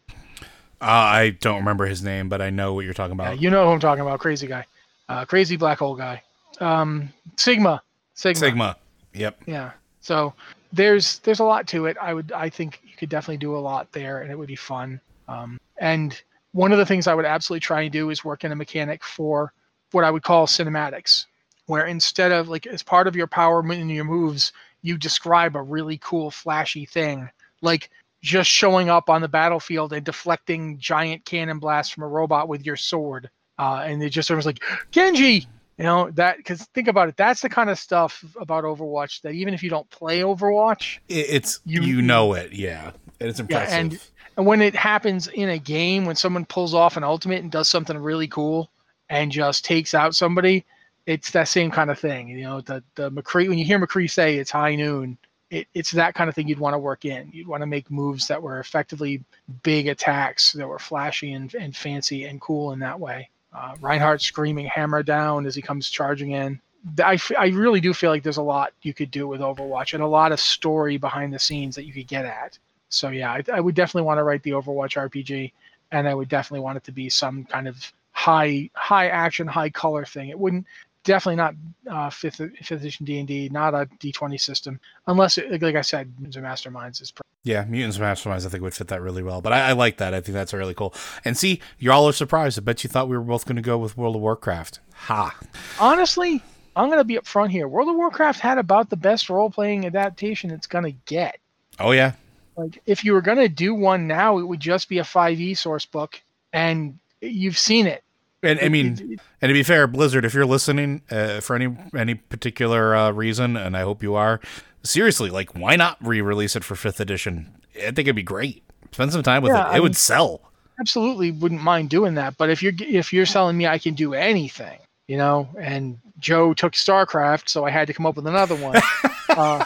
uh, 0.80 0.84
I 0.84 1.30
don't 1.40 1.58
remember 1.58 1.86
his 1.86 2.02
name, 2.02 2.28
but 2.28 2.42
I 2.42 2.50
know 2.50 2.74
what 2.74 2.84
you're 2.84 2.94
talking 2.94 3.12
about. 3.12 3.36
Yeah, 3.36 3.40
you 3.40 3.50
know 3.50 3.66
who 3.66 3.72
I'm 3.72 3.80
talking 3.80 4.02
about. 4.02 4.20
Crazy 4.20 4.46
guy, 4.46 4.66
uh, 5.08 5.24
crazy 5.24 5.56
black 5.56 5.78
hole 5.78 5.96
guy. 5.96 6.22
Um, 6.60 7.10
Sigma. 7.36 7.82
Sigma. 8.14 8.38
Sigma. 8.38 8.76
Yep. 9.14 9.42
Yeah. 9.46 9.72
So 10.00 10.34
there's 10.72 11.18
there's 11.20 11.40
a 11.40 11.44
lot 11.44 11.66
to 11.68 11.86
it. 11.86 11.96
I 12.00 12.14
would 12.14 12.32
I 12.32 12.48
think 12.48 12.80
you 12.84 12.96
could 12.96 13.08
definitely 13.08 13.38
do 13.38 13.56
a 13.56 13.58
lot 13.58 13.90
there, 13.92 14.20
and 14.20 14.30
it 14.30 14.38
would 14.38 14.48
be 14.48 14.56
fun. 14.56 15.00
Um, 15.28 15.58
and 15.78 16.20
one 16.52 16.72
of 16.72 16.78
the 16.78 16.86
things 16.86 17.06
I 17.06 17.14
would 17.14 17.24
absolutely 17.24 17.60
try 17.60 17.82
and 17.82 17.92
do 17.92 18.10
is 18.10 18.24
work 18.24 18.44
in 18.44 18.52
a 18.52 18.56
mechanic 18.56 19.04
for 19.04 19.52
what 19.92 20.04
I 20.04 20.10
would 20.10 20.22
call 20.22 20.46
cinematics, 20.46 21.26
where 21.66 21.86
instead 21.86 22.32
of 22.32 22.48
like 22.48 22.66
as 22.66 22.82
part 22.82 23.06
of 23.06 23.16
your 23.16 23.26
power 23.26 23.60
and 23.60 23.90
your 23.90 24.04
moves, 24.04 24.52
you 24.82 24.96
describe 24.96 25.56
a 25.56 25.62
really 25.62 25.98
cool 25.98 26.30
flashy 26.30 26.86
thing. 26.86 27.28
Like 27.60 27.90
just 28.26 28.50
showing 28.50 28.90
up 28.90 29.08
on 29.08 29.22
the 29.22 29.28
battlefield 29.28 29.92
and 29.92 30.04
deflecting 30.04 30.78
giant 30.78 31.24
cannon 31.24 31.58
blasts 31.58 31.94
from 31.94 32.02
a 32.02 32.08
robot 32.08 32.48
with 32.48 32.66
your 32.66 32.76
sword. 32.76 33.30
Uh, 33.58 33.84
and 33.86 34.02
it 34.02 34.10
just 34.10 34.28
sort 34.28 34.34
of 34.34 34.38
was 34.38 34.46
like 34.46 34.62
Genji, 34.90 35.46
you 35.78 35.84
know 35.84 36.10
that 36.12 36.36
because 36.36 36.62
think 36.74 36.88
about 36.88 37.08
it, 37.08 37.16
that's 37.16 37.40
the 37.40 37.48
kind 37.48 37.70
of 37.70 37.78
stuff 37.78 38.22
about 38.38 38.64
Overwatch 38.64 39.22
that 39.22 39.32
even 39.32 39.54
if 39.54 39.62
you 39.62 39.70
don't 39.70 39.88
play 39.90 40.20
Overwatch, 40.20 40.98
it's 41.08 41.60
you, 41.64 41.82
you 41.82 42.02
know 42.02 42.34
it, 42.34 42.52
yeah, 42.52 42.90
and 43.20 43.30
it's 43.30 43.40
impressive. 43.40 43.72
Yeah, 43.72 43.80
and 43.80 44.00
and 44.36 44.46
when 44.46 44.60
it 44.60 44.74
happens 44.74 45.28
in 45.28 45.48
a 45.50 45.58
game, 45.58 46.04
when 46.04 46.16
someone 46.16 46.44
pulls 46.44 46.74
off 46.74 46.96
an 46.96 47.04
ultimate 47.04 47.42
and 47.42 47.50
does 47.50 47.68
something 47.68 47.96
really 47.96 48.28
cool 48.28 48.70
and 49.08 49.30
just 49.30 49.64
takes 49.64 49.94
out 49.94 50.14
somebody, 50.14 50.64
it's 51.06 51.30
that 51.30 51.48
same 51.48 51.70
kind 51.70 51.90
of 51.90 51.98
thing. 51.98 52.28
You 52.28 52.42
know, 52.42 52.60
the 52.60 52.82
the 52.96 53.10
McCree 53.10 53.48
when 53.48 53.56
you 53.56 53.64
hear 53.64 53.78
McCree 53.78 54.10
say 54.10 54.36
it's 54.36 54.50
high 54.50 54.74
noon, 54.74 55.16
it, 55.50 55.68
it's 55.74 55.90
that 55.92 56.14
kind 56.14 56.28
of 56.28 56.34
thing 56.34 56.48
you'd 56.48 56.58
want 56.58 56.74
to 56.74 56.78
work 56.78 57.04
in. 57.04 57.30
You'd 57.32 57.46
want 57.46 57.62
to 57.62 57.66
make 57.66 57.90
moves 57.90 58.26
that 58.28 58.42
were 58.42 58.58
effectively 58.58 59.22
big 59.62 59.86
attacks 59.86 60.52
that 60.52 60.66
were 60.66 60.78
flashy 60.78 61.32
and, 61.32 61.52
and 61.54 61.76
fancy 61.76 62.24
and 62.24 62.40
cool 62.40 62.72
in 62.72 62.78
that 62.80 62.98
way. 62.98 63.30
Uh, 63.54 63.74
Reinhardt 63.80 64.20
screaming 64.20 64.66
hammer 64.66 65.02
down 65.02 65.46
as 65.46 65.54
he 65.54 65.62
comes 65.62 65.88
charging 65.88 66.32
in. 66.32 66.60
I, 67.02 67.18
I 67.38 67.46
really 67.48 67.80
do 67.80 67.94
feel 67.94 68.10
like 68.10 68.22
there's 68.22 68.36
a 68.36 68.42
lot 68.42 68.72
you 68.82 68.94
could 68.94 69.10
do 69.10 69.26
with 69.26 69.40
Overwatch 69.40 69.94
and 69.94 70.02
a 70.02 70.06
lot 70.06 70.32
of 70.32 70.40
story 70.40 70.98
behind 70.98 71.32
the 71.32 71.38
scenes 71.38 71.74
that 71.76 71.84
you 71.84 71.92
could 71.92 72.06
get 72.06 72.24
at. 72.26 72.58
So 72.88 73.08
yeah, 73.10 73.32
I, 73.32 73.42
I 73.54 73.60
would 73.60 73.74
definitely 73.74 74.06
want 74.06 74.18
to 74.18 74.24
write 74.24 74.42
the 74.42 74.52
Overwatch 74.52 74.96
RPG, 74.96 75.52
and 75.90 76.06
I 76.06 76.14
would 76.14 76.28
definitely 76.28 76.60
want 76.60 76.76
it 76.76 76.84
to 76.84 76.92
be 76.92 77.08
some 77.08 77.44
kind 77.44 77.66
of 77.66 77.92
high 78.12 78.70
high 78.74 79.08
action, 79.08 79.46
high 79.46 79.70
color 79.70 80.04
thing. 80.04 80.28
It 80.28 80.38
wouldn't 80.38 80.66
definitely 81.06 81.36
not 81.36 81.54
uh, 81.90 82.10
fifth 82.10 82.36
fifth 82.36 82.70
edition 82.70 83.06
D 83.06 83.18
and 83.18 83.26
D, 83.26 83.48
not 83.48 83.74
a 83.74 83.88
D 83.98 84.12
twenty 84.12 84.36
system, 84.36 84.78
unless 85.06 85.38
it, 85.38 85.62
like 85.62 85.76
I 85.76 85.80
said, 85.80 86.12
Mutants 86.18 86.36
and 86.36 86.44
Masterminds 86.44 87.00
is. 87.00 87.12
yeah, 87.44 87.64
Mutants 87.64 87.96
and 87.96 88.04
Masterminds 88.04 88.44
I 88.44 88.50
think 88.50 88.62
would 88.62 88.74
fit 88.74 88.88
that 88.88 89.00
really 89.00 89.22
well. 89.22 89.40
But 89.40 89.54
I, 89.54 89.70
I, 89.70 89.72
like 89.72 89.96
that. 89.96 90.12
I 90.12 90.20
think 90.20 90.34
that's 90.34 90.52
really 90.52 90.74
cool. 90.74 90.92
And 91.24 91.38
see, 91.38 91.60
you 91.78 91.90
all 91.90 92.06
are 92.06 92.12
surprised. 92.12 92.58
I 92.58 92.62
bet 92.62 92.84
you 92.84 92.90
thought 92.90 93.08
we 93.08 93.16
were 93.16 93.24
both 93.24 93.46
going 93.46 93.56
to 93.56 93.62
go 93.62 93.78
with 93.78 93.96
World 93.96 94.16
of 94.16 94.22
Warcraft. 94.22 94.80
Ha! 94.94 95.38
Honestly, 95.80 96.42
I'm 96.74 96.88
going 96.88 96.98
to 96.98 97.04
be 97.04 97.16
up 97.16 97.26
front 97.26 97.52
here. 97.52 97.66
World 97.68 97.88
of 97.88 97.96
Warcraft 97.96 98.40
had 98.40 98.58
about 98.58 98.90
the 98.90 98.96
best 98.96 99.30
role 99.30 99.48
playing 99.48 99.86
adaptation 99.86 100.50
it's 100.50 100.66
going 100.66 100.84
to 100.84 100.98
get. 101.06 101.38
Oh 101.78 101.92
yeah. 101.92 102.12
Like 102.56 102.82
if 102.86 103.04
you 103.04 103.12
were 103.12 103.22
going 103.22 103.38
to 103.38 103.48
do 103.48 103.74
one 103.74 104.06
now, 104.06 104.38
it 104.38 104.44
would 104.44 104.60
just 104.60 104.88
be 104.88 104.98
a 104.98 105.04
5e 105.04 105.56
source 105.56 105.86
book, 105.86 106.20
and 106.52 106.98
you've 107.20 107.58
seen 107.58 107.86
it. 107.86 108.02
And 108.46 108.60
I 108.60 108.68
mean, 108.68 109.18
and 109.42 109.48
to 109.48 109.52
be 109.52 109.62
fair, 109.62 109.86
Blizzard, 109.86 110.24
if 110.24 110.34
you're 110.34 110.46
listening 110.46 111.02
uh, 111.10 111.40
for 111.40 111.56
any 111.56 111.76
any 111.96 112.14
particular 112.14 112.94
uh, 112.94 113.10
reason, 113.10 113.56
and 113.56 113.76
I 113.76 113.82
hope 113.82 114.02
you 114.02 114.14
are, 114.14 114.40
seriously, 114.82 115.30
like, 115.30 115.54
why 115.54 115.76
not 115.76 115.96
re-release 116.00 116.56
it 116.56 116.64
for 116.64 116.76
fifth 116.76 117.00
edition? 117.00 117.54
I 117.76 117.90
think 117.90 118.00
it'd 118.00 118.16
be 118.16 118.22
great. 118.22 118.62
Spend 118.92 119.12
some 119.12 119.22
time 119.22 119.42
with 119.42 119.52
yeah, 119.52 119.68
it. 119.68 119.72
It 119.72 119.76
I 119.76 119.80
would 119.80 119.90
mean, 119.90 119.94
sell. 119.94 120.40
Absolutely, 120.78 121.32
wouldn't 121.32 121.62
mind 121.62 121.90
doing 121.90 122.14
that. 122.14 122.36
But 122.36 122.50
if 122.50 122.62
you're 122.62 122.72
if 122.78 123.12
you're 123.12 123.26
selling 123.26 123.56
me 123.56 123.66
I 123.66 123.78
can 123.78 123.94
do 123.94 124.14
anything, 124.14 124.78
you 125.08 125.16
know, 125.16 125.48
and 125.60 125.98
Joe 126.18 126.54
took 126.54 126.72
StarCraft, 126.72 127.48
so 127.48 127.64
I 127.64 127.70
had 127.70 127.86
to 127.88 127.94
come 127.94 128.06
up 128.06 128.16
with 128.16 128.26
another 128.26 128.56
one. 128.56 128.76
uh, 129.30 129.64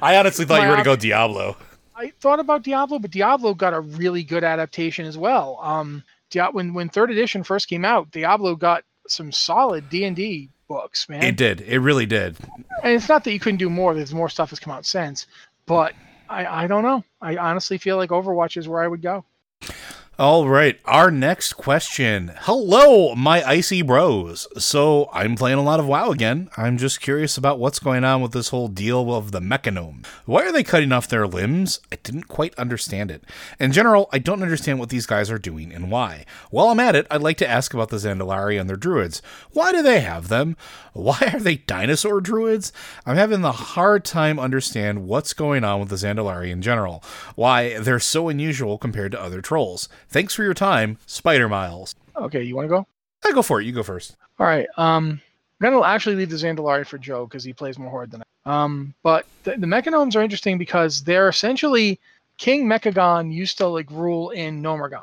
I 0.00 0.16
honestly 0.16 0.44
thought 0.44 0.62
you 0.62 0.68
were 0.68 0.74
going 0.74 0.84
to 0.84 0.90
go 0.90 0.96
Diablo. 0.96 1.56
I 1.94 2.12
thought 2.20 2.40
about 2.40 2.62
Diablo, 2.62 2.98
but 2.98 3.10
Diablo 3.10 3.54
got 3.54 3.74
a 3.74 3.80
really 3.80 4.24
good 4.24 4.44
adaptation 4.44 5.06
as 5.06 5.16
well. 5.16 5.58
Um, 5.62 6.02
when 6.52 6.74
when 6.74 6.88
third 6.88 7.10
edition 7.10 7.44
first 7.44 7.68
came 7.68 7.84
out, 7.84 8.10
Diablo 8.10 8.54
got 8.56 8.84
some 9.08 9.32
solid 9.32 9.88
D 9.90 10.04
and 10.04 10.16
D 10.16 10.48
books, 10.68 11.08
man. 11.08 11.22
It 11.22 11.36
did. 11.36 11.60
It 11.62 11.80
really 11.80 12.06
did. 12.06 12.36
And 12.82 12.94
it's 12.94 13.08
not 13.08 13.24
that 13.24 13.32
you 13.32 13.40
couldn't 13.40 13.58
do 13.58 13.70
more. 13.70 13.94
There's 13.94 14.14
more 14.14 14.28
stuff 14.28 14.50
that's 14.50 14.60
come 14.60 14.72
out 14.72 14.86
since, 14.86 15.26
but 15.66 15.94
I 16.28 16.64
I 16.64 16.66
don't 16.66 16.82
know. 16.82 17.04
I 17.20 17.36
honestly 17.36 17.78
feel 17.78 17.96
like 17.96 18.10
Overwatch 18.10 18.56
is 18.56 18.68
where 18.68 18.82
I 18.82 18.88
would 18.88 19.02
go. 19.02 19.24
All 20.18 20.46
right, 20.46 20.78
our 20.84 21.10
next 21.10 21.54
question. 21.54 22.32
Hello, 22.40 23.14
my 23.14 23.42
icy 23.48 23.80
bros. 23.80 24.46
So, 24.62 25.08
I'm 25.10 25.36
playing 25.36 25.56
a 25.56 25.62
lot 25.62 25.80
of 25.80 25.86
WoW 25.86 26.10
again. 26.10 26.50
I'm 26.54 26.76
just 26.76 27.00
curious 27.00 27.38
about 27.38 27.58
what's 27.58 27.78
going 27.78 28.04
on 28.04 28.20
with 28.20 28.32
this 28.32 28.50
whole 28.50 28.68
deal 28.68 29.14
of 29.14 29.32
the 29.32 29.40
Mechagnome. 29.40 30.04
Why 30.26 30.42
are 30.42 30.52
they 30.52 30.64
cutting 30.64 30.92
off 30.92 31.08
their 31.08 31.26
limbs? 31.26 31.80
I 31.90 31.96
didn't 32.02 32.28
quite 32.28 32.54
understand 32.56 33.10
it. 33.10 33.24
In 33.58 33.72
general, 33.72 34.10
I 34.12 34.18
don't 34.18 34.42
understand 34.42 34.78
what 34.78 34.90
these 34.90 35.06
guys 35.06 35.30
are 35.30 35.38
doing 35.38 35.72
and 35.72 35.90
why. 35.90 36.26
While 36.50 36.68
I'm 36.68 36.80
at 36.80 36.94
it, 36.94 37.06
I'd 37.10 37.22
like 37.22 37.38
to 37.38 37.48
ask 37.48 37.72
about 37.72 37.88
the 37.88 37.96
Zandalari 37.96 38.60
and 38.60 38.68
their 38.68 38.76
druids. 38.76 39.22
Why 39.52 39.72
do 39.72 39.80
they 39.80 40.00
have 40.00 40.28
them? 40.28 40.58
Why 40.92 41.18
are 41.32 41.40
they 41.40 41.56
dinosaur 41.56 42.20
druids? 42.20 42.70
I'm 43.06 43.16
having 43.16 43.40
the 43.40 43.52
hard 43.52 44.04
time 44.04 44.38
understand 44.38 45.06
what's 45.08 45.32
going 45.32 45.64
on 45.64 45.80
with 45.80 45.88
the 45.88 45.96
Zandalari 45.96 46.50
in 46.50 46.60
general. 46.60 47.02
Why 47.34 47.78
they're 47.78 47.98
so 47.98 48.28
unusual 48.28 48.76
compared 48.76 49.12
to 49.12 49.22
other 49.22 49.40
trolls. 49.40 49.88
Thanks 50.12 50.34
for 50.34 50.42
your 50.42 50.52
time, 50.52 50.98
Spider 51.06 51.48
Miles. 51.48 51.94
Okay, 52.14 52.42
you 52.42 52.54
want 52.54 52.66
to 52.66 52.68
go? 52.68 52.86
I 53.24 53.32
go 53.32 53.40
for 53.40 53.62
it. 53.62 53.64
You 53.64 53.72
go 53.72 53.82
first. 53.82 54.14
All 54.38 54.44
right. 54.44 54.66
Um, 54.76 55.22
I'm 55.62 55.72
gonna 55.72 55.86
actually 55.86 56.16
leave 56.16 56.28
the 56.28 56.36
Zandalari 56.36 56.86
for 56.86 56.98
Joe 56.98 57.24
because 57.24 57.42
he 57.42 57.54
plays 57.54 57.78
more 57.78 57.88
Horde 57.88 58.10
than 58.10 58.22
I. 58.44 58.64
Um, 58.64 58.92
but 59.02 59.24
the, 59.44 59.52
the 59.52 59.66
Mechagnomes 59.66 60.14
are 60.14 60.20
interesting 60.20 60.58
because 60.58 61.02
they're 61.02 61.30
essentially 61.30 61.98
King 62.36 62.66
Mechagon 62.66 63.32
used 63.32 63.56
to 63.58 63.66
like 63.66 63.90
rule 63.90 64.30
in 64.30 64.62
Gnomeregan, 64.62 65.00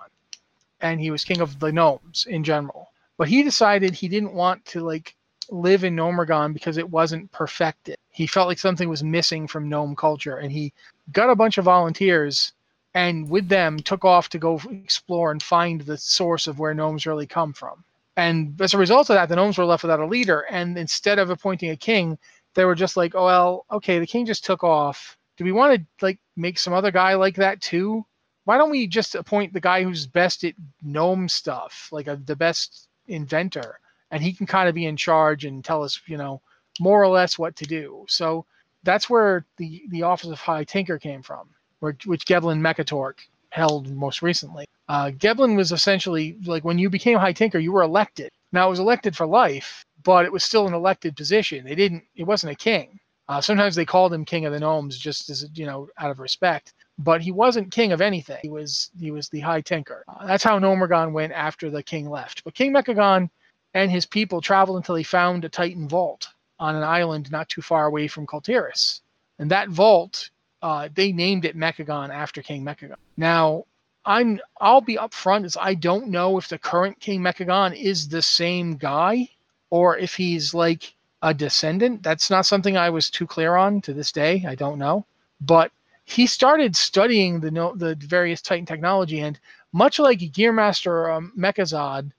and 0.82 1.00
he 1.00 1.10
was 1.10 1.24
king 1.24 1.42
of 1.42 1.60
the 1.60 1.72
gnomes 1.72 2.28
in 2.30 2.44
general. 2.44 2.92
But 3.18 3.30
he 3.30 3.42
decided 3.42 3.96
he 3.96 4.10
didn't 4.10 4.34
want 4.34 4.64
to 4.66 4.82
like 4.82 5.16
live 5.50 5.86
in 5.86 5.96
Gnomeregan 5.96 6.54
because 6.54 6.78
it 6.78 6.88
wasn't 6.88 7.32
perfected. 7.32 7.98
He 8.12 8.28
felt 8.28 8.48
like 8.48 8.60
something 8.60 8.88
was 8.88 9.04
missing 9.04 9.48
from 9.48 9.70
gnome 9.70 9.96
culture, 9.96 10.38
and 10.38 10.52
he 10.52 10.72
got 11.14 11.32
a 11.32 11.36
bunch 11.36 11.58
of 11.58 11.66
volunteers 11.66 12.54
and 12.94 13.30
with 13.30 13.48
them 13.48 13.80
took 13.80 14.04
off 14.04 14.30
to 14.30 14.40
go 14.40 14.60
explore 14.72 15.32
and 15.32 15.42
find 15.44 15.82
the 15.82 15.98
source 15.98 16.48
of 16.48 16.60
where 16.60 16.74
gnomes 16.74 17.06
really 17.06 17.28
come 17.28 17.54
from. 17.54 17.84
And 18.18 18.60
as 18.60 18.74
a 18.74 18.78
result 18.78 19.10
of 19.10 19.16
that, 19.16 19.30
the 19.30 19.36
gnomes 19.36 19.58
were 19.58 19.66
left 19.66 19.84
without 19.84 20.00
a 20.00 20.06
leader. 20.06 20.42
And 20.42 20.78
instead 20.78 21.20
of 21.20 21.30
appointing 21.30 21.70
a 21.70 21.78
king, 21.78 22.18
they 22.56 22.66
were 22.66 22.76
just 22.76 22.98
like, 22.98 23.16
oh, 23.16 23.26
well, 23.26 23.66
okay, 23.72 24.00
the 24.00 24.08
king 24.08 24.26
just 24.26 24.44
took 24.44 24.64
off. 24.64 25.18
Do 25.38 25.46
we 25.46 25.52
want 25.52 25.80
to 25.80 25.86
like 26.06 26.20
make 26.36 26.58
some 26.60 26.74
other 26.74 26.92
guy 26.92 27.14
like 27.16 27.36
that 27.36 27.62
too? 27.62 28.06
Why 28.44 28.58
don't 28.58 28.72
we 28.72 28.88
just 28.88 29.16
appoint 29.16 29.54
the 29.54 29.62
guy 29.62 29.84
who's 29.84 30.08
best 30.08 30.44
at 30.44 30.56
gnome 30.82 31.30
stuff, 31.30 31.88
like 31.92 32.08
a, 32.08 32.16
the 32.18 32.36
best 32.36 32.88
inventor, 33.08 33.80
and 34.12 34.24
he 34.24 34.34
can 34.34 34.48
kind 34.48 34.68
of 34.68 34.76
be 34.76 34.86
in 34.86 34.98
charge 34.98 35.46
and 35.46 35.64
tell 35.64 35.84
us, 35.84 36.02
you 36.08 36.18
know, 36.18 36.42
more 36.80 37.02
or 37.02 37.08
less 37.08 37.38
what 37.38 37.56
to 37.58 37.66
do. 37.66 38.06
So 38.10 38.46
that's 38.84 39.10
where 39.10 39.46
the 39.58 39.84
the 39.90 40.04
office 40.04 40.30
of 40.30 40.40
High 40.40 40.64
Tinker 40.64 40.98
came 40.98 41.22
from 41.22 41.50
which, 41.80 42.06
which 42.06 42.26
Mekkatorque 42.26 43.20
held 43.50 43.90
most 43.90 44.22
recently. 44.22 44.66
Uh, 44.88 45.12
was 45.56 45.72
essentially 45.72 46.38
like 46.46 46.64
when 46.64 46.80
you 46.80 46.90
became 46.90 47.18
High 47.18 47.34
Tinker, 47.34 47.60
you 47.60 47.72
were 47.72 47.84
elected. 47.84 48.30
Now 48.52 48.68
it 48.68 48.72
was 48.72 48.80
elected 48.80 49.16
for 49.16 49.28
life, 49.28 49.86
but 50.04 50.26
it 50.26 50.32
was 50.32 50.44
still 50.44 50.68
an 50.68 50.74
elected 50.74 51.16
position. 51.16 51.66
They 51.66 51.76
didn't. 51.76 52.04
It 52.16 52.24
wasn't 52.24 52.54
a 52.54 52.56
king. 52.56 53.00
Uh, 53.28 53.40
sometimes 53.40 53.76
they 53.76 53.86
called 53.86 54.12
him 54.12 54.26
King 54.26 54.46
of 54.46 54.54
the 54.54 54.60
Gnomes 54.60 54.98
just 54.98 55.30
as 55.30 55.48
you 55.54 55.66
know 55.68 55.88
out 56.00 56.10
of 56.10 56.20
respect. 56.20 56.74
But 56.98 57.22
he 57.22 57.32
wasn't 57.32 57.72
king 57.72 57.92
of 57.92 58.02
anything. 58.02 58.40
He 58.42 58.50
was 58.50 58.90
he 59.00 59.12
was 59.12 59.30
the 59.30 59.40
High 59.40 59.62
Tinker. 59.62 60.04
Uh, 60.08 60.26
that's 60.26 60.44
how 60.44 60.58
Gnomeregan 60.58 61.12
went 61.12 61.34
after 61.34 61.70
the 61.70 61.84
king 61.84 62.10
left. 62.10 62.44
But 62.44 62.56
King 62.56 62.74
Mechagon 62.74 63.30
and 63.76 63.92
his 63.92 64.08
people 64.08 64.42
traveled 64.42 64.78
until 64.78 64.96
they 64.96 65.04
found 65.04 65.46
a 65.46 65.50
Titan 65.50 65.88
vault 65.88 66.28
on 66.60 66.76
an 66.76 66.84
island 66.84 67.32
not 67.32 67.48
too 67.48 67.62
far 67.62 67.86
away 67.86 68.08
from 68.08 68.26
Kul 68.26 68.42
Tiras. 68.42 69.02
And 69.38 69.52
that 69.52 69.70
vault 69.70 70.32
uh, 70.62 70.90
they 70.94 71.12
named 71.12 71.46
it 71.46 71.58
Mechagon 71.58 72.10
after 72.10 72.42
King 72.42 72.64
Mechagon. 72.64 72.96
Now, 73.18 73.66
I'm 74.06 74.40
I'll 74.60 74.82
be 74.82 74.96
upfront 74.98 75.46
as 75.46 75.58
I 75.60 75.74
don't 75.74 76.08
know 76.08 76.38
if 76.38 76.48
the 76.48 76.58
current 76.58 77.00
King 77.00 77.22
Mechagon 77.22 77.76
is 77.76 78.08
the 78.08 78.22
same 78.22 78.76
guy 78.76 79.30
or 79.70 79.98
if 79.98 80.16
he's 80.16 80.54
like 80.54 80.94
a 81.22 81.34
descendant. 81.34 82.04
That's 82.04 82.30
not 82.30 82.46
something 82.46 82.78
I 82.78 82.90
was 82.90 83.10
too 83.10 83.28
clear 83.28 83.56
on 83.56 83.82
to 83.82 83.94
this 83.94 84.12
day. 84.12 84.46
I 84.48 84.56
don't 84.56 84.80
know, 84.80 85.06
but 85.42 85.72
he 86.06 86.26
started 86.26 86.76
studying 86.76 87.40
the 87.40 87.52
the 87.76 87.96
various 88.00 88.42
Titan 88.42 88.66
technology, 88.66 89.20
and 89.20 89.40
much 89.72 90.00
like 90.00 90.20
Gearmaster 90.20 91.16
um, 91.16 91.32
Mechazod, 91.38 92.12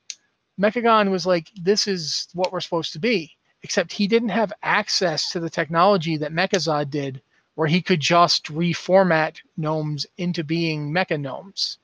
Mechagon 0.59 1.11
was 1.11 1.26
like, 1.26 1.51
"This 1.61 1.86
is 1.86 2.28
what 2.34 2.53
we're 2.53 2.61
supposed 2.61 2.93
to 2.93 3.01
be." 3.01 3.36
Except 3.62 3.93
he 3.93 4.07
didn't 4.07 4.30
have 4.30 4.53
access 4.62 5.30
to 5.32 5.41
the 5.41 5.51
technology 5.51 6.16
that 6.16 6.32
Mechazod 6.32 6.88
did 6.91 7.20
where 7.55 7.68
he 7.68 7.82
could 7.82 8.01
just 8.01 8.46
reformat 8.46 9.40
gnomes 9.57 10.07
into 10.16 10.44
being 10.44 10.92
mecha 10.92 11.20
gnomes. 11.20 11.78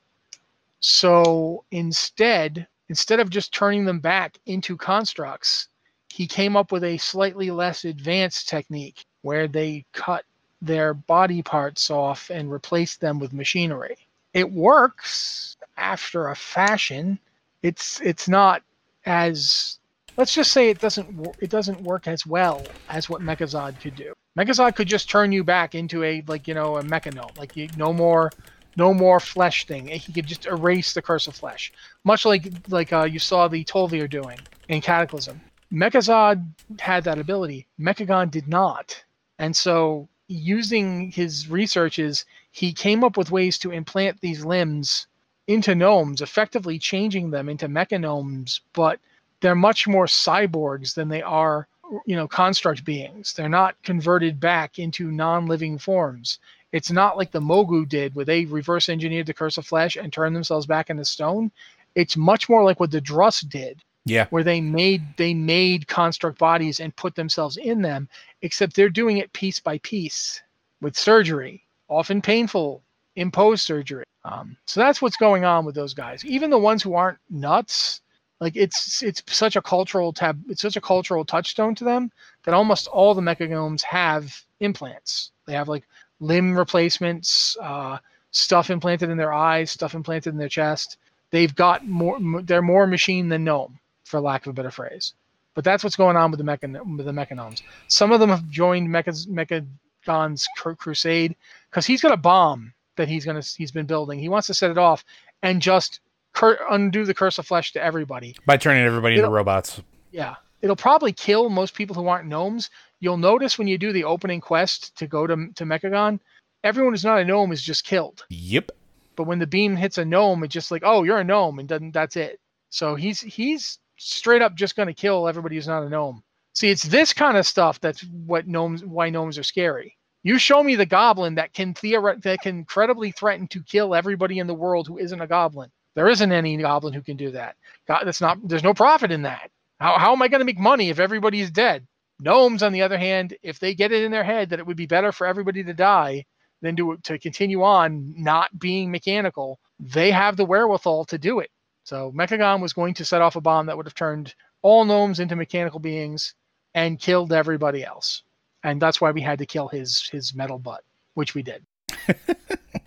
So 0.80 1.64
instead, 1.70 2.66
instead 2.88 3.20
of 3.20 3.30
just 3.30 3.52
turning 3.52 3.84
them 3.84 4.00
back 4.00 4.38
into 4.46 4.76
constructs, 4.76 5.68
he 6.08 6.26
came 6.26 6.56
up 6.56 6.72
with 6.72 6.84
a 6.84 6.96
slightly 6.98 7.50
less 7.50 7.84
advanced 7.84 8.48
technique 8.48 9.04
where 9.22 9.48
they 9.48 9.84
cut 9.92 10.24
their 10.62 10.94
body 10.94 11.42
parts 11.42 11.90
off 11.90 12.30
and 12.30 12.50
replaced 12.50 13.00
them 13.00 13.18
with 13.18 13.32
machinery. 13.32 13.96
It 14.32 14.50
works 14.50 15.56
after 15.76 16.28
a 16.28 16.36
fashion. 16.36 17.18
It's 17.62 18.00
it's 18.00 18.28
not 18.28 18.62
as 19.04 19.78
let's 20.16 20.34
just 20.34 20.52
say 20.52 20.70
it 20.70 20.78
doesn't 20.78 21.34
it 21.40 21.50
doesn't 21.50 21.82
work 21.82 22.06
as 22.06 22.26
well 22.26 22.74
as 22.88 23.08
what 23.08 23.22
Mechazod 23.22 23.80
could 23.80 23.94
do. 23.94 24.14
Mechazod 24.36 24.76
could 24.76 24.88
just 24.88 25.08
turn 25.08 25.32
you 25.32 25.42
back 25.42 25.74
into 25.74 26.04
a 26.04 26.22
like 26.26 26.46
you 26.46 26.54
know 26.54 26.76
a 26.76 26.82
mechagnome, 26.82 27.30
like 27.38 27.56
you, 27.56 27.68
no 27.76 27.92
more 27.92 28.30
no 28.76 28.92
more 28.92 29.18
flesh 29.18 29.66
thing. 29.66 29.88
He 29.88 30.12
could 30.12 30.26
just 30.26 30.46
erase 30.46 30.92
the 30.92 31.02
curse 31.02 31.26
of 31.26 31.34
flesh, 31.34 31.72
much 32.04 32.24
like 32.24 32.52
like 32.68 32.92
uh, 32.92 33.04
you 33.04 33.18
saw 33.18 33.48
the 33.48 33.64
Tol'vir 33.64 34.08
doing 34.08 34.38
in 34.68 34.80
Cataclysm. 34.80 35.40
Mechazod 35.72 36.46
had 36.78 37.04
that 37.04 37.18
ability. 37.18 37.66
Mechagon 37.80 38.30
did 38.30 38.46
not, 38.46 39.02
and 39.38 39.56
so 39.56 40.08
using 40.28 41.10
his 41.10 41.48
researches, 41.48 42.24
he 42.50 42.72
came 42.72 43.04
up 43.04 43.16
with 43.16 43.30
ways 43.30 43.58
to 43.58 43.70
implant 43.70 44.20
these 44.20 44.44
limbs 44.44 45.06
into 45.46 45.74
gnomes, 45.74 46.20
effectively 46.20 46.78
changing 46.78 47.30
them 47.30 47.48
into 47.48 47.68
mechagnomes, 47.68 48.60
but 48.72 48.98
they're 49.40 49.54
much 49.54 49.86
more 49.86 50.06
cyborgs 50.06 50.94
than 50.94 51.08
they 51.08 51.22
are 51.22 51.68
you 52.06 52.16
know 52.16 52.28
construct 52.28 52.84
beings. 52.84 53.32
They're 53.32 53.48
not 53.48 53.80
converted 53.82 54.40
back 54.40 54.78
into 54.78 55.10
non-living 55.10 55.78
forms. 55.78 56.38
It's 56.72 56.90
not 56.90 57.16
like 57.16 57.30
the 57.30 57.40
Mogu 57.40 57.88
did, 57.88 58.14
where 58.14 58.24
they 58.24 58.44
reverse 58.44 58.88
engineered 58.88 59.26
the 59.26 59.34
curse 59.34 59.56
of 59.56 59.66
flesh 59.66 59.96
and 59.96 60.12
turned 60.12 60.34
themselves 60.34 60.66
back 60.66 60.90
into 60.90 61.04
stone. 61.04 61.50
It's 61.94 62.16
much 62.16 62.48
more 62.48 62.64
like 62.64 62.80
what 62.80 62.90
the 62.90 63.00
Druss 63.00 63.48
did, 63.48 63.80
Yeah. 64.04 64.26
where 64.30 64.44
they 64.44 64.60
made 64.60 65.02
they 65.16 65.32
made 65.32 65.86
construct 65.88 66.38
bodies 66.38 66.80
and 66.80 66.94
put 66.96 67.14
themselves 67.14 67.56
in 67.56 67.82
them, 67.82 68.08
except 68.42 68.74
they're 68.76 68.88
doing 68.88 69.18
it 69.18 69.32
piece 69.32 69.60
by 69.60 69.78
piece 69.78 70.42
with 70.82 70.96
surgery, 70.96 71.62
often 71.88 72.20
painful, 72.20 72.82
imposed 73.14 73.62
surgery. 73.64 74.04
Um, 74.24 74.56
so 74.66 74.80
that's 74.80 75.00
what's 75.00 75.16
going 75.16 75.44
on 75.44 75.64
with 75.64 75.74
those 75.76 75.94
guys. 75.94 76.24
Even 76.24 76.50
the 76.50 76.58
ones 76.58 76.82
who 76.82 76.94
aren't 76.94 77.18
nuts, 77.30 78.02
like 78.40 78.56
it's 78.56 79.02
it's 79.02 79.22
such 79.28 79.56
a 79.56 79.62
cultural 79.62 80.12
tab, 80.12 80.42
it's 80.48 80.62
such 80.62 80.76
a 80.76 80.80
cultural 80.80 81.24
touchstone 81.24 81.74
to 81.76 81.84
them 81.84 82.10
that 82.44 82.54
almost 82.54 82.86
all 82.88 83.14
the 83.14 83.22
mechagnomes 83.22 83.82
have 83.82 84.42
implants. 84.60 85.32
They 85.46 85.54
have 85.54 85.68
like 85.68 85.84
limb 86.20 86.56
replacements, 86.56 87.56
uh, 87.60 87.98
stuff 88.30 88.70
implanted 88.70 89.10
in 89.10 89.16
their 89.16 89.32
eyes, 89.32 89.70
stuff 89.70 89.94
implanted 89.94 90.32
in 90.32 90.38
their 90.38 90.48
chest. 90.48 90.98
They've 91.30 91.54
got 91.54 91.86
more. 91.86 92.18
They're 92.42 92.62
more 92.62 92.86
machine 92.86 93.28
than 93.28 93.44
gnome, 93.44 93.78
for 94.04 94.20
lack 94.20 94.46
of 94.46 94.50
a 94.50 94.54
better 94.54 94.70
phrase. 94.70 95.14
But 95.54 95.64
that's 95.64 95.82
what's 95.82 95.96
going 95.96 96.16
on 96.16 96.30
with 96.30 96.38
the 96.38 96.44
mechan- 96.44 96.96
with 96.96 97.06
the 97.06 97.12
mechagnomes. 97.12 97.62
Some 97.88 98.12
of 98.12 98.20
them 98.20 98.30
have 98.30 98.48
joined 98.48 98.90
Mecha's 98.90 99.26
Mechagon's 99.26 100.46
cru- 100.58 100.76
crusade 100.76 101.34
because 101.70 101.86
he's 101.86 102.02
got 102.02 102.12
a 102.12 102.16
bomb 102.18 102.74
that 102.96 103.08
he's 103.08 103.24
gonna 103.24 103.42
he's 103.56 103.72
been 103.72 103.86
building. 103.86 104.18
He 104.18 104.28
wants 104.28 104.46
to 104.48 104.54
set 104.54 104.70
it 104.70 104.78
off 104.78 105.04
and 105.42 105.62
just 105.62 106.00
cur- 106.36 106.58
undo 106.70 107.04
the 107.04 107.14
curse 107.14 107.38
of 107.38 107.46
flesh 107.46 107.72
to 107.72 107.82
everybody. 107.82 108.36
By 108.46 108.56
turning 108.56 108.84
everybody 108.84 109.14
into 109.16 109.24
It'll- 109.24 109.34
robots. 109.34 109.82
Yeah. 110.12 110.36
It'll 110.62 110.76
probably 110.76 111.12
kill 111.12 111.50
most 111.50 111.74
people 111.74 111.94
who 111.94 112.06
aren't 112.08 112.28
gnomes. 112.28 112.70
You'll 113.00 113.16
notice 113.18 113.58
when 113.58 113.66
you 113.68 113.76
do 113.78 113.92
the 113.92 114.04
opening 114.04 114.40
quest 114.40 114.96
to 114.98 115.06
go 115.06 115.26
to, 115.26 115.34
to 115.54 115.64
Mechagon, 115.64 116.18
everyone 116.64 116.92
who's 116.92 117.04
not 117.04 117.20
a 117.20 117.24
gnome 117.24 117.52
is 117.52 117.62
just 117.62 117.84
killed. 117.84 118.24
Yep. 118.30 118.70
But 119.16 119.24
when 119.24 119.38
the 119.38 119.46
beam 119.46 119.76
hits 119.76 119.98
a 119.98 120.04
gnome, 120.04 120.44
it's 120.44 120.54
just 120.54 120.70
like, 120.70 120.82
oh, 120.84 121.02
you're 121.02 121.18
a 121.18 121.24
gnome, 121.24 121.58
and 121.58 121.68
doesn't 121.68 121.92
that's 121.92 122.16
it. 122.16 122.38
So 122.70 122.94
he's 122.94 123.20
he's 123.20 123.78
straight 123.98 124.42
up 124.42 124.54
just 124.54 124.76
gonna 124.76 124.92
kill 124.94 125.28
everybody 125.28 125.56
who's 125.56 125.68
not 125.68 125.82
a 125.84 125.88
gnome. 125.88 126.22
See, 126.54 126.70
it's 126.70 126.82
this 126.82 127.12
kind 127.12 127.36
of 127.36 127.46
stuff 127.46 127.80
that's 127.80 128.02
what 128.26 128.46
gnomes 128.48 128.84
why 128.84 129.10
gnomes 129.10 129.38
are 129.38 129.42
scary. 129.42 129.96
You 130.22 130.38
show 130.38 130.62
me 130.62 130.74
the 130.74 130.86
goblin 130.86 131.34
that 131.36 131.52
can 131.52 131.72
theoret- 131.74 132.22
that 132.22 132.40
can 132.40 132.64
credibly 132.64 133.10
threaten 133.12 133.46
to 133.48 133.62
kill 133.62 133.94
everybody 133.94 134.38
in 134.38 134.46
the 134.46 134.54
world 134.54 134.86
who 134.86 134.98
isn't 134.98 135.20
a 135.20 135.26
goblin. 135.26 135.70
There 135.96 136.08
isn't 136.08 136.30
any 136.30 136.58
goblin 136.58 136.92
who 136.92 137.00
can 137.00 137.16
do 137.16 137.30
that. 137.32 137.56
God, 137.88 138.02
that's 138.04 138.20
not. 138.20 138.38
There's 138.46 138.62
no 138.62 138.74
profit 138.74 139.10
in 139.10 139.22
that. 139.22 139.50
How 139.80 139.98
how 139.98 140.12
am 140.12 140.22
I 140.22 140.28
going 140.28 140.40
to 140.40 140.44
make 140.44 140.58
money 140.58 140.90
if 140.90 141.00
everybody's 141.00 141.50
dead? 141.50 141.86
Gnomes, 142.20 142.62
on 142.62 142.72
the 142.72 142.82
other 142.82 142.98
hand, 142.98 143.34
if 143.42 143.58
they 143.58 143.74
get 143.74 143.92
it 143.92 144.04
in 144.04 144.12
their 144.12 144.22
head 144.24 144.50
that 144.50 144.58
it 144.58 144.66
would 144.66 144.76
be 144.76 144.86
better 144.86 145.10
for 145.10 145.26
everybody 145.26 145.64
to 145.64 145.72
die 145.72 146.26
than 146.60 146.76
to 146.76 146.98
to 147.04 147.18
continue 147.18 147.62
on 147.62 148.14
not 148.16 148.56
being 148.58 148.90
mechanical, 148.90 149.58
they 149.80 150.10
have 150.10 150.36
the 150.36 150.44
wherewithal 150.44 151.06
to 151.06 151.18
do 151.18 151.40
it. 151.40 151.50
So 151.84 152.12
Mechagon 152.12 152.60
was 152.60 152.74
going 152.74 152.94
to 152.94 153.04
set 153.04 153.22
off 153.22 153.36
a 153.36 153.40
bomb 153.40 153.66
that 153.66 153.76
would 153.76 153.86
have 153.86 153.94
turned 153.94 154.34
all 154.60 154.84
gnomes 154.84 155.18
into 155.18 155.34
mechanical 155.34 155.80
beings 155.80 156.34
and 156.74 157.00
killed 157.00 157.32
everybody 157.32 157.84
else. 157.84 158.22
And 158.64 158.82
that's 158.82 159.00
why 159.00 159.12
we 159.12 159.22
had 159.22 159.38
to 159.38 159.46
kill 159.46 159.68
his 159.68 160.06
his 160.10 160.34
metal 160.34 160.58
butt, 160.58 160.84
which 161.14 161.34
we 161.34 161.42
did. 161.42 161.64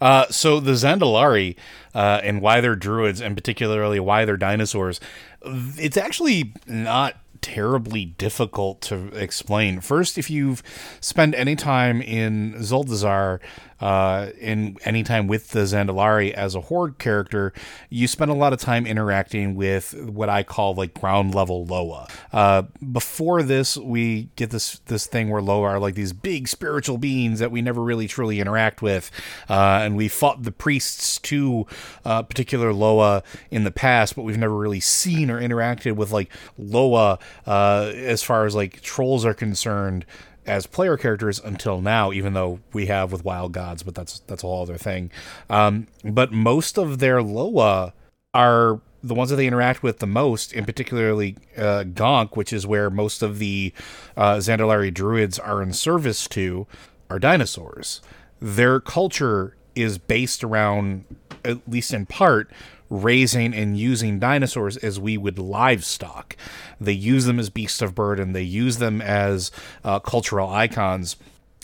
Uh, 0.00 0.26
so 0.30 0.60
the 0.60 0.72
Zandalari 0.72 1.56
uh, 1.94 2.20
and 2.22 2.40
why 2.40 2.60
they're 2.60 2.76
druids, 2.76 3.20
and 3.20 3.36
particularly 3.36 4.00
why 4.00 4.24
they're 4.24 4.36
dinosaurs, 4.36 5.00
it's 5.42 5.96
actually 5.96 6.52
not 6.66 7.16
terribly 7.40 8.06
difficult 8.06 8.80
to 8.80 9.06
explain. 9.08 9.80
First, 9.80 10.18
if 10.18 10.28
you've 10.28 10.62
spent 11.00 11.34
any 11.34 11.54
time 11.54 12.02
in 12.02 12.54
Zuldazar, 12.54 13.40
uh, 13.80 14.30
in 14.40 14.76
any 14.84 15.02
time 15.02 15.26
with 15.26 15.50
the 15.50 15.60
Zandalari 15.60 16.32
as 16.32 16.54
a 16.54 16.60
horde 16.62 16.98
character, 16.98 17.52
you 17.90 18.08
spend 18.08 18.30
a 18.30 18.34
lot 18.34 18.52
of 18.52 18.60
time 18.60 18.86
interacting 18.86 19.54
with 19.54 19.94
what 20.08 20.28
I 20.28 20.42
call 20.42 20.74
like 20.74 20.94
ground 20.94 21.34
level 21.34 21.64
Loa. 21.66 22.08
Uh, 22.32 22.62
before 22.92 23.42
this, 23.42 23.76
we 23.76 24.30
get 24.36 24.50
this 24.50 24.78
this 24.86 25.06
thing 25.06 25.30
where 25.30 25.42
Loa 25.42 25.62
are 25.62 25.78
like 25.78 25.94
these 25.94 26.12
big 26.12 26.48
spiritual 26.48 26.98
beings 26.98 27.38
that 27.38 27.50
we 27.50 27.62
never 27.62 27.82
really 27.82 28.08
truly 28.08 28.40
interact 28.40 28.82
with, 28.82 29.10
uh, 29.48 29.80
and 29.82 29.96
we 29.96 30.08
fought 30.08 30.42
the 30.42 30.52
priests 30.52 31.18
to 31.18 31.66
uh, 32.04 32.22
particular 32.22 32.72
Loa 32.72 33.22
in 33.50 33.64
the 33.64 33.70
past, 33.70 34.16
but 34.16 34.22
we've 34.22 34.38
never 34.38 34.56
really 34.56 34.80
seen 34.80 35.30
or 35.30 35.40
interacted 35.40 35.96
with 35.96 36.12
like 36.12 36.30
Loa 36.58 37.18
uh, 37.46 37.92
as 37.94 38.22
far 38.22 38.46
as 38.46 38.54
like 38.54 38.80
trolls 38.80 39.24
are 39.24 39.34
concerned 39.34 40.06
as 40.46 40.66
player 40.66 40.96
characters 40.96 41.40
until 41.40 41.80
now, 41.80 42.12
even 42.12 42.32
though 42.32 42.60
we 42.72 42.86
have 42.86 43.12
with 43.12 43.24
Wild 43.24 43.52
Gods, 43.52 43.82
but 43.82 43.94
that's 43.94 44.20
that's 44.20 44.42
a 44.42 44.46
whole 44.46 44.62
other 44.62 44.78
thing. 44.78 45.10
Um, 45.50 45.86
but 46.04 46.32
most 46.32 46.78
of 46.78 46.98
their 46.98 47.22
Loa 47.22 47.92
are 48.32 48.80
the 49.02 49.14
ones 49.14 49.30
that 49.30 49.36
they 49.36 49.46
interact 49.46 49.82
with 49.82 49.98
the 49.98 50.06
most, 50.06 50.52
and 50.52 50.66
particularly 50.66 51.36
uh, 51.56 51.84
Gonk, 51.84 52.36
which 52.36 52.52
is 52.52 52.66
where 52.66 52.90
most 52.90 53.22
of 53.22 53.38
the 53.38 53.72
uh, 54.16 54.36
Zandalari 54.36 54.92
druids 54.92 55.38
are 55.38 55.62
in 55.62 55.72
service 55.72 56.26
to, 56.28 56.66
are 57.08 57.18
dinosaurs. 57.18 58.00
Their 58.40 58.80
culture 58.80 59.56
is 59.74 59.98
based 59.98 60.42
around, 60.42 61.04
at 61.44 61.68
least 61.68 61.92
in 61.92 62.06
part, 62.06 62.50
raising 62.88 63.54
and 63.54 63.78
using 63.78 64.18
dinosaurs 64.18 64.76
as 64.78 64.98
we 65.00 65.16
would 65.16 65.38
livestock. 65.38 66.36
They 66.80 66.92
use 66.92 67.24
them 67.24 67.38
as 67.38 67.50
beasts 67.50 67.82
of 67.82 67.94
burden. 67.94 68.32
They 68.32 68.42
use 68.42 68.78
them 68.78 69.00
as 69.00 69.50
uh, 69.84 70.00
cultural 70.00 70.50
icons. 70.50 71.16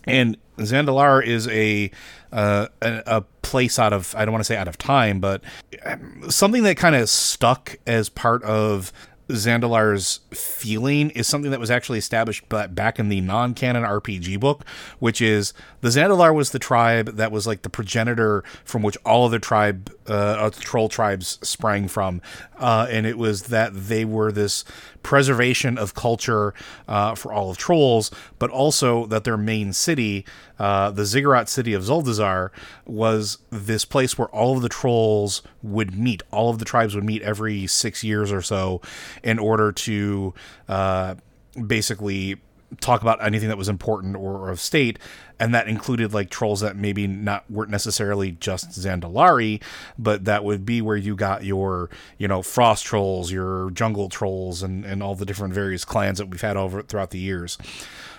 And 0.04 0.36
Zandalar 0.58 1.24
is 1.24 1.46
a, 1.48 1.90
uh, 2.32 2.68
a 2.80 3.02
a 3.06 3.20
place 3.42 3.78
out 3.78 3.92
of 3.92 4.14
I 4.16 4.24
don't 4.24 4.32
want 4.32 4.40
to 4.40 4.46
say 4.46 4.56
out 4.56 4.68
of 4.68 4.78
time, 4.78 5.20
but 5.20 5.42
um, 5.84 6.24
something 6.28 6.62
that 6.64 6.76
kind 6.76 6.96
of 6.96 7.08
stuck 7.08 7.76
as 7.86 8.08
part 8.08 8.42
of 8.42 8.92
Zandalar's 9.28 10.20
feeling 10.30 11.10
is 11.10 11.26
something 11.26 11.50
that 11.50 11.60
was 11.60 11.70
actually 11.70 11.98
established 11.98 12.48
ba- 12.48 12.68
back 12.68 12.98
in 12.98 13.08
the 13.08 13.20
non-canon 13.20 13.82
RPG 13.82 14.40
book, 14.40 14.64
which 14.98 15.20
is 15.20 15.52
the 15.80 15.88
Zandalar 15.88 16.34
was 16.34 16.50
the 16.50 16.58
tribe 16.58 17.16
that 17.16 17.32
was 17.32 17.46
like 17.46 17.62
the 17.62 17.70
progenitor 17.70 18.42
from 18.64 18.82
which 18.82 18.96
all 19.04 19.26
other 19.26 19.38
tribe, 19.38 19.92
uh, 20.06 20.50
troll 20.50 20.88
tribes 20.88 21.38
sprang 21.42 21.88
from, 21.88 22.20
uh, 22.58 22.86
and 22.90 23.06
it 23.06 23.18
was 23.18 23.44
that 23.44 23.72
they 23.74 24.04
were 24.04 24.32
this 24.32 24.64
preservation 25.02 25.78
of 25.78 25.94
culture 25.94 26.54
uh, 26.88 27.14
for 27.14 27.32
all 27.32 27.50
of 27.50 27.58
trolls, 27.58 28.10
but 28.38 28.50
also 28.50 29.06
that 29.06 29.24
their 29.24 29.36
main 29.36 29.72
city, 29.72 30.24
uh, 30.58 30.90
the 30.90 31.04
Ziggurat 31.04 31.48
city 31.48 31.74
of 31.74 31.82
Zuldazar, 31.82 32.50
was 32.86 33.38
this 33.50 33.84
place 33.84 34.16
where 34.16 34.28
all 34.28 34.56
of 34.56 34.62
the 34.62 34.68
trolls 34.68 35.42
would 35.62 35.96
meet. 35.96 36.22
All 36.30 36.50
of 36.50 36.58
the 36.58 36.64
tribes 36.64 36.94
would 36.94 37.04
meet 37.04 37.22
every 37.22 37.66
six 37.66 38.04
years 38.04 38.32
or 38.32 38.42
so 38.42 38.80
in 39.22 39.38
order 39.38 39.72
to 39.72 40.34
uh, 40.68 41.14
basically 41.66 42.40
talk 42.80 43.02
about 43.02 43.22
anything 43.22 43.48
that 43.48 43.58
was 43.58 43.68
important 43.68 44.16
or 44.16 44.50
of 44.50 44.60
state, 44.60 44.98
and 45.38 45.54
that 45.54 45.68
included 45.68 46.12
like 46.12 46.30
trolls 46.30 46.60
that 46.60 46.76
maybe 46.76 47.06
not 47.06 47.50
weren't 47.50 47.70
necessarily 47.70 48.32
just 48.32 48.70
Zandalari, 48.70 49.62
but 49.98 50.24
that 50.24 50.44
would 50.44 50.64
be 50.64 50.80
where 50.80 50.96
you 50.96 51.16
got 51.16 51.44
your 51.44 51.90
you 52.18 52.28
know 52.28 52.42
frost 52.42 52.84
trolls, 52.84 53.32
your 53.32 53.70
jungle 53.70 54.08
trolls, 54.08 54.62
and 54.62 54.84
and 54.84 55.02
all 55.02 55.14
the 55.14 55.26
different 55.26 55.54
various 55.54 55.84
clans 55.84 56.18
that 56.18 56.26
we've 56.26 56.40
had 56.40 56.56
over 56.56 56.82
throughout 56.82 57.10
the 57.10 57.18
years. 57.18 57.58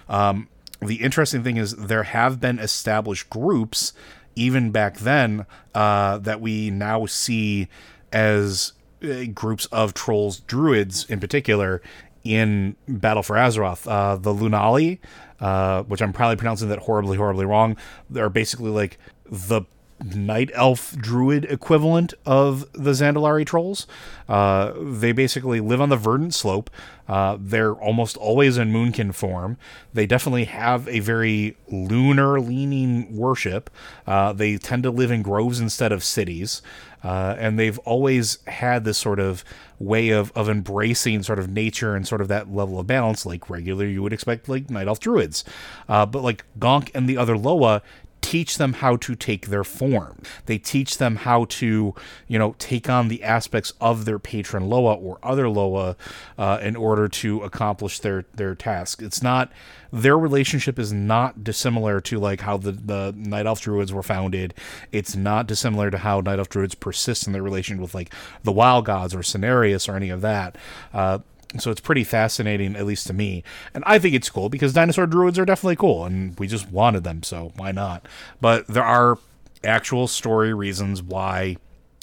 Um, 0.09 0.49
the 0.81 0.95
interesting 0.95 1.43
thing 1.43 1.57
is 1.57 1.75
there 1.75 2.03
have 2.03 2.39
been 2.41 2.59
established 2.59 3.29
groups 3.29 3.93
even 4.35 4.71
back 4.71 4.97
then 4.97 5.45
uh, 5.73 6.17
that 6.17 6.41
we 6.41 6.69
now 6.69 7.05
see 7.05 7.67
as 8.11 8.73
uh, 9.03 9.25
groups 9.33 9.65
of 9.67 9.93
trolls, 9.93 10.39
druids 10.41 11.05
in 11.09 11.19
particular, 11.19 11.81
in 12.23 12.75
Battle 12.87 13.23
for 13.23 13.35
Azeroth. 13.35 13.89
Uh, 13.89 14.15
the 14.15 14.33
Lunali, 14.33 14.99
uh, 15.39 15.83
which 15.83 16.01
I'm 16.01 16.13
probably 16.13 16.37
pronouncing 16.37 16.69
that 16.69 16.79
horribly, 16.79 17.17
horribly 17.17 17.45
wrong, 17.45 17.77
they're 18.09 18.29
basically 18.29 18.71
like 18.71 18.97
the 19.29 19.63
night 20.03 20.51
elf 20.53 20.95
druid 20.97 21.45
equivalent 21.45 22.13
of 22.25 22.71
the 22.73 22.91
Zandalari 22.91 23.45
trolls. 23.45 23.87
Uh, 24.27 24.73
they 24.81 25.11
basically 25.11 25.59
live 25.59 25.79
on 25.81 25.89
the 25.89 25.97
verdant 25.97 26.33
slope. 26.33 26.69
Uh, 27.07 27.37
they're 27.39 27.73
almost 27.73 28.17
always 28.17 28.57
in 28.57 28.71
moonkin 28.71 29.13
form. 29.13 29.57
They 29.93 30.05
definitely 30.05 30.45
have 30.45 30.87
a 30.87 30.99
very 30.99 31.55
lunar 31.67 32.39
leaning 32.39 33.15
worship. 33.15 33.69
Uh, 34.07 34.33
they 34.33 34.57
tend 34.57 34.83
to 34.83 34.91
live 34.91 35.11
in 35.11 35.21
groves 35.21 35.59
instead 35.59 35.91
of 35.91 36.03
cities. 36.03 36.61
Uh, 37.03 37.35
and 37.37 37.59
they've 37.59 37.77
always 37.79 38.39
had 38.47 38.85
this 38.85 38.97
sort 38.97 39.19
of 39.19 39.43
way 39.79 40.09
of, 40.09 40.31
of 40.35 40.47
embracing 40.47 41.21
sort 41.21 41.39
of 41.39 41.49
nature 41.49 41.95
and 41.95 42.07
sort 42.07 42.21
of 42.21 42.29
that 42.29 42.53
level 42.53 42.79
of 42.79 42.87
balance, 42.87 43.25
like 43.25 43.49
regular 43.49 43.85
you 43.85 44.01
would 44.01 44.13
expect, 44.13 44.47
like 44.47 44.69
night 44.69 44.87
elf 44.87 44.99
druids. 44.99 45.43
Uh, 45.89 46.05
but 46.05 46.23
like 46.23 46.45
Gonk 46.57 46.89
and 46.95 47.07
the 47.09 47.17
other 47.17 47.37
Loa 47.37 47.81
teach 48.23 48.57
them 48.57 48.73
how 48.73 48.95
to 48.95 49.15
take 49.15 49.47
their 49.47 49.63
form. 49.63 50.21
They 50.45 50.57
teach 50.57 50.97
them 50.97 51.17
how 51.17 51.45
to, 51.45 51.93
you 52.27 52.39
know, 52.39 52.55
take 52.57 52.89
on 52.89 53.09
the 53.09 53.21
aspects 53.21 53.73
of 53.79 54.05
their 54.05 54.17
patron 54.17 54.67
Loa 54.69 54.95
or 54.95 55.19
other 55.21 55.49
Loa 55.49 55.95
uh, 56.37 56.59
in 56.61 56.75
order 56.75 57.07
to 57.07 57.41
accomplish 57.41 57.99
their 57.99 58.25
their 58.33 58.55
task. 58.55 59.01
It's 59.01 59.21
not 59.21 59.51
their 59.91 60.17
relationship 60.17 60.79
is 60.79 60.91
not 60.91 61.43
dissimilar 61.43 62.01
to 62.01 62.17
like 62.17 62.41
how 62.41 62.57
the 62.57 62.71
the 62.71 63.13
Night 63.15 63.45
Elf 63.45 63.61
Druids 63.61 63.93
were 63.93 64.01
founded. 64.01 64.53
It's 64.91 65.15
not 65.15 65.45
dissimilar 65.45 65.91
to 65.91 65.99
how 65.99 66.21
Night 66.21 66.39
Elf 66.39 66.49
Druids 66.49 66.75
persist 66.75 67.27
in 67.27 67.33
their 67.33 67.43
relation 67.43 67.81
with 67.81 67.93
like 67.93 68.11
the 68.43 68.51
Wild 68.51 68.85
Gods 68.85 69.13
or 69.13 69.19
Cenarius 69.19 69.87
or 69.87 69.95
any 69.95 70.09
of 70.09 70.21
that. 70.21 70.57
Uh, 70.93 71.19
so 71.59 71.71
it's 71.71 71.81
pretty 71.81 72.03
fascinating, 72.03 72.75
at 72.75 72.85
least 72.85 73.07
to 73.07 73.13
me. 73.13 73.43
And 73.73 73.83
I 73.87 73.99
think 73.99 74.15
it's 74.15 74.29
cool 74.29 74.49
because 74.49 74.73
dinosaur 74.73 75.07
druids 75.07 75.37
are 75.39 75.45
definitely 75.45 75.75
cool, 75.75 76.05
and 76.05 76.37
we 76.39 76.47
just 76.47 76.69
wanted 76.69 77.03
them, 77.03 77.23
so 77.23 77.51
why 77.55 77.71
not? 77.71 78.07
But 78.41 78.67
there 78.67 78.83
are 78.83 79.17
actual 79.63 80.07
story 80.07 80.53
reasons 80.53 81.01
why 81.01 81.57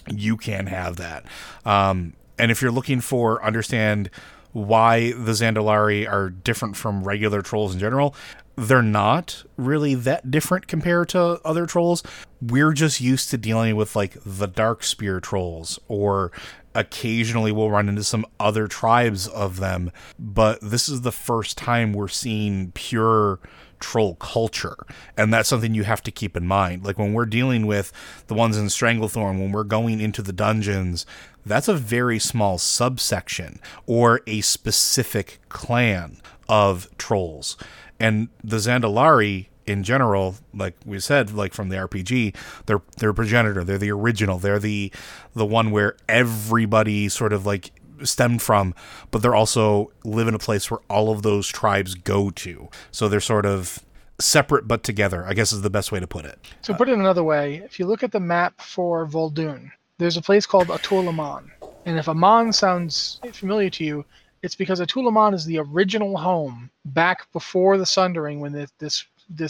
you 0.08 0.36
can 0.36 0.66
have 0.66 0.96
that. 0.96 1.24
Um, 1.64 2.14
and 2.38 2.50
if 2.50 2.62
you're 2.62 2.70
looking 2.70 3.00
for 3.00 3.44
understand 3.44 4.10
why 4.52 5.12
the 5.12 5.32
Zandalari 5.32 6.10
are 6.10 6.30
different 6.30 6.76
from 6.76 7.04
regular 7.04 7.42
trolls 7.42 7.72
in 7.74 7.78
general, 7.78 8.14
they're 8.56 8.82
not 8.82 9.44
really 9.56 9.94
that 9.94 10.30
different 10.30 10.66
compared 10.66 11.08
to 11.10 11.40
other 11.44 11.66
trolls. 11.66 12.02
We're 12.42 12.72
just 12.72 13.00
used 13.00 13.30
to 13.30 13.38
dealing 13.38 13.76
with 13.76 13.94
like 13.94 14.16
the 14.24 14.48
Darkspear 14.48 15.22
trolls 15.22 15.78
or 15.88 16.32
occasionally 16.74 17.52
we'll 17.52 17.70
run 17.70 17.88
into 17.88 18.04
some 18.04 18.26
other 18.38 18.66
tribes 18.66 19.26
of 19.28 19.58
them, 19.58 19.90
but 20.18 20.60
this 20.60 20.88
is 20.88 21.02
the 21.02 21.12
first 21.12 21.58
time 21.58 21.92
we're 21.92 22.08
seeing 22.08 22.72
pure 22.72 23.40
troll 23.80 24.14
culture. 24.16 24.76
And 25.16 25.32
that's 25.32 25.48
something 25.48 25.74
you 25.74 25.84
have 25.84 26.02
to 26.02 26.10
keep 26.10 26.36
in 26.36 26.46
mind. 26.46 26.84
Like 26.84 26.98
when 26.98 27.14
we're 27.14 27.26
dealing 27.26 27.66
with 27.66 27.92
the 28.26 28.34
ones 28.34 28.56
in 28.56 28.66
Stranglethorn, 28.66 29.40
when 29.40 29.52
we're 29.52 29.64
going 29.64 30.00
into 30.00 30.22
the 30.22 30.32
dungeons, 30.32 31.06
that's 31.44 31.68
a 31.68 31.74
very 31.74 32.18
small 32.18 32.58
subsection 32.58 33.58
or 33.86 34.20
a 34.26 34.42
specific 34.42 35.40
clan 35.48 36.20
of 36.48 36.88
trolls. 36.98 37.56
And 37.98 38.28
the 38.44 38.58
Zandalari 38.58 39.46
in 39.70 39.84
general, 39.84 40.34
like 40.52 40.74
we 40.84 40.98
said, 40.98 41.32
like 41.32 41.54
from 41.54 41.68
the 41.68 41.76
RPG, 41.76 42.34
they're 42.66 42.82
they're 42.98 43.12
progenitor. 43.12 43.62
They're 43.62 43.78
the 43.78 43.92
original. 43.92 44.38
They're 44.38 44.58
the 44.58 44.92
the 45.34 45.46
one 45.46 45.70
where 45.70 45.96
everybody 46.08 47.08
sort 47.08 47.32
of 47.32 47.46
like 47.46 47.70
stemmed 48.02 48.42
from, 48.42 48.74
but 49.12 49.22
they're 49.22 49.34
also 49.34 49.92
live 50.04 50.26
in 50.26 50.34
a 50.34 50.40
place 50.40 50.70
where 50.70 50.80
all 50.90 51.12
of 51.12 51.22
those 51.22 51.46
tribes 51.46 51.94
go 51.94 52.30
to. 52.30 52.68
So 52.90 53.08
they're 53.08 53.20
sort 53.20 53.46
of 53.46 53.84
separate 54.18 54.66
but 54.66 54.82
together. 54.82 55.24
I 55.24 55.34
guess 55.34 55.52
is 55.52 55.62
the 55.62 55.70
best 55.70 55.92
way 55.92 56.00
to 56.00 56.06
put 56.06 56.24
it. 56.24 56.38
So 56.62 56.74
put 56.74 56.88
it 56.88 56.98
another 56.98 57.22
way, 57.22 57.62
if 57.64 57.78
you 57.78 57.86
look 57.86 58.02
at 58.02 58.10
the 58.10 58.20
map 58.20 58.60
for 58.60 59.06
Vol'dun, 59.06 59.70
there's 59.98 60.16
a 60.16 60.22
place 60.22 60.46
called 60.46 60.66
Atul'Aman, 60.66 61.44
and 61.86 61.96
if 61.96 62.08
Aman 62.08 62.52
sounds 62.52 63.20
familiar 63.32 63.70
to 63.70 63.84
you, 63.84 64.04
it's 64.42 64.56
because 64.56 64.80
Atul'Aman 64.80 65.34
is 65.34 65.44
the 65.44 65.58
original 65.58 66.16
home 66.16 66.70
back 66.86 67.30
before 67.32 67.78
the 67.78 67.86
Sundering 67.86 68.40
when 68.40 68.52
this 68.78 69.06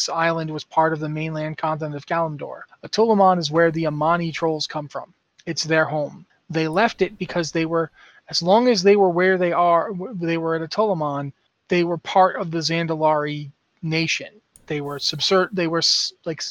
island 0.09 0.51
was 0.51 0.65
part 0.65 0.93
of 0.93 1.01
the 1.01 1.09
mainland 1.09 1.59
continent 1.59 1.95
of 1.95 2.07
Kalimdor. 2.07 2.63
Atul'Aman 2.85 3.39
is 3.39 3.51
where 3.51 3.71
the 3.71 3.87
Amani 3.87 4.33
trolls 4.33 4.67
come 4.67 4.89
from. 4.89 5.15
It's 5.47 5.65
their 5.65 5.85
home. 5.85 6.27
They 6.49 6.69
left 6.69 7.03
it 7.03 7.19
because 7.19 7.53
they 7.53 7.65
were, 7.67 7.91
as 8.29 8.43
long 8.43 8.69
as 8.69 8.83
they 8.83 8.97
were 8.97 9.09
where 9.09 9.39
they 9.39 9.53
are, 9.53 9.93
they 10.15 10.39
were 10.39 10.55
at 10.55 10.69
Atul 10.69 10.93
Aman, 10.93 11.33
they 11.69 11.85
were 11.85 11.99
part 11.99 12.37
of 12.37 12.51
the 12.51 12.59
Zandalari 12.59 13.51
nation. 13.83 14.41
They 14.67 14.81
were 14.81 14.99
subsert, 14.99 15.55
they 15.55 15.67
were 15.67 15.83
like 16.25 16.43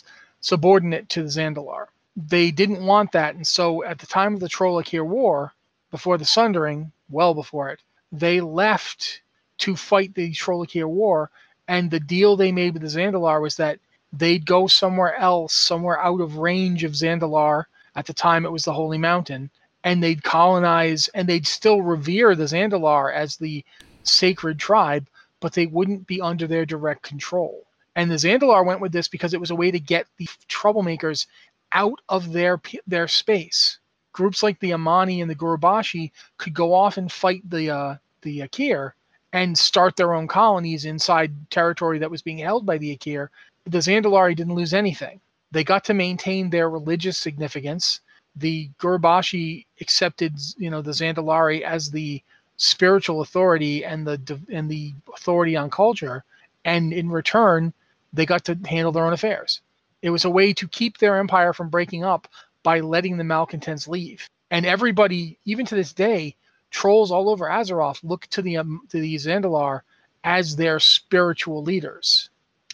subordinate 0.41 1.09
to 1.09 1.23
the 1.23 1.30
Zandalar. 1.30 1.88
They 2.15 2.51
didn't 2.51 2.86
want 2.86 3.11
that, 3.11 3.36
and 3.36 3.45
so 3.45 3.84
at 3.84 3.99
the 3.99 4.07
time 4.07 4.34
of 4.34 4.39
the 4.39 4.49
Trollakir 4.49 5.05
War, 5.05 5.53
before 5.91 6.17
the 6.17 6.25
Sundering, 6.25 6.91
well 7.09 7.34
before 7.34 7.69
it, 7.69 7.80
they 8.11 8.41
left 8.41 9.21
to 9.59 9.75
fight 9.75 10.15
the 10.15 10.32
Trollakir 10.32 10.88
War 10.88 11.30
and 11.70 11.91
the 11.91 11.99
deal 11.99 12.36
they 12.36 12.51
made 12.51 12.74
with 12.74 12.82
the 12.82 12.88
Zandalar 12.88 13.39
was 13.39 13.55
that 13.57 13.80
they'd 14.11 14.43
go 14.43 14.65
somewhere 14.65 15.15
else, 15.15 15.53
somewhere 15.53 16.01
out 16.01 16.20
of 16.20 16.38
range 16.38 16.84
of 16.84 16.93
Zandalar. 16.93 17.65
At 17.95 18.07
the 18.07 18.13
time, 18.13 18.43
it 18.43 18.51
was 18.51 18.65
the 18.65 18.74
Holy 18.74 18.97
Mountain, 18.97 19.51
and 19.84 20.01
they'd 20.01 20.24
colonize 20.24 21.09
and 21.09 21.30
they'd 21.30 21.45
still 21.45 21.84
revere 21.84 22.34
the 22.34 22.45
Zandalar 22.45 23.13
as 23.13 23.38
the 23.38 23.63
sacred 24.01 24.57
tribe, 24.57 25.07
but 25.39 25.53
they 25.53 25.67
wouldn't 25.67 26.07
be 26.07 26.20
under 26.20 26.47
their 26.47 26.65
direct 26.65 27.03
control. 27.03 27.63
And 27.95 28.09
the 28.09 28.15
Zandalar 28.15 28.65
went 28.65 28.82
with 28.82 28.91
this 28.91 29.07
because 29.07 29.36
it 29.36 29.39
was 29.39 29.51
a 29.51 29.55
way 29.55 29.70
to 29.70 29.80
get 29.80 30.07
the 30.17 30.28
troublemakers 30.47 31.28
out 31.72 31.99
of 32.09 32.32
their 32.32 32.59
their 32.88 33.07
space. 33.07 33.78
Groups 34.11 34.41
like 34.41 34.59
the 34.59 34.74
Amani 34.74 35.22
and 35.22 35.30
the 35.30 35.36
Gurubashi 35.36 36.11
could 36.38 36.55
go 36.55 36.74
off 36.74 36.97
and 36.97 37.11
fight 37.11 37.47
the 37.47 37.70
uh, 37.70 37.95
the 38.24 38.39
Aqir, 38.39 38.93
and 39.34 39.57
start 39.57 39.95
their 39.95 40.13
own 40.13 40.27
colonies 40.27 40.86
inside 40.86 41.32
territory 41.51 41.99
that 41.99 42.11
was 42.11 42.21
being 42.21 42.39
held 42.39 42.65
by 42.65 42.77
the 42.77 42.95
Aqir, 42.97 43.30
the 43.65 43.77
Zandalari 43.77 44.36
didn't 44.36 44.55
lose 44.55 44.73
anything. 44.73 45.19
They 45.51 45.63
got 45.63 45.84
to 45.86 45.93
maintain 45.93 46.49
their 46.49 46.69
religious 46.69 47.17
significance. 47.17 48.01
The 48.36 48.69
Gurubashi 48.80 49.65
accepted, 49.82 50.39
you 50.57 50.69
know, 50.69 50.82
the 50.82 50.91
Zandalari 50.91 51.61
as 51.61 51.91
the 51.91 52.21
spiritual 52.57 53.21
authority 53.21 53.86
and 53.86 54.05
the 54.05 54.39
and 54.51 54.69
the 54.69 54.93
authority 55.15 55.55
on 55.55 55.69
culture, 55.69 56.23
and 56.65 56.93
in 56.93 57.09
return, 57.09 57.73
they 58.13 58.25
got 58.25 58.45
to 58.45 58.57
handle 58.67 58.91
their 58.91 59.05
own 59.05 59.13
affairs. 59.13 59.61
It 60.01 60.09
was 60.09 60.25
a 60.25 60.30
way 60.30 60.53
to 60.53 60.67
keep 60.67 60.97
their 60.97 61.17
empire 61.17 61.53
from 61.53 61.69
breaking 61.69 62.03
up 62.03 62.27
by 62.63 62.80
letting 62.80 63.17
the 63.17 63.23
malcontents 63.23 63.88
leave. 63.88 64.30
And 64.51 64.65
everybody, 64.65 65.38
even 65.45 65.65
to 65.67 65.75
this 65.75 65.93
day, 65.93 66.36
trolls 66.72 67.11
all 67.11 67.30
over 67.30 67.45
Azeroth 67.45 67.99
look 68.03 68.28
to 68.28 68.41
the 68.41 68.57
um, 68.57 68.82
to 68.89 68.99
the 68.99 69.15
Zandalar 69.15 69.82
as 70.24 70.55
their 70.55 70.80
spiritual 70.80 71.63
leaders, 71.63 72.30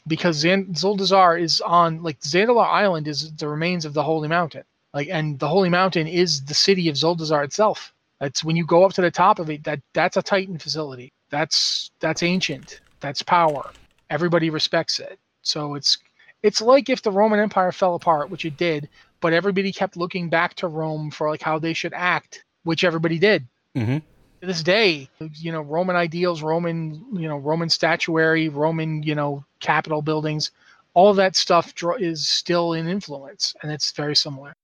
because 0.07 0.37
Zand- 0.37 0.75
is 0.75 1.61
on 1.61 2.03
like 2.03 2.19
Zandalar 2.21 2.67
Island 2.67 3.07
is 3.07 3.31
the 3.33 3.47
remains 3.47 3.85
of 3.85 3.93
the 3.93 4.03
Holy 4.03 4.27
Mountain, 4.27 4.63
like 4.93 5.07
and 5.09 5.39
the 5.39 5.47
Holy 5.47 5.69
Mountain 5.69 6.07
is 6.07 6.43
the 6.45 6.53
city 6.53 6.89
of 6.89 6.95
Zuldazar 6.95 7.43
itself. 7.43 7.93
That's 8.19 8.43
when 8.43 8.55
you 8.55 8.65
go 8.65 8.85
up 8.85 8.93
to 8.93 9.01
the 9.01 9.11
top 9.11 9.39
of 9.39 9.49
it. 9.49 9.63
That 9.63 9.81
that's 9.93 10.17
a 10.17 10.23
Titan 10.23 10.57
facility. 10.57 11.11
That's 11.29 11.91
that's 11.99 12.23
ancient. 12.23 12.81
That's 13.01 13.21
power. 13.21 13.71
Everybody 14.09 14.49
respects 14.49 14.99
it. 14.99 15.19
So 15.41 15.75
it's 15.75 15.97
it's 16.43 16.61
like 16.61 16.89
if 16.89 17.01
the 17.01 17.11
Roman 17.11 17.39
Empire 17.39 17.71
fell 17.71 17.95
apart, 17.95 18.29
which 18.29 18.45
it 18.45 18.57
did, 18.57 18.89
but 19.19 19.33
everybody 19.33 19.71
kept 19.71 19.97
looking 19.97 20.29
back 20.29 20.53
to 20.55 20.67
Rome 20.67 21.11
for 21.11 21.29
like 21.29 21.41
how 21.41 21.59
they 21.59 21.73
should 21.73 21.93
act, 21.93 22.43
which 22.63 22.83
everybody 22.83 23.19
did. 23.19 23.47
Mm-hmm. 23.75 23.97
To 23.97 24.47
this 24.47 24.63
day, 24.63 25.09
you 25.33 25.51
know, 25.51 25.61
Roman 25.61 25.95
ideals, 25.95 26.41
Roman, 26.41 27.05
you 27.13 27.27
know, 27.27 27.37
Roman 27.37 27.69
statuary, 27.69 28.49
Roman, 28.49 29.03
you 29.03 29.15
know, 29.15 29.43
Capitol 29.59 30.01
buildings, 30.01 30.51
all 30.93 31.13
that 31.13 31.35
stuff 31.35 31.73
is 31.99 32.27
still 32.27 32.73
in 32.73 32.87
influence, 32.87 33.55
and 33.61 33.71
it's 33.71 33.91
very 33.91 34.15
similar. 34.15 34.55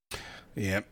Yep. 0.56 0.88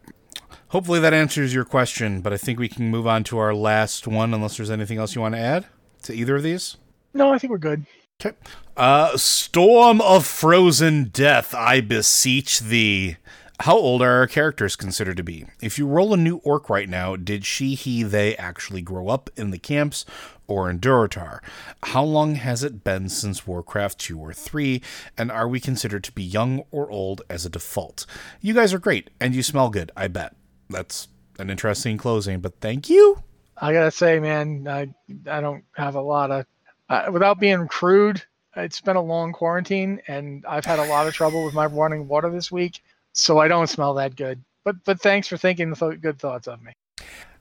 Hopefully 0.70 1.00
that 1.00 1.14
answers 1.14 1.54
your 1.54 1.66
question, 1.66 2.22
but 2.22 2.32
I 2.32 2.38
think 2.38 2.60
we 2.60 2.70
can 2.70 2.90
move 2.90 3.08
on 3.08 3.24
to 3.26 3.38
our 3.38 3.54
last 3.54 4.08
one, 4.08 4.34
unless 4.34 4.58
there's 4.58 4.70
anything 4.70 4.98
else 4.98 5.16
you 5.16 5.22
want 5.22 5.36
to 5.36 5.40
add 5.40 5.66
to 6.04 6.14
either 6.14 6.36
of 6.36 6.44
these. 6.44 6.78
No, 7.14 7.34
I 7.34 7.40
think 7.40 7.52
we're 7.52 7.58
good. 7.58 7.86
Okay. 8.22 8.38
Uh, 8.78 9.18
Storm 9.18 10.02
of 10.02 10.26
Frozen 10.26 11.06
Death, 11.06 11.56
I 11.56 11.82
beseech 11.82 12.60
thee. 12.60 13.18
How 13.64 13.76
old 13.76 14.02
are 14.02 14.20
our 14.20 14.28
characters 14.28 14.78
considered 14.78 15.18
to 15.18 15.24
be? 15.24 15.46
If 15.62 15.78
you 15.78 15.86
roll 15.86 16.14
a 16.14 16.18
new 16.18 16.38
orc 16.46 16.70
right 16.70 16.88
now, 16.88 17.18
did 17.18 17.46
she, 17.46 17.76
he, 17.76 18.04
they 18.04 18.34
actually 18.38 18.82
grow 18.82 19.10
up 19.10 19.30
in 19.36 19.52
the 19.52 19.60
camps 19.60 20.06
or 20.48 20.70
in 20.70 20.80
Durotar? 20.80 21.40
How 21.84 22.02
long 22.06 22.36
has 22.36 22.64
it 22.64 22.86
been 22.86 23.10
since 23.10 23.46
Warcraft 23.46 24.00
2 24.00 24.18
or 24.18 24.32
3? 24.32 24.82
And 25.18 25.30
are 25.30 25.48
we 25.50 25.60
considered 25.60 26.06
to 26.06 26.14
be 26.14 26.24
young 26.24 26.64
or 26.72 26.90
old 26.90 27.22
as 27.30 27.46
a 27.46 27.50
default? 27.50 28.06
You 28.40 28.54
guys 28.54 28.74
are 28.74 28.80
great, 28.80 29.10
and 29.20 29.36
you 29.36 29.44
smell 29.44 29.70
good, 29.70 29.92
I 29.94 30.08
bet. 30.08 30.38
That's 30.70 31.10
an 31.38 31.50
interesting 31.50 31.98
closing, 31.98 32.40
but 32.40 32.62
thank 32.62 32.90
you. 32.90 33.24
I 33.58 33.74
gotta 33.74 33.92
say, 33.92 34.22
man, 34.22 34.70
I, 34.70 34.88
I 35.30 35.42
don't 35.42 35.66
have 35.74 35.96
a 35.96 36.02
lot 36.02 36.32
of, 36.32 36.46
uh, 36.88 37.10
without 37.12 37.42
being 37.42 37.68
crude, 37.68 38.24
it's 38.56 38.80
been 38.80 38.96
a 38.96 39.02
long 39.02 39.34
quarantine, 39.34 40.02
and 40.08 40.46
I've 40.48 40.66
had 40.66 40.80
a 40.80 40.88
lot 40.88 41.08
of 41.08 41.14
trouble 41.14 41.44
with 41.44 41.54
my 41.54 41.66
running 41.66 42.08
water 42.08 42.30
this 42.30 42.50
week 42.50 42.82
so 43.14 43.40
I 43.40 43.48
don't 43.48 43.68
smell 43.68 43.94
that 43.96 44.16
good. 44.16 44.44
But 44.66 44.84
but 44.86 45.02
thanks 45.02 45.28
for 45.28 45.38
thinking 45.38 45.74
th- 45.74 46.02
good 46.02 46.20
thoughts 46.20 46.48
of 46.48 46.62
me. 46.62 46.74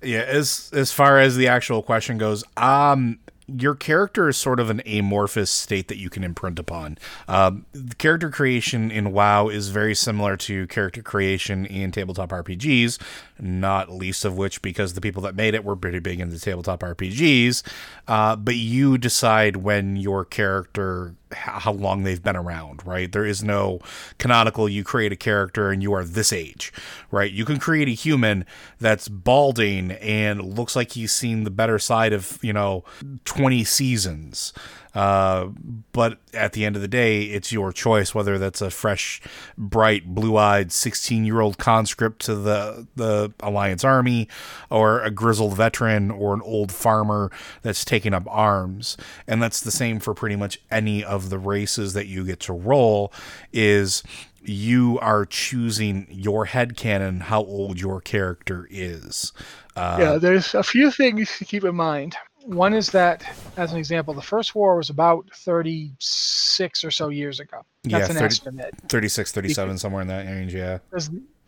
Yeah, 0.02 0.20
as 0.20 0.70
as 0.72 0.92
far 0.92 1.18
as 1.18 1.36
the 1.36 1.48
actual 1.48 1.82
question 1.82 2.18
goes, 2.18 2.44
um, 2.56 3.18
your 3.48 3.74
character 3.74 4.28
is 4.28 4.36
sort 4.36 4.60
of 4.60 4.68
an 4.68 4.82
amorphous 4.86 5.50
state 5.50 5.88
that 5.88 5.96
you 5.96 6.10
can 6.10 6.22
imprint 6.22 6.58
upon. 6.58 6.98
Um, 7.26 7.64
the 7.72 7.94
character 7.94 8.30
creation 8.30 8.90
in 8.90 9.12
WoW 9.12 9.48
is 9.48 9.70
very 9.70 9.94
similar 9.94 10.36
to 10.38 10.66
character 10.66 11.02
creation 11.02 11.64
in 11.64 11.90
tabletop 11.90 12.28
RPGs, 12.28 13.00
not 13.40 13.90
least 13.90 14.24
of 14.24 14.36
which 14.36 14.60
because 14.60 14.92
the 14.92 15.00
people 15.00 15.22
that 15.22 15.34
made 15.34 15.54
it 15.54 15.64
were 15.64 15.76
pretty 15.76 15.98
big 15.98 16.20
into 16.20 16.38
tabletop 16.38 16.80
RPGs. 16.80 17.62
Uh, 18.06 18.36
but 18.36 18.56
you 18.56 18.98
decide 18.98 19.56
when 19.56 19.96
your 19.96 20.24
character 20.24 21.14
how 21.32 21.72
long 21.72 22.02
they've 22.02 22.22
been 22.22 22.36
around, 22.36 22.84
right? 22.86 23.10
There 23.10 23.24
is 23.24 23.42
no 23.42 23.80
canonical 24.18 24.68
you 24.68 24.84
create 24.84 25.12
a 25.12 25.16
character 25.16 25.70
and 25.70 25.82
you 25.82 25.92
are 25.92 26.04
this 26.04 26.32
age, 26.32 26.72
right? 27.10 27.30
You 27.30 27.44
can 27.44 27.58
create 27.58 27.88
a 27.88 27.92
human 27.92 28.44
that's 28.78 29.08
balding 29.08 29.92
and 29.92 30.56
looks 30.56 30.76
like 30.76 30.92
he's 30.92 31.12
seen 31.12 31.44
the 31.44 31.50
better 31.50 31.78
side 31.78 32.12
of, 32.12 32.38
you 32.42 32.52
know, 32.52 32.84
20 33.24 33.64
seasons. 33.64 34.52
Uh, 34.94 35.48
but 35.92 36.18
at 36.32 36.52
the 36.52 36.64
end 36.64 36.76
of 36.76 36.82
the 36.82 36.88
day, 36.88 37.22
it's 37.22 37.52
your 37.52 37.72
choice 37.72 38.14
whether 38.14 38.38
that's 38.38 38.60
a 38.60 38.70
fresh, 38.70 39.20
bright, 39.56 40.14
blue-eyed 40.14 40.68
16-year-old 40.68 41.58
conscript 41.58 42.20
to 42.22 42.34
the 42.34 42.86
the 42.96 43.32
Alliance 43.40 43.84
army, 43.84 44.28
or 44.70 45.00
a 45.00 45.10
grizzled 45.10 45.56
veteran, 45.56 46.10
or 46.10 46.34
an 46.34 46.42
old 46.42 46.72
farmer 46.72 47.30
that's 47.62 47.84
taking 47.84 48.14
up 48.14 48.24
arms. 48.28 48.96
And 49.26 49.42
that's 49.42 49.60
the 49.60 49.70
same 49.70 50.00
for 50.00 50.14
pretty 50.14 50.36
much 50.36 50.60
any 50.70 51.04
of 51.04 51.30
the 51.30 51.38
races 51.38 51.92
that 51.92 52.06
you 52.06 52.24
get 52.24 52.40
to 52.40 52.52
roll. 52.52 53.12
Is 53.52 54.02
you 54.42 54.98
are 55.00 55.26
choosing 55.26 56.06
your 56.10 56.46
head 56.46 56.76
canon 56.76 57.20
how 57.20 57.42
old 57.42 57.80
your 57.80 58.00
character 58.00 58.66
is. 58.70 59.32
Uh, 59.76 59.98
yeah, 60.00 60.16
there's 60.16 60.54
a 60.54 60.62
few 60.62 60.90
things 60.90 61.36
to 61.38 61.44
keep 61.44 61.64
in 61.64 61.74
mind. 61.74 62.16
One 62.48 62.72
is 62.72 62.88
that, 62.92 63.22
as 63.58 63.72
an 63.72 63.78
example, 63.78 64.14
the 64.14 64.22
first 64.22 64.54
war 64.54 64.78
was 64.78 64.88
about 64.88 65.26
36 65.34 66.82
or 66.82 66.90
so 66.90 67.10
years 67.10 67.40
ago. 67.40 67.62
That's 67.82 68.08
yeah, 68.08 68.10
an 68.10 68.14
30, 68.14 68.24
estimate. 68.24 68.74
36, 68.88 69.32
37, 69.32 69.68
because, 69.68 69.80
somewhere 69.82 70.00
in 70.00 70.08
that 70.08 70.24
range, 70.24 70.54
yeah. 70.54 70.78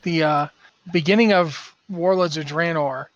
The 0.03 0.23
uh, 0.23 0.47
beginning 0.93 1.33
of 1.33 1.75
Warlords 1.89 2.37
of 2.37 2.45
Draenor 2.45 3.07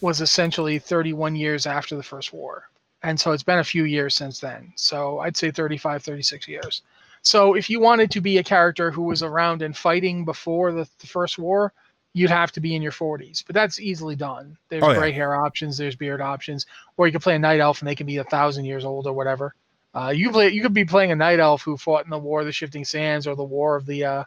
was 0.00 0.22
essentially 0.22 0.78
31 0.78 1.36
years 1.36 1.66
after 1.66 1.96
the 1.96 2.02
first 2.02 2.32
war. 2.32 2.70
And 3.02 3.20
so 3.20 3.32
it's 3.32 3.42
been 3.42 3.58
a 3.58 3.64
few 3.64 3.84
years 3.84 4.16
since 4.16 4.40
then. 4.40 4.72
So 4.76 5.18
I'd 5.18 5.36
say 5.36 5.50
35, 5.50 6.02
36 6.02 6.48
years. 6.48 6.80
So 7.20 7.52
if 7.52 7.68
you 7.68 7.78
wanted 7.78 8.10
to 8.12 8.22
be 8.22 8.38
a 8.38 8.42
character 8.42 8.90
who 8.90 9.02
was 9.02 9.22
around 9.22 9.60
and 9.60 9.76
fighting 9.76 10.24
before 10.24 10.72
the, 10.72 10.88
the 11.00 11.06
first 11.06 11.38
war, 11.38 11.74
you'd 12.14 12.30
have 12.30 12.52
to 12.52 12.60
be 12.60 12.74
in 12.74 12.82
your 12.82 12.92
40s, 12.92 13.42
but 13.46 13.54
that's 13.54 13.80
easily 13.80 14.16
done. 14.16 14.56
There's 14.68 14.82
oh, 14.82 14.94
gray 14.94 15.08
yeah. 15.08 15.14
hair 15.14 15.34
options, 15.34 15.76
there's 15.76 15.96
beard 15.96 16.20
options, 16.20 16.66
or 16.96 17.06
you 17.06 17.12
could 17.12 17.22
play 17.22 17.34
a 17.34 17.38
night 17.38 17.60
elf 17.60 17.80
and 17.80 17.88
they 17.88 17.94
can 17.94 18.06
be 18.06 18.18
a 18.18 18.24
thousand 18.24 18.64
years 18.64 18.84
old 18.84 19.06
or 19.06 19.12
whatever. 19.12 19.54
Uh, 19.94 20.12
you 20.14 20.30
play, 20.30 20.50
you 20.50 20.62
could 20.62 20.74
be 20.74 20.84
playing 20.84 21.12
a 21.12 21.16
night 21.16 21.40
elf 21.40 21.62
who 21.62 21.76
fought 21.76 22.04
in 22.04 22.10
the 22.10 22.18
War 22.18 22.40
of 22.40 22.46
the 22.46 22.52
Shifting 22.52 22.84
Sands 22.84 23.26
or 23.26 23.34
the 23.34 23.44
War 23.44 23.76
of 23.76 23.86
the, 23.86 24.04
uh, 24.04 24.24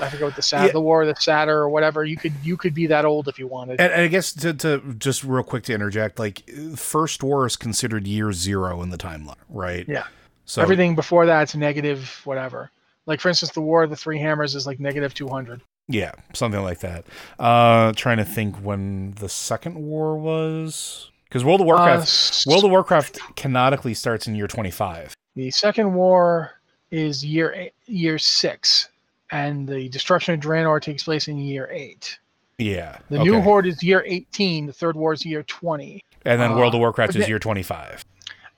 I 0.00 0.08
forget 0.08 0.22
what 0.22 0.36
the 0.36 0.42
sad, 0.42 0.66
yeah. 0.66 0.72
the 0.72 0.80
War 0.80 1.02
of 1.02 1.08
the 1.08 1.20
Satyr 1.20 1.58
or 1.58 1.68
whatever. 1.68 2.04
You 2.04 2.16
could, 2.16 2.32
you 2.42 2.56
could 2.56 2.74
be 2.74 2.86
that 2.86 3.04
old 3.04 3.28
if 3.28 3.38
you 3.38 3.46
wanted. 3.46 3.80
And, 3.80 3.92
and 3.92 4.02
I 4.02 4.08
guess 4.08 4.32
to, 4.34 4.54
to 4.54 4.94
just 4.98 5.24
real 5.24 5.42
quick 5.42 5.64
to 5.64 5.74
interject, 5.74 6.18
like 6.18 6.48
first 6.76 7.22
war 7.22 7.46
is 7.46 7.56
considered 7.56 8.06
year 8.06 8.32
zero 8.32 8.82
in 8.82 8.90
the 8.90 8.98
timeline, 8.98 9.36
right? 9.48 9.84
Yeah. 9.86 10.04
So 10.46 10.62
everything 10.62 10.94
before 10.94 11.26
that's 11.26 11.54
negative, 11.54 12.22
whatever. 12.24 12.70
Like 13.04 13.20
for 13.20 13.28
instance, 13.28 13.52
the 13.52 13.60
War 13.60 13.82
of 13.82 13.90
the 13.90 13.96
Three 13.96 14.18
Hammers 14.18 14.54
is 14.54 14.66
like 14.66 14.80
negative 14.80 15.14
two 15.14 15.28
hundred. 15.28 15.60
Yeah, 15.88 16.12
something 16.34 16.62
like 16.62 16.80
that. 16.80 17.06
Uh, 17.38 17.92
trying 17.94 18.18
to 18.18 18.24
think 18.24 18.56
when 18.56 19.12
the 19.12 19.28
second 19.28 19.76
war 19.76 20.18
was 20.18 21.10
because 21.24 21.44
World 21.44 21.60
of 21.62 21.66
Warcraft 21.66 22.46
uh, 22.46 22.50
World 22.50 22.64
of 22.64 22.70
Warcraft 22.70 23.18
canonically 23.36 23.94
starts 23.94 24.26
in 24.28 24.34
year 24.34 24.46
twenty 24.46 24.70
five. 24.70 25.14
The 25.34 25.50
second 25.50 25.94
war 25.94 26.52
is 26.90 27.24
year 27.24 27.52
eight, 27.54 27.72
year 27.86 28.18
six, 28.18 28.88
and 29.30 29.66
the 29.66 29.88
destruction 29.88 30.34
of 30.34 30.40
Draenor 30.40 30.80
takes 30.82 31.04
place 31.04 31.28
in 31.28 31.38
year 31.38 31.68
eight. 31.72 32.18
Yeah. 32.58 32.98
The 33.08 33.20
okay. 33.20 33.30
new 33.30 33.40
horde 33.40 33.66
is 33.66 33.82
year 33.82 34.04
eighteen. 34.06 34.66
The 34.66 34.72
third 34.72 34.96
war 34.96 35.12
is 35.12 35.24
year 35.24 35.42
twenty. 35.44 36.04
And 36.24 36.40
then 36.40 36.52
uh, 36.52 36.56
World 36.56 36.74
of 36.74 36.80
Warcraft 36.80 37.16
is 37.16 37.28
year 37.28 37.38
twenty 37.38 37.62
five. 37.62 38.04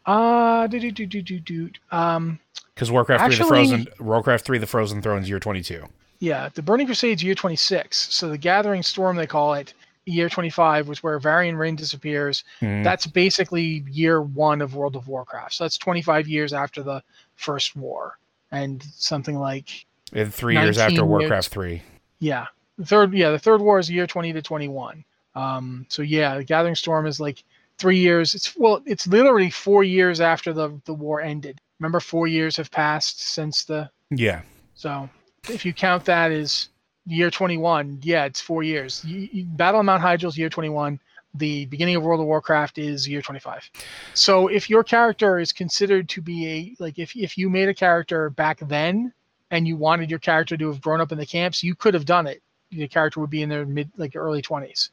Uh, 0.06 0.66
do 0.66 0.80
do 0.80 0.90
do 0.90 1.06
do 1.06 1.22
do 1.22 1.38
do. 1.38 1.70
Um, 1.92 2.40
because 2.74 2.90
Warcraft 2.90 3.22
actually, 3.22 3.48
three, 3.48 3.66
the 3.66 3.84
Frozen 3.84 4.06
Warcraft 4.06 4.44
three, 4.44 4.58
the 4.58 4.66
Frozen 4.66 5.02
Thrones, 5.02 5.24
is 5.24 5.28
year 5.28 5.38
twenty 5.38 5.62
two. 5.62 5.84
Yeah, 6.20 6.50
the 6.54 6.62
Burning 6.62 6.86
Crusades 6.86 7.22
year 7.22 7.34
26. 7.34 8.14
So 8.14 8.28
the 8.28 8.38
Gathering 8.38 8.82
Storm, 8.82 9.16
they 9.16 9.26
call 9.26 9.54
it, 9.54 9.74
year 10.04 10.28
25, 10.28 10.86
was 10.86 11.02
where 11.02 11.18
Varian 11.18 11.56
Wrynn 11.56 11.76
disappears. 11.76 12.44
Mm. 12.60 12.84
That's 12.84 13.06
basically 13.06 13.84
year 13.90 14.22
one 14.22 14.60
of 14.60 14.74
World 14.74 14.96
of 14.96 15.08
Warcraft. 15.08 15.54
So 15.54 15.64
that's 15.64 15.78
25 15.78 16.28
years 16.28 16.52
after 16.52 16.82
the 16.82 17.02
first 17.36 17.74
war, 17.74 18.18
and 18.52 18.82
something 18.94 19.38
like. 19.38 19.86
And 20.12 20.32
three 20.32 20.56
years 20.56 20.78
after 20.78 21.04
Warcraft 21.04 21.48
3. 21.48 21.82
Yeah. 22.18 22.46
The 22.78 22.84
third, 22.84 23.12
yeah, 23.14 23.30
the 23.30 23.38
third 23.38 23.60
war 23.60 23.78
is 23.78 23.90
year 23.90 24.06
20 24.06 24.32
to 24.34 24.42
21. 24.42 25.04
Um, 25.34 25.86
so 25.88 26.02
yeah, 26.02 26.36
the 26.36 26.44
Gathering 26.44 26.74
Storm 26.74 27.06
is 27.06 27.20
like 27.20 27.44
three 27.78 27.98
years. 27.98 28.34
It's 28.34 28.56
well, 28.56 28.82
it's 28.84 29.06
literally 29.06 29.50
four 29.50 29.84
years 29.84 30.20
after 30.20 30.52
the 30.52 30.78
the 30.84 30.94
war 30.94 31.20
ended. 31.20 31.60
Remember, 31.78 32.00
four 32.00 32.26
years 32.26 32.56
have 32.56 32.70
passed 32.70 33.20
since 33.20 33.64
the. 33.64 33.88
Yeah. 34.10 34.42
So 34.74 35.08
if 35.48 35.64
you 35.64 35.72
count 35.72 36.04
that 36.04 36.30
as 36.30 36.68
year 37.06 37.30
21, 37.30 38.00
yeah, 38.02 38.24
it's 38.24 38.40
four 38.40 38.62
years. 38.62 39.04
You, 39.04 39.28
you, 39.32 39.44
Battle 39.44 39.80
of 39.80 39.86
Mount 39.86 40.02
Hyjal 40.02 40.28
is 40.28 40.38
year 40.38 40.48
21. 40.48 41.00
The 41.34 41.66
beginning 41.66 41.96
of 41.96 42.02
World 42.02 42.20
of 42.20 42.26
Warcraft 42.26 42.78
is 42.78 43.08
year 43.08 43.22
25. 43.22 43.70
So 44.14 44.48
if 44.48 44.68
your 44.68 44.82
character 44.82 45.38
is 45.38 45.52
considered 45.52 46.08
to 46.10 46.20
be 46.20 46.48
a 46.48 46.82
like 46.82 46.98
if 46.98 47.14
if 47.14 47.38
you 47.38 47.48
made 47.48 47.68
a 47.68 47.74
character 47.74 48.30
back 48.30 48.58
then 48.66 49.12
and 49.52 49.66
you 49.66 49.76
wanted 49.76 50.10
your 50.10 50.18
character 50.18 50.56
to 50.56 50.66
have 50.68 50.80
grown 50.80 51.00
up 51.00 51.12
in 51.12 51.18
the 51.18 51.26
camps, 51.26 51.62
you 51.62 51.76
could 51.76 51.94
have 51.94 52.04
done 52.04 52.26
it. 52.26 52.42
The 52.72 52.88
character 52.88 53.20
would 53.20 53.30
be 53.30 53.42
in 53.42 53.48
their 53.48 53.64
mid 53.64 53.90
like 53.96 54.16
early 54.16 54.42
20s. 54.42 54.90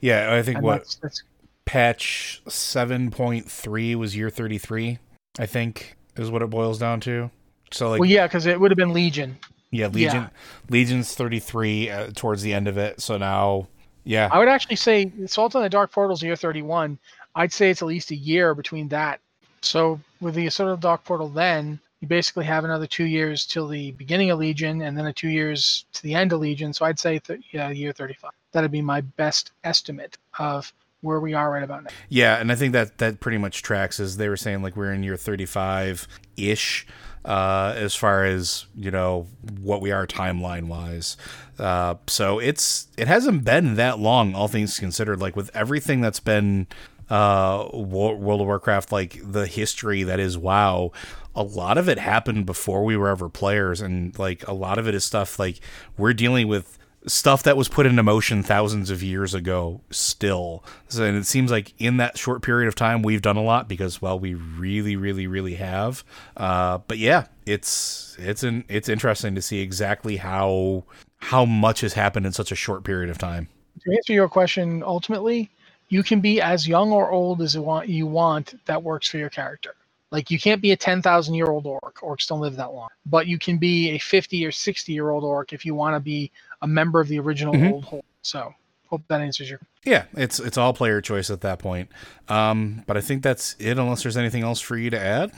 Yeah, 0.00 0.34
I 0.34 0.42
think 0.42 0.56
and 0.56 0.64
what 0.64 0.78
that's, 0.78 0.94
that's, 0.96 1.22
patch 1.66 2.42
7.3 2.46 3.94
was 3.96 4.16
year 4.16 4.30
33, 4.30 4.98
I 5.38 5.46
think 5.46 5.96
is 6.16 6.30
what 6.30 6.40
it 6.40 6.48
boils 6.48 6.78
down 6.78 7.00
to. 7.00 7.30
So 7.72 7.90
like 7.90 8.00
Well, 8.00 8.08
yeah, 8.08 8.26
cuz 8.26 8.46
it 8.46 8.58
would 8.58 8.70
have 8.70 8.78
been 8.78 8.94
Legion. 8.94 9.36
Yeah, 9.74 9.88
Legion. 9.88 10.22
Yeah. 10.22 10.28
Legion's 10.70 11.14
33 11.14 11.90
uh, 11.90 12.10
towards 12.14 12.42
the 12.42 12.54
end 12.54 12.68
of 12.68 12.78
it. 12.78 13.00
So 13.00 13.18
now, 13.18 13.66
yeah. 14.04 14.28
I 14.30 14.38
would 14.38 14.48
actually 14.48 14.76
say 14.76 15.10
Assault 15.24 15.56
on 15.56 15.62
the 15.62 15.68
Dark 15.68 15.90
Portal's 15.90 16.22
year 16.22 16.36
31. 16.36 16.98
I'd 17.34 17.52
say 17.52 17.70
it's 17.70 17.82
at 17.82 17.88
least 17.88 18.12
a 18.12 18.16
year 18.16 18.54
between 18.54 18.88
that. 18.88 19.20
So 19.62 19.98
with 20.20 20.34
the 20.34 20.46
Assault 20.46 20.68
on 20.68 20.76
the 20.76 20.80
Dark 20.80 21.04
Portal, 21.04 21.28
then 21.28 21.80
you 22.00 22.06
basically 22.06 22.44
have 22.44 22.64
another 22.64 22.86
two 22.86 23.06
years 23.06 23.46
till 23.46 23.66
the 23.66 23.90
beginning 23.92 24.30
of 24.30 24.38
Legion, 24.38 24.82
and 24.82 24.96
then 24.96 25.06
a 25.06 25.12
two 25.12 25.28
years 25.28 25.86
to 25.94 26.02
the 26.02 26.14
end 26.14 26.32
of 26.32 26.40
Legion. 26.40 26.72
So 26.72 26.84
I'd 26.84 26.98
say, 27.00 27.18
th- 27.18 27.42
yeah, 27.50 27.70
year 27.70 27.92
35. 27.92 28.30
That'd 28.52 28.70
be 28.70 28.82
my 28.82 29.00
best 29.00 29.50
estimate 29.64 30.18
of 30.38 30.72
where 31.00 31.18
we 31.18 31.34
are 31.34 31.50
right 31.50 31.64
about 31.64 31.84
now. 31.84 31.90
Yeah, 32.08 32.36
and 32.36 32.52
I 32.52 32.54
think 32.54 32.72
that 32.74 32.98
that 32.98 33.18
pretty 33.20 33.38
much 33.38 33.62
tracks 33.62 33.98
as 33.98 34.18
they 34.18 34.28
were 34.28 34.36
saying 34.36 34.62
like 34.62 34.76
we're 34.76 34.92
in 34.92 35.02
year 35.02 35.16
35 35.16 36.06
ish 36.36 36.86
uh, 37.24 37.72
as 37.76 37.94
far 37.94 38.24
as 38.24 38.66
you 38.76 38.90
know 38.90 39.26
what 39.60 39.80
we 39.80 39.90
are 39.90 40.06
timeline 40.06 40.66
wise. 40.68 41.16
Uh, 41.58 41.94
so 42.06 42.38
it's 42.38 42.88
it 42.96 43.08
hasn't 43.08 43.44
been 43.44 43.76
that 43.76 43.98
long, 43.98 44.34
all 44.34 44.48
things 44.48 44.78
considered. 44.78 45.20
Like 45.20 45.36
with 45.36 45.50
everything 45.54 46.00
that's 46.00 46.20
been 46.20 46.66
uh, 47.10 47.68
World 47.72 48.40
of 48.40 48.46
Warcraft, 48.46 48.92
like 48.92 49.20
the 49.22 49.46
history 49.46 50.02
that 50.02 50.20
is 50.20 50.36
WoW, 50.36 50.92
a 51.34 51.42
lot 51.42 51.78
of 51.78 51.88
it 51.88 51.98
happened 51.98 52.46
before 52.46 52.84
we 52.84 52.96
were 52.96 53.08
ever 53.08 53.28
players, 53.28 53.80
and 53.80 54.18
like 54.18 54.46
a 54.46 54.54
lot 54.54 54.78
of 54.78 54.88
it 54.88 54.94
is 54.94 55.04
stuff 55.04 55.38
like 55.38 55.60
we're 55.96 56.14
dealing 56.14 56.48
with 56.48 56.78
stuff 57.06 57.42
that 57.42 57.56
was 57.56 57.68
put 57.68 57.86
into 57.86 58.02
motion 58.02 58.42
thousands 58.42 58.90
of 58.90 59.02
years 59.02 59.34
ago 59.34 59.80
still. 59.90 60.64
So, 60.88 61.04
and 61.04 61.16
it 61.16 61.26
seems 61.26 61.50
like 61.50 61.74
in 61.78 61.98
that 61.98 62.16
short 62.18 62.42
period 62.42 62.68
of 62.68 62.74
time 62.74 63.02
we've 63.02 63.22
done 63.22 63.36
a 63.36 63.42
lot 63.42 63.68
because 63.68 64.00
well 64.00 64.18
we 64.18 64.34
really 64.34 64.96
really 64.96 65.26
really 65.26 65.54
have. 65.54 66.04
Uh, 66.36 66.78
but 66.78 66.98
yeah, 66.98 67.26
it's 67.46 68.16
it's 68.18 68.42
an 68.42 68.64
it's 68.68 68.88
interesting 68.88 69.34
to 69.34 69.42
see 69.42 69.60
exactly 69.60 70.16
how 70.16 70.84
how 71.18 71.44
much 71.44 71.80
has 71.82 71.94
happened 71.94 72.26
in 72.26 72.32
such 72.32 72.52
a 72.52 72.56
short 72.56 72.84
period 72.84 73.10
of 73.10 73.18
time. 73.18 73.48
To 73.82 73.92
answer 73.92 74.12
your 74.12 74.28
question, 74.28 74.82
ultimately, 74.82 75.50
you 75.88 76.02
can 76.02 76.20
be 76.20 76.40
as 76.40 76.66
young 76.66 76.92
or 76.92 77.10
old 77.10 77.42
as 77.42 77.54
you 77.54 77.62
want 77.62 77.88
you 77.88 78.06
want 78.06 78.54
that 78.66 78.82
works 78.82 79.08
for 79.08 79.18
your 79.18 79.30
character. 79.30 79.74
Like 80.10 80.30
you 80.30 80.38
can't 80.38 80.62
be 80.62 80.70
a 80.70 80.76
10,000 80.76 81.34
year 81.34 81.46
old 81.46 81.66
orc. 81.66 81.98
Orcs 82.00 82.28
don't 82.28 82.40
live 82.40 82.54
that 82.54 82.72
long. 82.72 82.88
But 83.04 83.26
you 83.26 83.36
can 83.36 83.58
be 83.58 83.90
a 83.90 83.98
50 83.98 84.46
or 84.46 84.52
60 84.52 84.92
year 84.92 85.10
old 85.10 85.24
orc 85.24 85.52
if 85.52 85.66
you 85.66 85.74
want 85.74 85.96
to 85.96 86.00
be 86.00 86.30
a 86.64 86.66
member 86.66 87.00
of 87.00 87.08
the 87.08 87.20
original 87.20 87.54
mm-hmm. 87.54 87.72
old 87.72 87.84
horde. 87.84 88.04
So 88.22 88.52
hope 88.88 89.02
that 89.08 89.20
answers 89.20 89.50
your. 89.50 89.60
Yeah, 89.84 90.06
it's 90.14 90.40
it's 90.40 90.58
all 90.58 90.72
player 90.72 91.00
choice 91.00 91.30
at 91.30 91.42
that 91.42 91.58
point. 91.58 91.90
Um, 92.28 92.82
but 92.86 92.96
I 92.96 93.00
think 93.00 93.22
that's 93.22 93.54
it. 93.60 93.78
Unless 93.78 94.02
there's 94.02 94.16
anything 94.16 94.42
else 94.42 94.60
for 94.60 94.76
you 94.76 94.90
to 94.90 94.98
add. 94.98 95.30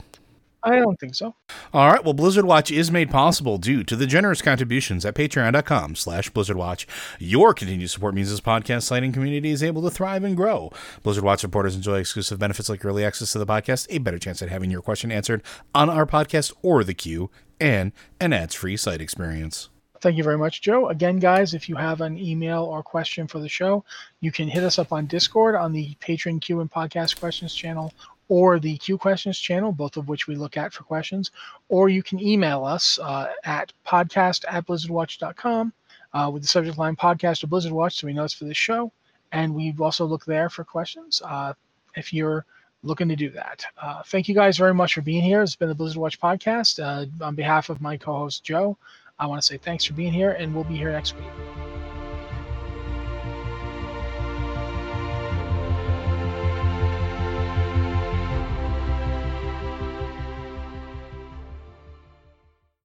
I 0.63 0.81
don't 0.81 0.99
think 0.99 1.15
so. 1.15 1.35
All 1.73 1.89
right. 1.89 2.03
Well, 2.03 2.15
Blizzard 2.15 2.45
Watch 2.45 2.73
is 2.73 2.91
made 2.91 3.09
possible 3.09 3.57
due 3.57 3.85
to 3.85 3.95
the 3.95 4.07
generous 4.07 4.43
contributions 4.43 5.05
at 5.05 5.15
patreon.com 5.15 5.95
slash 5.95 6.31
Blizzard 6.31 6.57
Watch. 6.57 6.89
Your 7.21 7.55
continued 7.55 7.91
support 7.91 8.15
means 8.15 8.31
this 8.31 8.41
podcast 8.41 8.83
site 8.83 9.05
and 9.05 9.15
community 9.15 9.51
is 9.51 9.63
able 9.63 9.83
to 9.83 9.91
thrive 9.91 10.25
and 10.25 10.37
grow. 10.37 10.73
Blizzard 11.05 11.23
Watch 11.23 11.41
supporters 11.41 11.77
enjoy 11.77 11.99
exclusive 11.99 12.41
benefits 12.41 12.69
like 12.69 12.85
early 12.85 13.05
access 13.05 13.31
to 13.33 13.39
the 13.39 13.47
podcast, 13.47 13.87
a 13.91 13.99
better 13.99 14.19
chance 14.19 14.43
at 14.43 14.49
having 14.49 14.71
your 14.73 14.83
question 14.83 15.13
answered 15.13 15.43
on 15.73 15.89
our 15.89 16.07
podcast 16.07 16.53
or 16.63 16.83
the 16.83 16.95
queue, 16.95 17.31
and 17.61 17.93
an 18.21 18.33
ads-free 18.33 18.77
site 18.77 19.01
experience. 19.01 19.69
Thank 20.07 20.19
you 20.19 20.23
very 20.23 20.39
much, 20.39 20.61
Joe. 20.61 20.89
Again, 20.91 21.19
guys, 21.19 21.53
if 21.53 21.69
you 21.69 21.75
have 21.75 22.01
an 22.01 22.17
email 22.17 22.63
or 22.63 22.81
question 22.81 23.27
for 23.27 23.41
the 23.41 23.49
show, 23.49 23.85
you 24.21 24.31
can 24.31 24.47
hit 24.47 24.63
us 24.63 24.79
up 24.79 24.93
on 24.93 25.07
Discord 25.07 25.57
on 25.57 25.73
the 25.73 25.97
Patron 25.99 26.39
Q 26.39 26.61
and 26.61 26.71
Podcast 26.71 27.19
Questions 27.19 27.53
channel 27.53 27.93
or 28.29 28.61
the 28.61 28.77
Q 28.77 28.99
Questions 28.99 29.37
channel, 29.37 29.73
both 29.73 29.97
of 29.97 30.07
which 30.07 30.29
we 30.29 30.37
look 30.37 30.57
at 30.57 30.73
for 30.73 30.85
questions. 30.85 31.33
Or 31.69 31.89
you 31.89 32.05
can 32.05 32.21
email 32.21 32.65
us 32.65 33.01
uh, 33.01 33.33
at 33.43 33.73
podcast 33.85 34.45
at 34.49 34.65
blizzardwatch.com 34.69 35.73
uh, 36.15 36.31
with 36.33 36.43
the 36.43 36.49
subject 36.49 36.79
line 36.79 36.95
podcast 36.95 37.43
or 37.43 37.49
Blizzard 37.49 37.73
Watch 37.73 37.97
so 37.97 38.07
we 38.07 38.13
know 38.13 38.23
it's 38.23 38.33
for 38.33 38.45
this 38.45 38.57
show. 38.57 38.93
And 39.33 39.53
we 39.57 39.75
also 39.81 40.05
look 40.05 40.25
there 40.25 40.49
for 40.49 40.63
questions 40.63 41.21
uh, 41.25 41.53
if 41.97 42.13
you're 42.13 42.47
looking 42.85 43.09
to 43.09 43.17
do 43.17 43.31
that. 43.31 43.65
Uh, 43.83 44.05
thank 44.07 44.29
you 44.29 44.37
guys 44.37 44.57
very 44.57 44.73
much 44.73 44.95
for 44.95 45.01
being 45.01 45.25
here. 45.25 45.43
It's 45.43 45.57
been 45.57 45.69
the 45.69 45.75
Blizzard 45.75 45.99
Watch 45.99 46.21
podcast. 46.21 46.81
Uh, 46.81 47.07
on 47.25 47.35
behalf 47.35 47.71
of 47.71 47.81
my 47.81 47.97
co 47.97 48.17
host, 48.17 48.45
Joe, 48.45 48.79
I 49.19 49.27
want 49.27 49.41
to 49.41 49.47
say 49.47 49.57
thanks 49.57 49.85
for 49.85 49.95
being 49.95 50.13
here, 50.13 50.33
and 50.33 50.55
we'll 50.55 50.65
be 50.65 50.77
here 50.77 50.93
next 50.93 51.17
week. 51.17 51.25